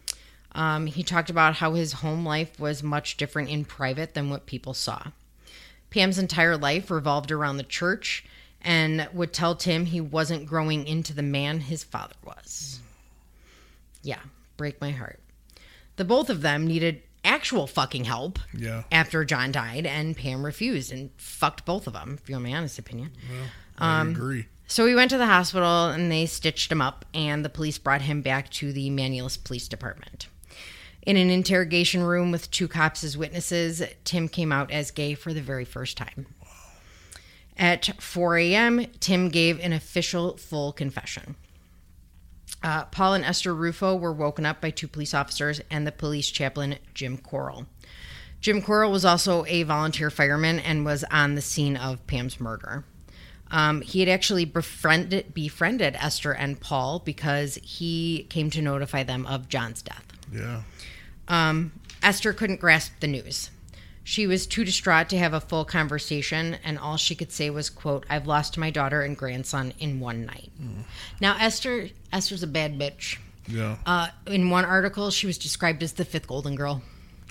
[0.53, 4.45] Um, he talked about how his home life was much different in private than what
[4.45, 5.07] people saw.
[5.90, 8.26] Pam's entire life revolved around the church
[8.62, 12.80] and would tell Tim he wasn't growing into the man his father was.
[14.02, 14.20] Yeah,
[14.57, 15.20] break my heart.
[15.98, 18.84] The both of them needed actual fucking help Yeah.
[18.92, 22.54] after John died, and Pam refused and fucked both of them, if you want my
[22.56, 23.12] honest opinion.
[23.30, 23.48] Well,
[23.78, 24.46] I Um, agree.
[24.68, 28.02] So he went to the hospital and they stitched him up, and the police brought
[28.04, 30.28] him back to the Manlius Police Department.
[31.04, 35.34] In an interrogation room with two cops as witnesses, Tim came out as gay for
[35.34, 36.26] the very first time.
[37.58, 41.36] At 4 a.m., Tim gave an official full confession.
[42.66, 46.32] Uh, Paul and Esther Rufo were woken up by two police officers and the police
[46.32, 47.68] chaplain, Jim Coral.
[48.42, 52.84] Jim Coral was also a volunteer fireman and was on the scene of Pam's murder.
[53.52, 59.28] Um, he had actually befriended befriended Esther and Paul because he came to notify them
[59.28, 60.06] of John's death.
[60.34, 60.64] Yeah.
[61.28, 61.72] Um,
[62.02, 63.52] Esther couldn't grasp the news.
[64.07, 67.72] She was too distraught to have a full conversation, and all she could say was,
[67.72, 70.52] "quote I've lost my daughter and grandson in one night."
[71.19, 73.18] Now, Esther, Esther's a bad bitch.
[73.48, 73.77] Yeah.
[73.84, 76.84] Uh, in one article, she was described as the fifth Golden Girl.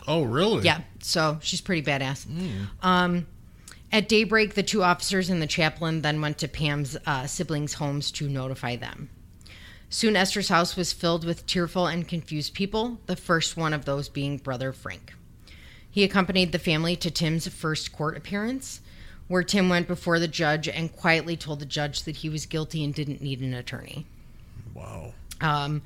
[0.09, 0.65] oh, really?
[0.65, 2.27] Yeah, so she's pretty badass.
[2.83, 3.29] Um,
[3.93, 8.11] at daybreak, the two officers and the chaplain then went to Pam's uh, siblings' homes
[8.13, 9.11] to notify them.
[9.91, 14.09] Soon, Esther's house was filled with tearful and confused people, the first one of those
[14.09, 15.15] being Brother Frank.
[15.95, 18.81] He accompanied the family to Tim's first court appearance,
[19.29, 22.83] where Tim went before the judge and quietly told the judge that he was guilty
[22.83, 24.05] and didn't need an attorney.
[24.75, 25.13] Wow.
[25.41, 25.83] Um,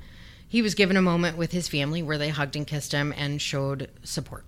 [0.47, 3.39] he was given a moment with his family where they hugged and kissed him and
[3.39, 4.45] showed support.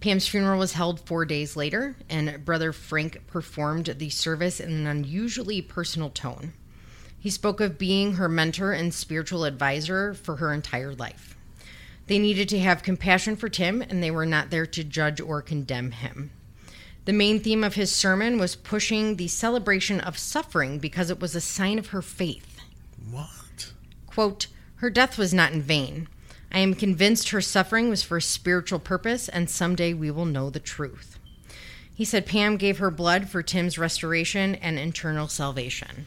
[0.00, 4.86] Pam's funeral was held four days later, and Brother Frank performed the service in an
[4.86, 6.52] unusually personal tone.
[7.18, 11.38] He spoke of being her mentor and spiritual advisor for her entire life.
[12.06, 15.40] They needed to have compassion for Tim, and they were not there to judge or
[15.42, 16.30] condemn him.
[17.04, 21.34] The main theme of his sermon was pushing the celebration of suffering because it was
[21.34, 22.60] a sign of her faith.
[23.10, 23.72] What?
[24.06, 24.46] Quote,
[24.76, 26.08] Her death was not in vain.
[26.52, 30.50] I am convinced her suffering was for a spiritual purpose, and someday we will know
[30.50, 31.18] the truth.
[31.94, 36.06] He said Pam gave her blood for Tim's restoration and internal salvation.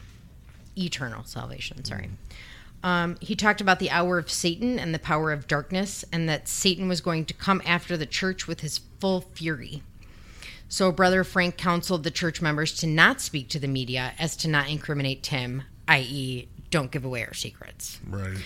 [0.76, 2.10] Eternal salvation, sorry.
[2.82, 6.48] Um, he talked about the hour of Satan and the power of darkness, and that
[6.48, 9.82] Satan was going to come after the church with his full fury.
[10.68, 14.48] So, Brother Frank counseled the church members to not speak to the media as to
[14.48, 18.00] not incriminate Tim, i.e., don't give away our secrets.
[18.08, 18.36] Right.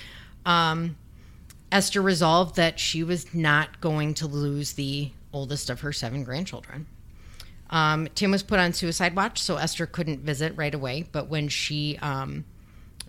[0.44, 0.96] Um,
[1.72, 6.86] Esther resolved that she was not going to lose the oldest of her seven grandchildren.
[7.70, 11.06] Um, Tim was put on suicide watch, so Esther couldn't visit right away.
[11.10, 12.44] But when she um,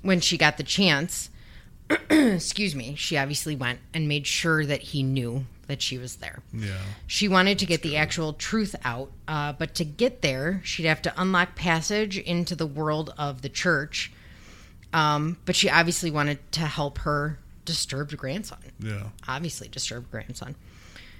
[0.02, 1.30] when she got the chance,
[2.10, 6.40] excuse me, she obviously went and made sure that he knew that she was there.
[6.53, 6.78] Yeah.
[7.07, 11.02] She wanted to get the actual truth out, uh, but to get there, she'd have
[11.03, 14.11] to unlock passage into the world of the church.
[14.94, 19.10] Um, but she obviously wanted to help her disturbed grandson Yeah.
[19.28, 20.56] obviously disturbed grandson.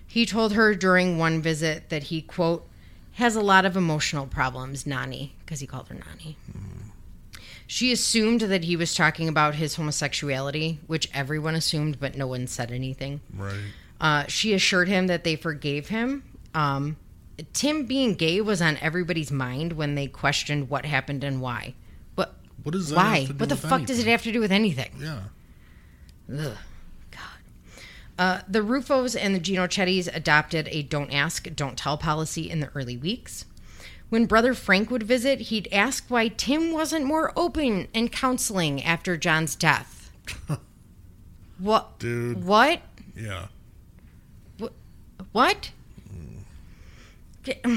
[0.06, 2.68] He told her during one visit that he, quote,
[3.14, 6.36] has a lot of emotional problems, Nani, because he called her Nani.
[7.72, 12.48] She assumed that he was talking about his homosexuality, which everyone assumed, but no one
[12.48, 13.22] said anything.
[13.34, 13.62] Right.
[14.02, 16.24] Uh, she assured him that they forgave him.
[16.54, 16.98] Um,
[17.54, 21.74] Tim being gay was on everybody's mind when they questioned what happened and why.
[22.14, 23.20] But What does that why?
[23.20, 24.92] have to do What the fuck does it have to do with anything?
[25.00, 25.22] Yeah.
[26.30, 26.58] Ugh,
[27.10, 27.84] God.
[28.20, 32.70] Uh, the Rufos and the Ginocchettis adopted a don't ask, don't tell policy in the
[32.76, 33.46] early weeks.
[34.12, 39.16] When Brother Frank would visit, he'd ask why Tim wasn't more open in counseling after
[39.16, 40.12] John's death.
[41.58, 41.98] what?
[41.98, 42.44] Dude.
[42.44, 42.82] What?
[43.16, 43.48] Yeah.
[45.32, 45.72] What?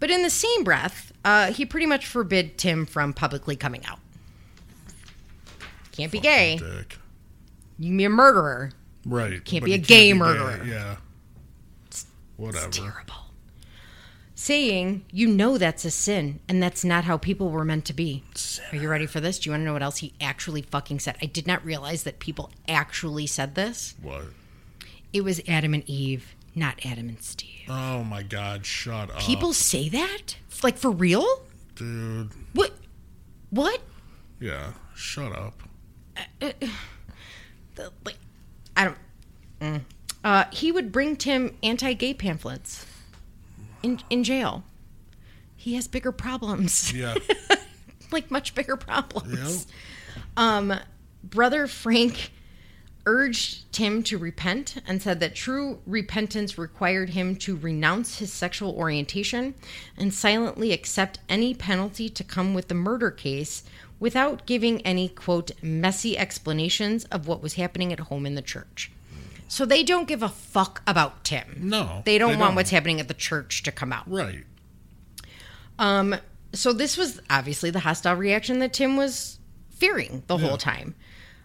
[0.00, 3.98] But in the same breath, uh, he pretty much forbid Tim from publicly coming out.
[5.92, 6.56] Can't be gay.
[6.56, 6.96] Dick.
[7.78, 8.70] You can be a murderer.
[9.04, 9.44] Right.
[9.44, 10.64] Can't be a gay murderer.
[10.64, 10.96] Yeah.
[12.38, 12.70] Whatever.
[12.70, 13.29] terrible.
[14.40, 18.24] Saying, you know that's a sin, and that's not how people were meant to be.
[18.72, 19.38] Are you ready for this?
[19.38, 21.18] Do you want to know what else he actually fucking said?
[21.20, 23.96] I did not realize that people actually said this.
[24.00, 24.24] What?
[25.12, 27.66] It was Adam and Eve, not Adam and Steve.
[27.68, 28.64] Oh my God!
[28.64, 29.18] Shut up.
[29.18, 30.36] People say that?
[30.62, 31.26] Like for real?
[31.74, 32.30] Dude.
[32.54, 32.72] What?
[33.50, 33.82] What?
[34.40, 34.72] Yeah.
[34.94, 35.62] Shut up.
[36.38, 38.16] The- like,
[38.74, 38.98] I don't.
[39.60, 39.80] Mm.
[40.24, 42.86] Uh, he would bring Tim anti-gay pamphlets
[43.82, 44.64] in in jail.
[45.56, 46.92] He has bigger problems.
[46.92, 47.14] Yeah.
[48.12, 49.66] like much bigger problems.
[49.66, 50.22] Yep.
[50.36, 50.74] Um,
[51.22, 52.32] Brother Frank
[53.06, 58.72] urged Tim to repent and said that true repentance required him to renounce his sexual
[58.74, 59.54] orientation
[59.96, 63.62] and silently accept any penalty to come with the murder case
[63.98, 68.90] without giving any quote messy explanations of what was happening at home in the church.
[69.52, 71.56] So they don't give a fuck about Tim.
[71.58, 72.54] No, They don't they want don't.
[72.54, 74.08] what's happening at the church to come out.
[74.08, 74.44] Right.
[75.76, 76.14] Um,
[76.52, 79.40] so this was obviously the hostile reaction that Tim was
[79.70, 80.94] fearing the whole time.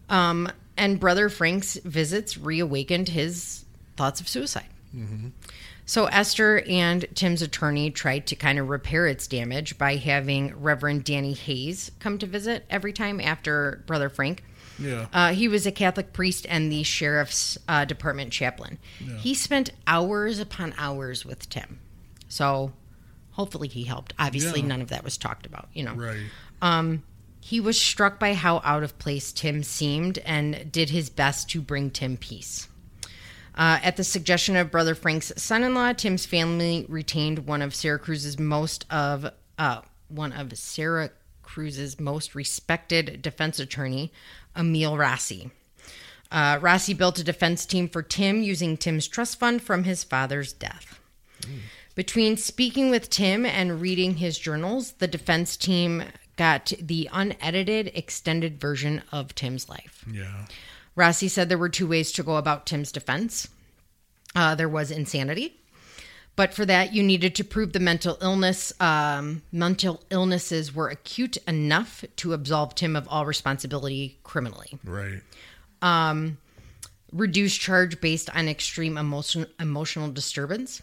[0.08, 3.66] Um, and Brother Frank's visits reawakened his
[3.98, 4.68] thoughts of suicide.
[5.88, 11.04] So Esther and Tim's attorney tried to kind of repair its damage by having Reverend
[11.06, 14.44] Danny Hayes come to visit every time after Brother Frank.
[14.80, 15.08] Yeah.
[15.14, 18.78] Uh, he was a Catholic priest and the sheriff's uh, department chaplain.
[19.20, 21.80] He spent hours upon hours with Tim.
[22.28, 22.74] So
[23.32, 24.14] Hopefully, he helped.
[24.18, 24.68] Obviously, Yeah.
[24.68, 25.68] none of that was talked about.
[25.74, 27.00] You know, Right.
[27.42, 31.60] he was struck by how out of place Tim seemed and did his best to
[31.62, 32.70] bring Tim peace.
[33.54, 38.86] Uh, at the suggestion of Brother Frank's son-in-law, Tim's family retained one of Syracuse's most
[38.90, 39.30] of
[39.60, 41.10] uh, one of Sarah
[41.44, 44.14] Cruz's most respected defense attorney,
[44.56, 45.52] Emil Rossi.
[46.32, 50.54] Uh, Rossi built a defense team for Tim using Tim's trust fund from his father's
[50.54, 51.00] death.
[51.94, 56.04] Between speaking with Tim and reading his journals, the defense team
[56.36, 60.04] got the unedited extended version of Tim's life.
[60.12, 60.46] Yeah.
[60.96, 63.48] Rossi said there were two ways to go about Tim's defense.
[64.36, 65.58] Uh, there was insanity,
[66.36, 71.38] but for that you needed to prove the mental illness, um, mental illnesses were acute
[71.48, 74.78] enough to absolve Tim of all responsibility criminally.
[74.84, 75.22] Right.
[77.12, 80.82] Reduced charge based on extreme emotion, emotional disturbance.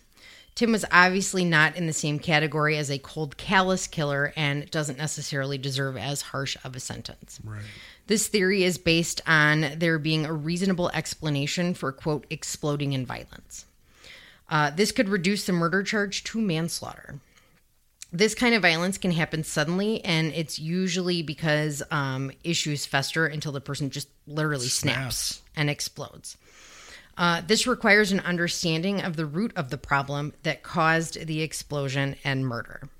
[0.55, 4.99] Tim was obviously not in the same category as a cold, callous killer and doesn't
[4.99, 7.41] necessarily deserve as harsh of a sentence.
[7.45, 7.63] Right.
[8.07, 13.67] This theory is based on there being a reasonable explanation for, quote, exploding in violence.
[14.53, 17.19] Uh, this could reduce the murder charge to manslaughter.
[18.13, 23.53] This kind of violence can happen suddenly, and it's usually because um, issues fester until
[23.53, 25.43] the person just literally snaps, Snaps.
[25.57, 26.37] and explodes.
[27.17, 32.17] Uh, this requires an understanding of the root of the problem that caused the explosion
[32.23, 32.91] and murder.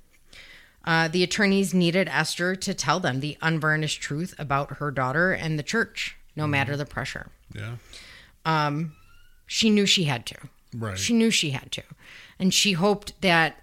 [0.83, 5.59] Uh, the attorneys needed Esther to tell them the unvarnished truth about her daughter and
[5.59, 7.27] the church, no matter the pressure.
[7.53, 7.75] Yeah.
[9.45, 10.37] She knew she had to.
[10.73, 10.97] Right.
[10.97, 11.83] She knew she had to.
[12.39, 13.61] And she hoped that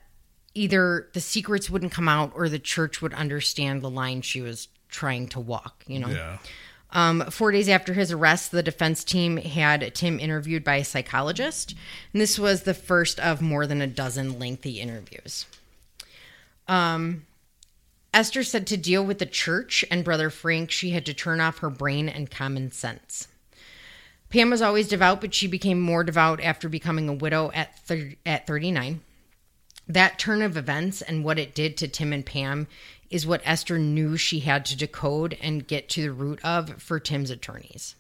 [0.55, 4.69] either the secrets wouldn't come out or the church would understand the line she was
[4.89, 6.09] trying to walk, you know?
[6.09, 6.39] Yeah.
[6.93, 11.75] Um, four days after his arrest, the defense team had Tim interviewed by a psychologist.
[12.13, 15.47] And this was the first of more than a dozen lengthy interviews.
[16.67, 17.27] Um,
[18.13, 21.59] Esther said to deal with the church and Brother Frank, she had to turn off
[21.59, 23.29] her brain and common sense.
[24.31, 28.15] Pam was always devout, but she became more devout after becoming a widow at, thir-
[28.25, 29.01] at 39.
[29.89, 32.69] That turn of events and what it did to Tim and Pam
[33.11, 37.01] is what Esther knew she had to decode and get to the root of for
[37.01, 37.97] Tim's attorneys.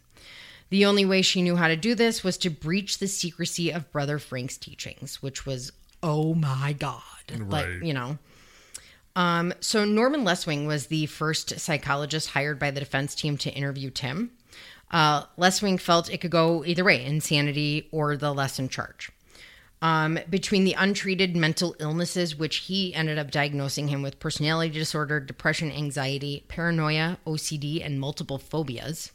[0.69, 3.91] The only way she knew how to do this was to breach the secrecy of
[3.91, 7.03] Brother Frank's teachings, which was, oh my God.
[7.49, 7.83] Like, Right.
[7.83, 8.19] you know.
[9.17, 13.91] Um, so Norman Leswing was the first psychologist hired by the defense team to interview
[13.91, 14.31] Tim.
[14.91, 19.11] Uh, Leswing felt it could go either way insanity or the lesson charge.
[19.83, 25.21] Um, between the untreated mental illnesses, which he ended up diagnosing him with personality disorder,
[25.21, 29.13] depression, anxiety, paranoia, OCD, and multiple phobias,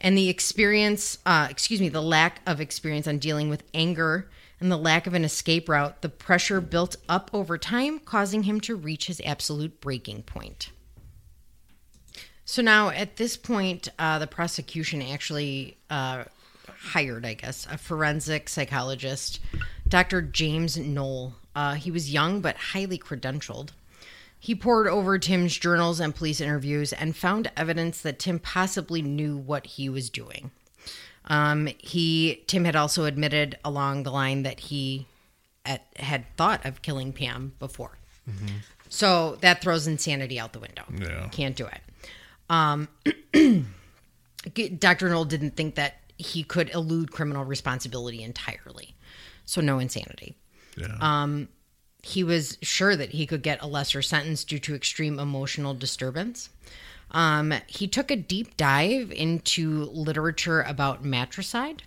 [0.00, 4.28] and the experience, uh, excuse me, the lack of experience on dealing with anger
[4.58, 8.60] and the lack of an escape route, the pressure built up over time, causing him
[8.62, 10.70] to reach his absolute breaking point.
[12.44, 16.24] So now, at this point, uh, the prosecution actually uh,
[16.68, 19.40] hired, I guess, a forensic psychologist,
[19.88, 20.20] Dr.
[20.22, 21.34] James Knoll.
[21.56, 23.70] Uh, he was young but highly credentialed.
[24.38, 29.38] He poured over Tim's journals and police interviews and found evidence that Tim possibly knew
[29.38, 30.50] what he was doing.
[31.26, 35.06] Um, he Tim had also admitted along the line that he
[35.64, 37.96] at, had thought of killing Pam before.
[38.90, 40.84] So that throws insanity out the window.
[40.94, 41.28] Yeah.
[41.28, 41.80] Can't do it.
[42.50, 42.88] Um,
[44.78, 45.08] Dr.
[45.08, 48.94] Knoll didn't think that he could elude criminal responsibility entirely.
[49.46, 50.36] So no insanity.
[50.76, 51.36] Yeah.
[52.02, 56.50] He was sure that he could get a lesser sentence due to extreme emotional disturbance.
[57.10, 61.82] Um, he took a deep dive into literature about matricide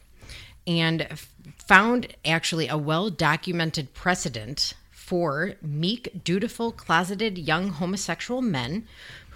[0.65, 1.31] and f-
[1.67, 8.87] found actually a well documented precedent for meek, dutiful, closeted young homosexual men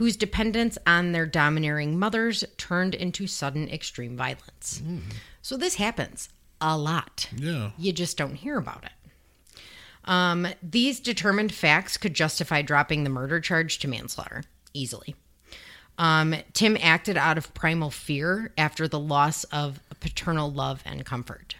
[0.02, 4.82] whose dependence on their domineering mothers turned into sudden extreme violence.
[5.44, 6.28] So this happens
[6.60, 7.30] a lot.
[7.38, 7.70] yeah.
[7.78, 9.60] You just don't hear about it.
[10.06, 15.14] Um, these determined facts could justify dropping the murder charge to manslaughter easily.
[16.00, 21.58] Um, Tim acted out of primal fear after the loss of paternal love and comfort.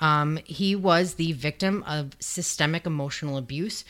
[0.00, 3.84] Um, he was the victim of systemic emotional abuse,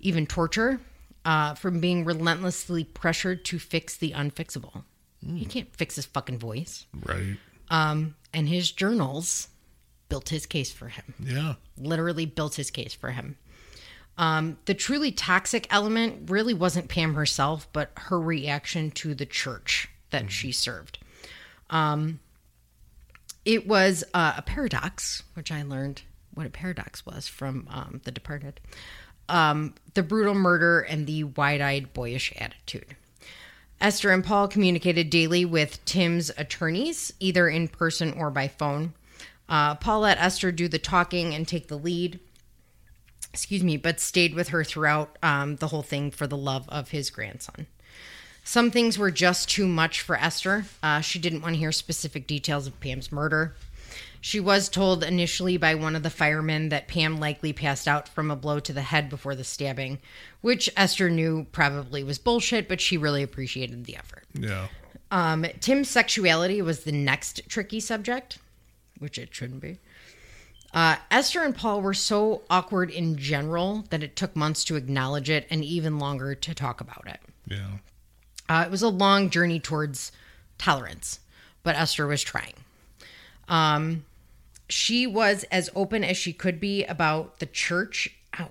[0.00, 0.80] even torture,
[1.26, 4.84] uh, from being relentlessly pressured to fix the unfixable.
[5.20, 6.86] He can't fix his fucking voice.
[7.04, 7.36] Right.
[7.68, 8.14] And
[8.48, 9.48] his journals
[10.08, 11.54] built his case for him Yeah.
[11.76, 13.36] literally built his case for him.
[14.18, 19.88] Um, the truly toxic element really wasn't Pam herself, but her reaction to the church
[20.10, 20.98] that she served.
[21.70, 22.20] Um,
[23.44, 26.02] it was uh, a paradox, which I learned
[26.34, 28.60] what a paradox was from um, The Departed.
[29.28, 32.96] Um, the brutal murder and the wide eyed, boyish attitude.
[33.80, 38.94] Esther and Paul communicated daily with Tim's attorneys, either in person or by phone.
[39.48, 42.18] Uh, Paul let Esther do the talking and take the lead,
[43.32, 46.90] excuse me, but stayed with her throughout um, the whole thing for the love of
[46.90, 47.66] his grandson.
[48.44, 50.64] Some things were just too much for Esther.
[50.82, 53.54] Uh, she didn't want to hear specific details of Pam's murder.
[54.26, 58.28] She was told initially by one of the firemen that Pam likely passed out from
[58.28, 60.00] a blow to the head before the stabbing,
[60.40, 64.24] which Esther knew probably was bullshit, but she really appreciated the effort.
[64.34, 64.66] Yeah.
[65.12, 68.38] Um, Tim's sexuality was the next tricky subject,
[68.98, 69.78] which it shouldn't be.
[70.74, 75.30] Uh, Esther and Paul were so awkward in general that it took months to acknowledge
[75.30, 77.20] it and even longer to talk about it.
[77.46, 77.78] Yeah.
[78.48, 80.10] Uh, it was a long journey towards
[80.58, 81.20] tolerance,
[81.62, 82.54] but Esther was trying.
[83.48, 84.04] Um,
[84.68, 88.16] she was as open as she could be about the church.
[88.38, 88.48] Ow.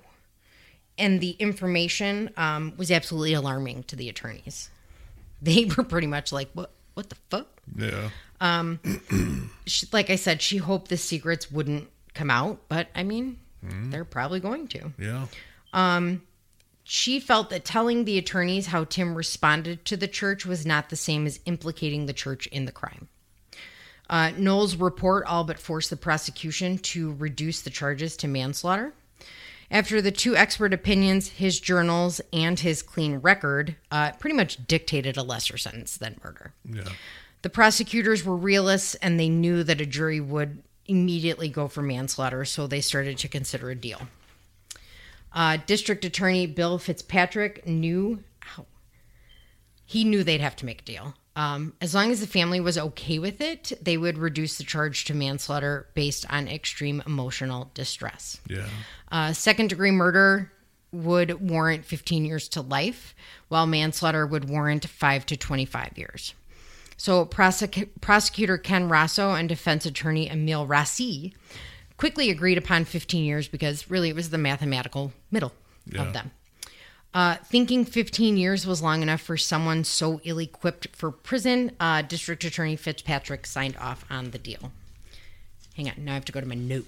[0.97, 4.69] And the information um, was absolutely alarming to the attorneys.
[5.41, 6.71] They were pretty much like, "What?
[6.93, 8.09] What the fuck?" Yeah.
[9.67, 14.05] She, like I said, she hoped the secrets wouldn't come out, but I mean, they're
[14.05, 14.91] probably going to.
[14.99, 15.25] Yeah.
[15.73, 16.21] Um,
[16.83, 20.95] She felt that telling the attorneys how Tim responded to the church was not the
[20.95, 23.07] same as implicating the church in the crime.
[24.09, 28.93] Uh, Noel's report all but forced the prosecution to reduce the charges to manslaughter.
[29.71, 35.17] After the two expert opinions, his journals, and his clean record uh, pretty much dictated
[35.17, 36.53] a lesser sentence than murder.
[36.63, 36.89] Yeah.
[37.41, 42.45] The prosecutors were realists and they knew that a jury would immediately go for manslaughter,
[42.45, 44.01] so they started to consider a deal.
[45.33, 48.23] Uh, District Attorney Bill Fitzpatrick knew
[49.85, 51.13] he knew they'd have to make a deal.
[51.35, 55.03] Um, as long as the family was okay with it, they would reduce the charge
[55.05, 58.39] to manslaughter based on extreme emotional distress.
[58.47, 58.67] Yeah.
[59.11, 60.51] Uh, second degree murder
[60.93, 63.13] would warrant 15 years to life,
[63.49, 66.33] while manslaughter would warrant 5 to 25 years.
[66.95, 71.35] So, prosec- prosecutor Ken Rosso and defense attorney Emil Rossi
[71.97, 75.51] quickly agreed upon 15 years because really it was the mathematical middle
[75.85, 76.03] Yeah.
[76.03, 76.31] of them.
[77.15, 82.01] Uh, thinking 15 years was long enough for someone so ill equipped for prison, uh,
[82.01, 84.71] District Attorney Fitzpatrick signed off on the deal.
[85.77, 86.85] Hang on, now I have to go to my note.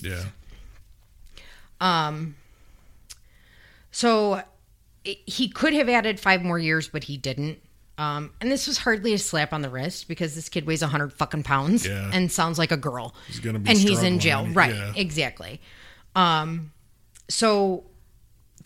[0.00, 0.24] Yeah.
[1.80, 2.36] Um,
[3.90, 4.42] So
[5.04, 7.58] it, he could have added five more years, but he didn't.
[7.98, 11.12] Um, and this was hardly a slap on the wrist because this kid weighs 100
[11.12, 12.10] fucking pounds Yeah.
[12.14, 13.14] and sounds like a girl.
[13.26, 14.46] He's gonna be and he's in jail.
[14.48, 14.74] Right.
[14.74, 14.92] yeah.
[14.96, 15.60] Exactly.
[16.14, 16.72] Um,
[17.28, 17.84] so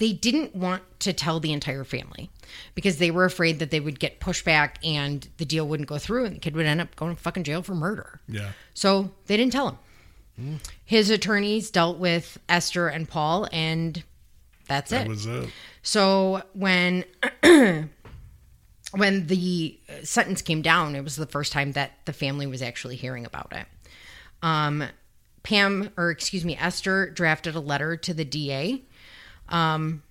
[0.00, 2.28] they didn't want to tell the entire family
[2.74, 6.24] because they were afraid that they would get pushback and the deal wouldn't go through
[6.24, 8.20] and the kid would end up going to fucking jail for murder.
[8.26, 8.50] Yeah.
[8.74, 9.78] So they didn't tell
[10.36, 10.60] him.
[10.84, 14.02] His attorneys dealt with Esther and Paul, and
[14.66, 15.08] that's That it.
[15.08, 15.50] was it.
[15.82, 17.04] So when
[18.92, 22.96] when the sentence came down, it was the first time that the family was actually
[22.96, 23.66] hearing about it.
[24.42, 24.84] Um,
[25.42, 28.82] Pam, or excuse me, Esther drafted a letter to the DA,
[29.50, 30.02] um,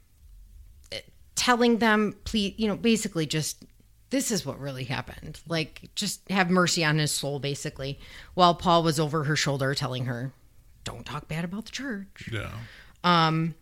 [1.36, 3.64] telling them, please, you know, basically just
[4.10, 5.40] this is what really happened.
[5.48, 8.00] Like, just have mercy on his soul, basically.
[8.34, 10.32] While Paul was over her shoulder telling her,
[10.84, 12.52] "Don't talk bad about the church." Yeah.
[13.04, 13.56] Um,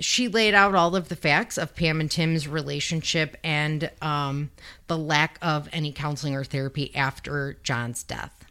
[0.00, 4.50] she laid out all of the facts of Pam and Tim's relationship and um,
[4.88, 8.44] the lack of any counseling or therapy after John's death.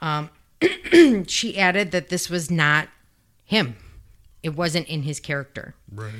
[0.00, 0.30] Um,
[1.26, 2.88] she added that this was not
[3.44, 3.76] him,
[4.42, 5.74] it wasn't in his character.
[5.92, 6.12] Right.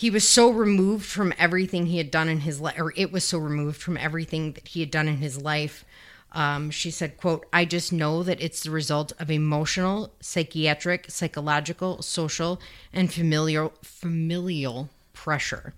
[0.00, 3.22] He was so removed from everything he had done in his life, or it was
[3.22, 5.84] so removed from everything that he had done in his life.
[6.32, 12.00] Um, she said, quote, I just know that it's the result of emotional, psychiatric, psychological,
[12.00, 12.62] social,
[12.94, 15.74] and familial familial pressure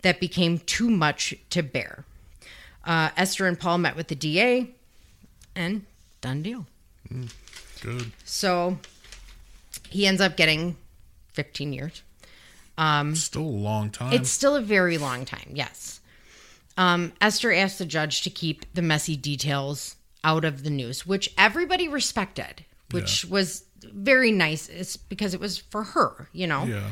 [0.00, 2.06] that became too much to bear.
[2.82, 4.70] Uh, Esther and Paul met with the DA
[5.54, 5.84] and
[6.22, 6.66] done deal.
[7.82, 8.12] Good.
[8.24, 8.78] So
[9.90, 10.76] he ends up getting
[11.34, 12.02] 15 years.
[13.14, 14.12] Still a long time.
[14.12, 16.00] It's still a very long time, yes.
[16.76, 21.32] Um, Esther asked the judge to keep the messy details out of the news, which
[21.38, 24.68] everybody respected, which was very nice.
[24.68, 26.64] It's because it was for her, you know.
[26.64, 26.90] yeah.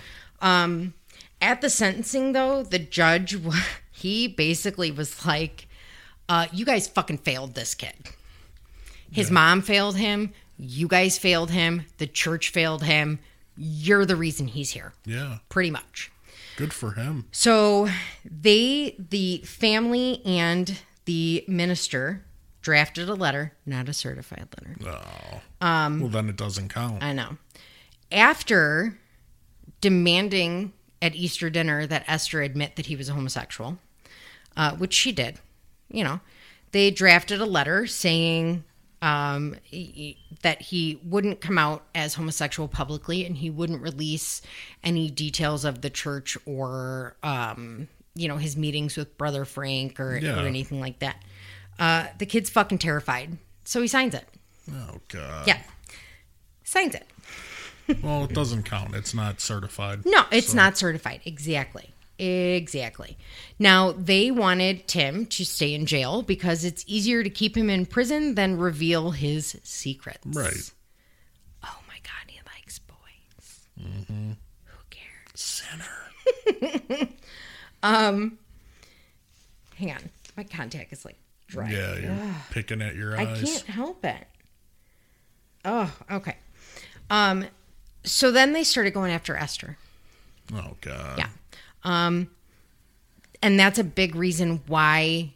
[1.43, 3.37] At the sentencing, though, the judge
[3.91, 5.69] he basically was like,
[6.29, 7.95] uh, "You guys fucking failed this kid.
[9.11, 10.33] His mom failed him.
[10.57, 11.87] You guys failed him.
[11.99, 13.19] The church failed him.
[13.57, 15.39] You're the reason he's here, Yeah.
[15.49, 16.11] pretty much."
[16.57, 17.27] Good for him.
[17.33, 17.89] So
[18.25, 22.25] they, the family and the minister,
[22.63, 24.77] drafted a letter, not a certified letter.
[25.61, 25.67] Oh.
[25.67, 26.01] Um.
[26.01, 27.03] Well, then it doesn't count.
[27.03, 27.37] I know.
[28.13, 28.97] After
[29.81, 30.73] demanding
[31.03, 33.79] at Easter dinner that Esther admit that he was a homosexual,
[34.57, 35.39] uh, which she did.
[35.91, 36.21] You know,
[36.73, 38.65] they drafted a letter saying
[39.05, 44.41] um, he- that he wouldn't come out as homosexual publicly and he wouldn't release
[44.83, 50.17] any details of the church or, um, you know, his meetings with Brother Frank or,
[50.17, 50.43] Yeah.
[50.43, 51.23] or anything like that.
[51.79, 53.37] Uh, the kid's fucking terrified.
[53.65, 54.27] So he signs it.
[54.73, 55.47] Oh god.
[55.47, 55.61] Yeah.
[56.63, 57.07] Signs it.
[58.03, 58.95] Well, it doesn't count.
[58.95, 60.07] It's not certified.
[60.07, 61.21] No, it's not certified.
[61.27, 61.91] Exactly.
[62.19, 63.19] Exactly.
[63.59, 67.86] Now, they wanted Tim to stay in jail because it's easier to keep him in
[67.86, 70.24] prison than reveal his secrets.
[70.24, 70.73] Right.
[71.65, 73.69] Oh my God, he likes boys.
[74.07, 75.35] Who cares?
[75.35, 77.09] Sinner.
[77.82, 78.39] um,
[79.77, 80.11] Hang on.
[80.36, 81.70] My contact is like dry.
[81.70, 83.43] Yeah, you're picking at your eyes.
[83.43, 84.27] I can't help it.
[85.65, 86.36] Oh, okay.
[87.11, 87.47] Um,
[88.05, 89.77] so then they started going after Esther.
[90.55, 91.19] Oh god.
[91.19, 91.28] Yeah.
[91.85, 92.31] Um,
[93.43, 95.35] and that's a big reason why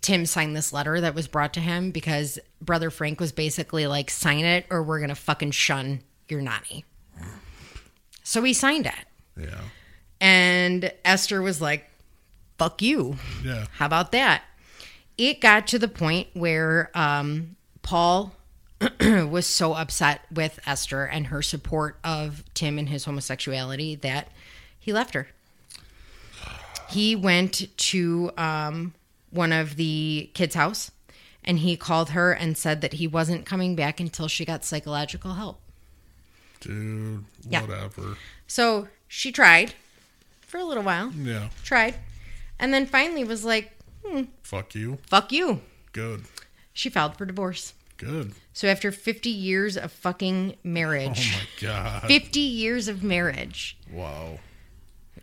[0.00, 4.10] Tim signed this letter that was brought to him because Brother Frank was basically like,
[4.10, 6.84] sign it or we're going to fucking shun your nanny.
[8.22, 9.40] So he signed it.
[9.40, 9.60] Yeah.
[10.20, 11.88] And Esther was like,
[12.58, 13.16] fuck you.
[13.44, 13.66] Yeah.
[13.72, 14.42] How about that?
[15.16, 18.34] It got to the point where um, Paul
[19.00, 24.28] was so upset with Esther and her support of Tim and his homosexuality that
[24.78, 25.28] he left her.
[26.88, 28.94] He went to um,
[29.30, 30.90] one of the kids' house
[31.44, 35.34] and he called her and said that he wasn't coming back until she got psychological
[35.34, 35.60] help.
[36.60, 37.62] Dude, Yeah.
[37.62, 38.16] whatever.
[38.46, 39.74] So she tried
[40.40, 41.48] for a little while, Yeah.
[41.62, 41.96] tried,
[42.58, 43.72] and then finally was like,
[44.42, 44.98] Fuck you.
[45.08, 45.60] fuck you.
[45.92, 46.24] Good.
[46.72, 47.74] She filed for divorce.
[47.96, 48.32] Good.
[48.52, 51.32] So after 50 years of fucking marriage.
[51.34, 52.02] Oh my god.
[52.08, 54.38] 50 years of marriage, Wow.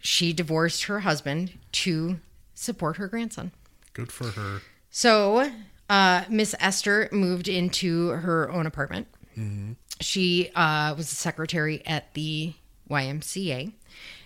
[0.04, 2.20] She divorced her husband to
[2.54, 3.52] support her grandson.
[3.94, 4.62] Good for her.
[4.92, 5.50] So
[5.90, 9.08] uh, Miss Esther moved into her own apartment.
[10.02, 12.54] She uh, was a secretary at the
[12.90, 13.72] YMCA,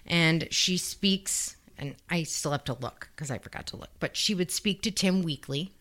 [0.06, 1.56] and she speaks.
[1.78, 3.92] And I still have to look because I forgot to look.
[4.00, 5.72] But she would speak to Tim weekly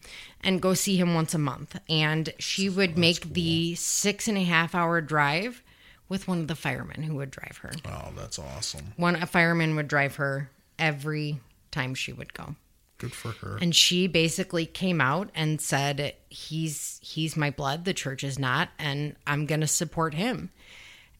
[0.44, 1.80] and go see him once a month.
[1.88, 5.62] And she would make the six and a half hour drive
[6.08, 7.72] with one of the firemen who would drive her.
[7.84, 8.92] Oh, that's awesome.
[8.96, 12.54] One a fireman would drive her every time she would go
[12.98, 13.58] Good for her.
[13.60, 18.70] and she basically came out and said he's he's my blood the church is not
[18.78, 20.50] and i'm going to support him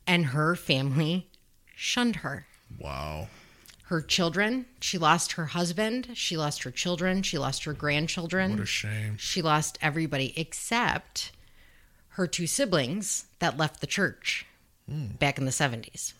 [0.07, 1.29] and her family
[1.75, 2.47] shunned her
[2.79, 3.29] wow.
[3.85, 8.61] her children she lost her husband she lost her children she lost her grandchildren What
[8.61, 9.17] a shame.
[9.19, 11.33] she lost everybody except
[12.11, 14.47] her two siblings that left the church
[14.89, 16.13] back in the 70s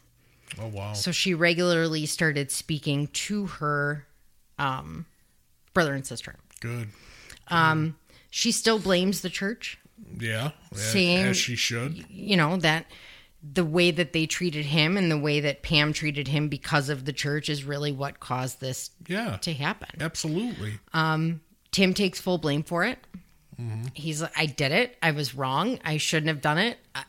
[0.61, 0.93] Oh wow.
[0.93, 4.07] so she regularly started speaking to her
[4.59, 5.07] um,
[5.75, 6.89] brother and sister Good.
[7.49, 7.97] Um,
[8.31, 9.79] she still blames the church
[10.19, 10.51] Yeah.
[10.75, 12.05] Seeing- As she should.
[12.11, 12.87] you know that
[13.53, 17.05] the way that they treated him and the way that Pam treated him because of
[17.05, 19.37] the church is really what caused this Yeah.
[19.43, 19.89] to happen.
[20.01, 20.81] Absolutely.
[20.93, 21.41] Um,
[21.71, 22.99] Tim takes full blame for it.
[23.61, 23.85] Mm-hmm.
[23.95, 24.97] He's like, I did it.
[25.01, 25.79] I was wrong.
[25.85, 26.79] I shouldn't have done it.
[26.95, 27.05] I,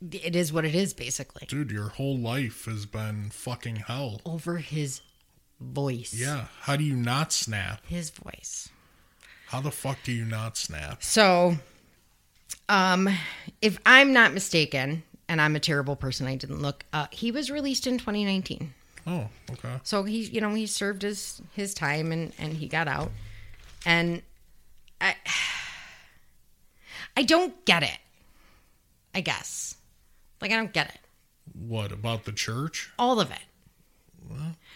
[0.00, 1.46] it is what it is, basically.
[1.46, 4.20] Dude, your whole life has been fucking hell.
[4.24, 5.00] Over his
[5.60, 6.14] voice.
[6.14, 6.46] Yeah.
[6.60, 7.84] How do you not snap?
[7.86, 8.68] His voice.
[9.48, 11.02] How the fuck do you not snap?
[11.02, 11.56] So,
[12.68, 13.08] um,
[13.62, 16.84] if I'm not mistaken, and I'm a terrible person, I didn't look.
[16.92, 18.72] Uh, he was released in 2019.
[19.06, 19.80] Oh, okay.
[19.84, 23.10] So he, you know, he served his his time and and he got out,
[23.84, 24.22] and
[25.00, 25.14] I
[27.16, 27.98] I don't get it.
[29.14, 29.75] I guess,
[30.40, 31.00] like I don't get it.
[31.52, 32.90] What about the church?
[32.98, 33.38] All of it.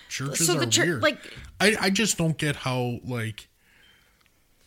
[0.08, 1.02] Churches So are the church, weird.
[1.02, 1.18] like,
[1.60, 3.48] I, I just don't get how like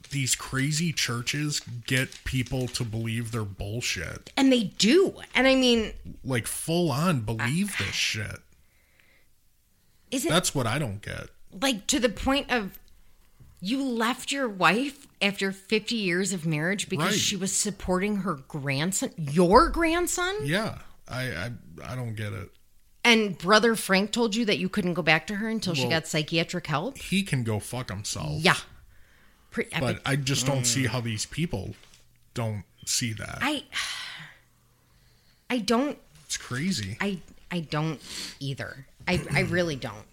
[0.10, 4.32] these crazy churches get people to believe their bullshit.
[4.38, 5.14] and they do.
[5.36, 5.94] And I mean,
[6.24, 8.40] Like full on believe this shit.
[10.12, 11.30] is it That's what I don't get.
[11.62, 12.78] like to the point of
[13.66, 17.20] you left your wife after 50 years of marriage because Right.
[17.20, 20.36] she was supporting her grandson, your grandson?
[20.44, 20.80] Yeah.
[21.08, 21.52] I I,
[21.86, 22.50] I don't get it.
[23.06, 26.08] And brother Frank told you that you couldn't go back to her until she got
[26.08, 26.98] psychiatric help?
[26.98, 28.42] He can go fuck himself.
[28.42, 28.56] Yeah.
[29.52, 31.76] Pre- But I just don't see how these people
[32.34, 33.38] don't see that.
[33.42, 33.64] I
[35.50, 36.98] I don't It's crazy.
[37.00, 37.20] I
[37.52, 38.02] I don't
[38.40, 38.88] either.
[39.08, 40.06] I I really don't.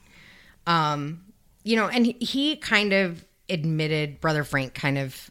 [0.67, 1.25] Um,
[1.65, 5.31] you know, and he, he kind of admitted, brother Frank kind of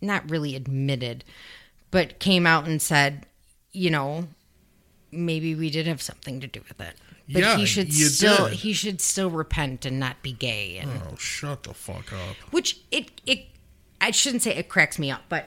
[0.00, 1.24] not really admitted,
[1.90, 3.26] but came out and said,
[3.72, 4.28] you know,
[5.10, 6.94] maybe we did have something to do with it.
[7.32, 8.58] But Yeah, he should still did.
[8.58, 10.78] he should still repent and not be gay.
[10.78, 12.36] And Oh, shut the fuck up.
[12.50, 13.46] which it it
[14.00, 15.46] I shouldn't say it cracks me up, but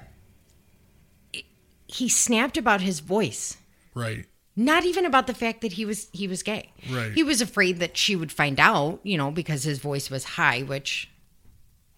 [1.34, 1.46] it,
[1.88, 3.58] he snapped about his voice.
[3.94, 4.26] Right.
[4.56, 6.72] Not even about the fact that he was he was gay.
[6.90, 7.12] Right.
[7.12, 10.62] He was afraid that she would find out, you know, because his voice was high,
[10.62, 11.10] which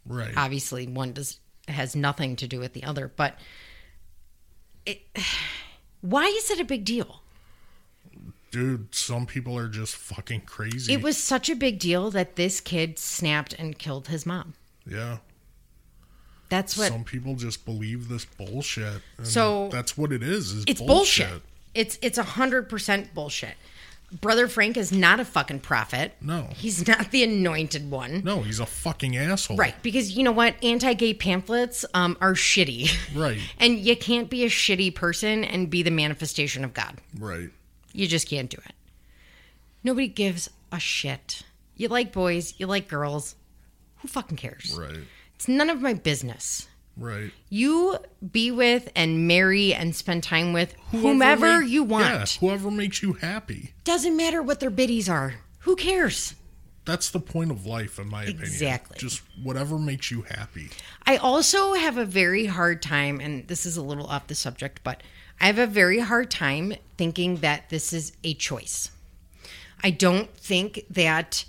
[0.07, 0.34] Right.
[0.38, 3.38] obviously one does has nothing to do with the other but
[4.86, 5.02] it,
[6.02, 7.22] why is it a big deal
[8.52, 10.94] Dude, some people are just fucking crazy.
[10.94, 14.53] it was such a big deal that this kid snapped and killed his mom
[14.88, 15.18] yeah.
[16.49, 19.02] that's what Some people just believe this bullshit.
[19.23, 20.52] So- that's what it is.
[20.52, 21.27] is it's bullshit.
[21.27, 21.41] bullshit
[21.73, 23.56] it's it's a hundred percent bullshit
[24.22, 26.48] brother frank is not a fucking prophet No.
[26.56, 29.57] he's not the anointed one No, he's a fucking asshole.
[29.57, 33.40] right because you know what anti-gay pamphlets um, are shitty Right.
[33.60, 37.49] and you can't be a shitty person and be the manifestation of god Right.
[37.94, 38.73] You just can't do it.
[39.82, 41.44] Nobody gives a shit.
[41.77, 43.36] You like boys, you like girls.
[43.99, 44.76] Who fucking cares?
[44.77, 44.99] Right.
[45.36, 46.68] It's none of my business.
[46.98, 47.32] Right.
[47.50, 47.98] You
[48.32, 52.06] be with and marry and spend time with whomever make- you want.
[52.06, 53.74] Yeah, whoever makes you happy.
[53.84, 55.36] Doesn't matter what their biddies are.
[55.60, 56.36] Who cares?
[56.86, 58.44] That's the point of life, in my opinion.
[58.44, 58.98] Exactly.
[59.00, 60.70] Just whatever makes you happy.
[61.06, 64.82] I also have a very hard time, and this is a little off the subject,
[64.84, 65.02] but
[65.42, 68.92] I have a very hard time thinking that this is a choice.
[69.84, 71.46] I don't think that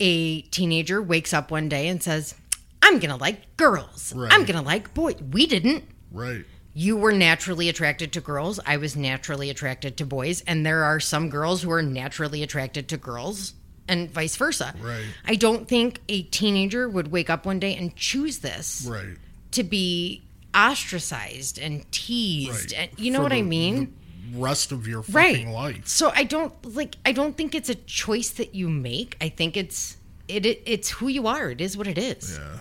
[0.00, 2.34] a teenager wakes up one day and says,
[2.82, 4.12] I'm going to like girls.
[4.14, 4.32] Right.
[4.32, 5.16] I'm going to like boys.
[5.30, 5.84] We didn't.
[6.10, 6.44] Right.
[6.74, 8.58] You were naturally attracted to girls.
[8.66, 10.40] I was naturally attracted to boys.
[10.42, 13.54] And there are some girls who are naturally attracted to girls
[13.88, 14.74] and vice versa.
[14.80, 15.04] Right.
[15.26, 19.16] I don't think a teenager would wake up one day and choose this Right.
[19.52, 20.22] to be
[20.54, 22.72] ostracized and teased.
[22.72, 22.90] Right.
[22.90, 23.94] And you know For what I the- mean?
[24.34, 25.36] Rest of your right.
[25.36, 25.86] fucking life.
[25.86, 29.14] So I don't like I don't think it's a choice that you make.
[29.20, 31.50] I think it's it, it it's who you are.
[31.50, 32.38] It is what it is.
[32.40, 32.58] Yeah.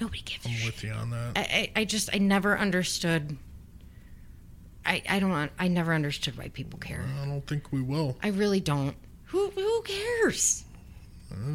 [0.00, 0.66] Nobody gives a I'm shit.
[0.66, 1.32] with you on that.
[1.36, 1.40] I,
[1.76, 3.36] I I just I never understood
[4.84, 7.04] I I don't I never understood why people care.
[7.22, 8.16] I don't think we will.
[8.22, 8.96] I really don't.
[9.26, 10.64] Who who cares?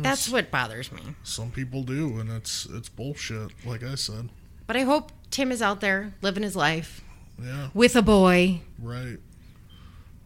[0.01, 1.01] That's what bothers me.
[1.23, 3.51] Some people do, and it's it's bullshit.
[3.65, 4.29] Like I said.
[4.67, 7.01] But I hope Tim is out there living his life
[7.41, 7.69] Yeah.
[7.73, 9.17] with a boy Right.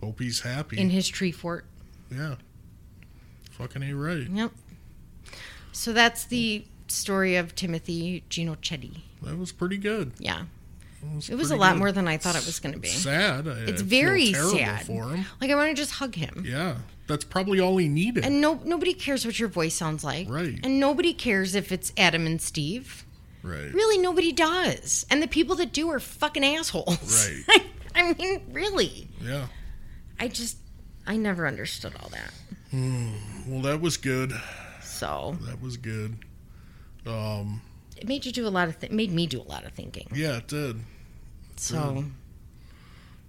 [0.02, 0.78] Hope he's happy.
[0.80, 1.66] in his tree fort.
[2.12, 2.36] yeah.
[3.52, 4.28] Fucking a right.
[4.30, 4.52] Yep.
[5.72, 9.02] So that's the story of Timothy Ginocchetti.
[9.22, 10.12] That was pretty good.
[10.20, 10.44] Yeah.
[11.02, 11.80] It was, It was a lot good.
[11.80, 12.88] more than I thought it was going to be.
[12.88, 13.48] Sad.
[13.48, 14.86] I- It's I very sad.
[14.86, 15.26] for him.
[15.42, 16.46] Like I want to just hug him.
[16.48, 16.76] Yeah.
[17.08, 18.24] That's probably all he needed.
[18.24, 20.30] And no nobody cares what your voice sounds like.
[20.30, 20.58] Right.
[20.64, 23.06] And nobody cares if it's Adam and Steve.
[23.44, 23.74] right.
[23.74, 25.06] Really nobody does.
[25.10, 27.28] And the people that do are fucking assholes.
[27.50, 27.66] Right.
[27.96, 29.10] I mean, really.
[29.22, 29.48] Yeah.
[30.20, 30.56] I just
[31.06, 32.32] I never understood all that.
[32.72, 33.12] Hmm.
[33.46, 34.32] Well, that was good.
[34.82, 36.16] So That was good.
[37.06, 37.62] Um.
[37.98, 40.08] it made you do a lot of th- made me do a lot of thinking.
[40.14, 40.80] Yeah, it did.
[41.58, 42.06] So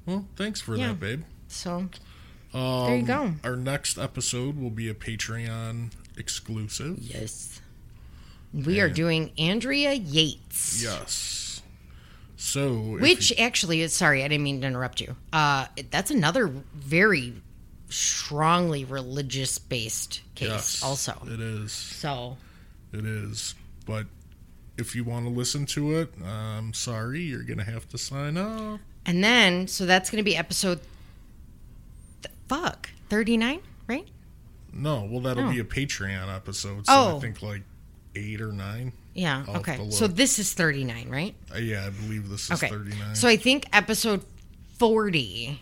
[0.06, 0.88] Well, thanks for Yeah.
[0.88, 1.22] that, babe.
[1.48, 1.88] so
[2.52, 3.34] Um, There you go.
[3.42, 6.98] Our next episode will be a Patreon exclusive.
[7.01, 7.60] yes.
[8.52, 10.80] We are doing Andrea Yates.
[10.80, 11.62] Yes.
[12.36, 15.16] So, Which actually is sorry, I didn't mean to interrupt you.
[15.32, 17.34] Uh, that's another very
[17.88, 21.20] strongly religious based case, yes, also.
[21.26, 21.72] it is.
[21.72, 22.36] So
[22.92, 23.55] It is.
[23.86, 24.06] But
[24.78, 28.81] if you want to listen to it, I'm sorry, you're gonna have to sign up.
[29.06, 30.81] and then so that's going to be episode.
[32.23, 34.06] Th- fuck thirty nine, right?
[34.73, 35.52] No, well, that'll Oh.
[35.52, 36.86] be a Patreon episode.
[36.86, 37.16] So Oh.
[37.16, 37.62] I think like
[38.16, 38.93] eight or nine.
[39.15, 39.44] Yeah.
[39.47, 39.90] I'll okay.
[39.90, 41.35] So this is thirty nine, right?
[41.55, 42.69] Uh, yeah, I believe this is Okay.
[42.70, 43.15] 39.
[43.15, 44.24] So I think episode
[44.78, 45.61] forty,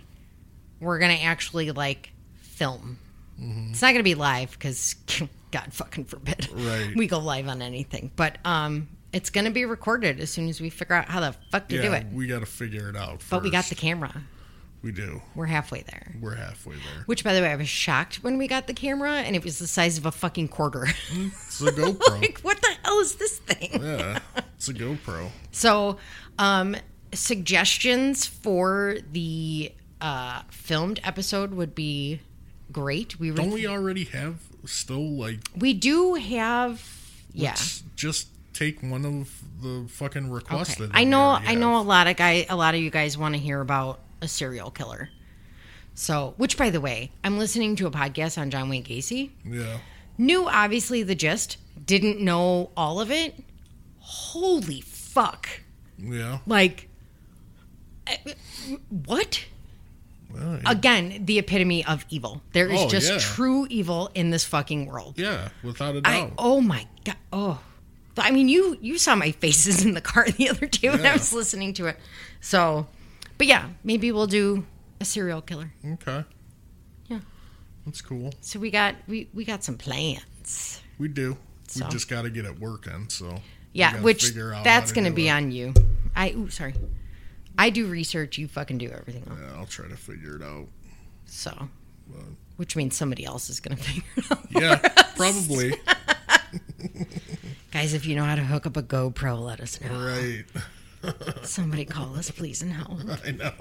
[0.80, 2.98] we're gonna actually like film.
[3.38, 4.94] It's not gonna be live because
[5.52, 6.92] God fucking forbid Right.
[6.96, 8.10] we go live on anything.
[8.16, 11.68] But um, it's gonna be recorded as soon as we figure out how the fuck
[11.68, 12.06] to yeah, do it.
[12.12, 13.20] we got to figure it out.
[13.20, 13.30] First.
[13.30, 14.22] But we got the camera.
[14.82, 15.22] We do.
[15.36, 16.12] We're halfway there.
[16.20, 17.04] We're halfway there.
[17.06, 19.60] Which, by the way, I was shocked when we got the camera, and it was
[19.60, 20.88] the size of a fucking quarter.
[21.12, 22.20] It's a GoPro.
[22.20, 23.80] like, what the hell is this thing?
[23.80, 24.18] yeah,
[24.56, 25.28] it's a GoPro.
[25.52, 25.98] So,
[26.40, 26.74] um,
[27.32, 32.20] suggestions for the uh, filmed episode would be
[32.72, 33.18] great.
[33.20, 36.82] We were, Don't we already have still like we do have
[37.32, 37.56] yeah.
[37.96, 40.86] just take one of the fucking requests Okay.
[40.86, 43.34] that I know I know a lot of guy a lot of you guys want
[43.34, 45.10] to hear about a serial killer.
[45.94, 49.30] So, which by the way, I'm listening to a podcast on John Wayne Gacy.
[49.44, 49.78] Yeah.
[50.16, 53.34] Knew obviously the gist, didn't know all of it.
[53.98, 55.48] Holy fuck.
[55.98, 56.38] Yeah.
[56.46, 56.88] Like,
[58.06, 58.16] eh,
[58.88, 59.44] what?
[60.34, 62.42] Well, Again, the epitome of evil.
[62.52, 63.18] There is Oh, just yeah.
[63.18, 65.14] true evil in this fucking world.
[65.18, 66.32] yeah, without a doubt.
[66.38, 67.60] oh my god oh
[68.18, 71.12] I mean you you saw my faces in the car the other day when I
[71.14, 71.98] was listening to it.
[72.40, 72.86] So
[73.38, 74.64] but yeah, maybe we'll do
[75.00, 75.72] a serial killer.
[75.94, 76.24] okay.
[77.08, 77.20] Yeah.
[77.86, 78.32] That's cool.
[78.40, 80.80] So we got we we got some plans.
[80.98, 81.36] We do.
[81.68, 81.84] So.
[81.86, 83.08] We just got to get it working.
[83.08, 83.36] So
[83.72, 85.72] Yeah, which that's going to be on you.
[86.14, 86.74] I ooh, sorry.
[87.58, 89.38] I do research, you fucking do everything else.
[89.40, 90.66] Yeah, I'll try to figure it out.
[91.26, 91.68] So
[92.56, 94.46] which means somebody else is going to figure it out.
[94.50, 94.76] Yeah,
[95.16, 95.74] probably.
[97.72, 99.90] Guys, if you know how to hook up a GoPro, let us know.
[99.98, 100.44] right.
[101.42, 103.00] Somebody call us, please, and help.
[103.24, 103.52] I know.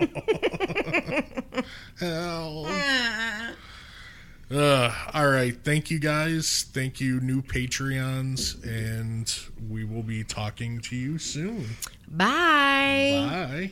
[1.99, 2.65] Hell.
[2.67, 3.53] Ah.
[4.51, 5.55] Uh, all right.
[5.63, 6.65] Thank you guys.
[6.73, 8.61] Thank you, new Patreons.
[8.65, 9.33] And
[9.69, 11.69] we will be talking to you soon.
[12.09, 13.27] Bye.
[13.29, 13.71] Bye.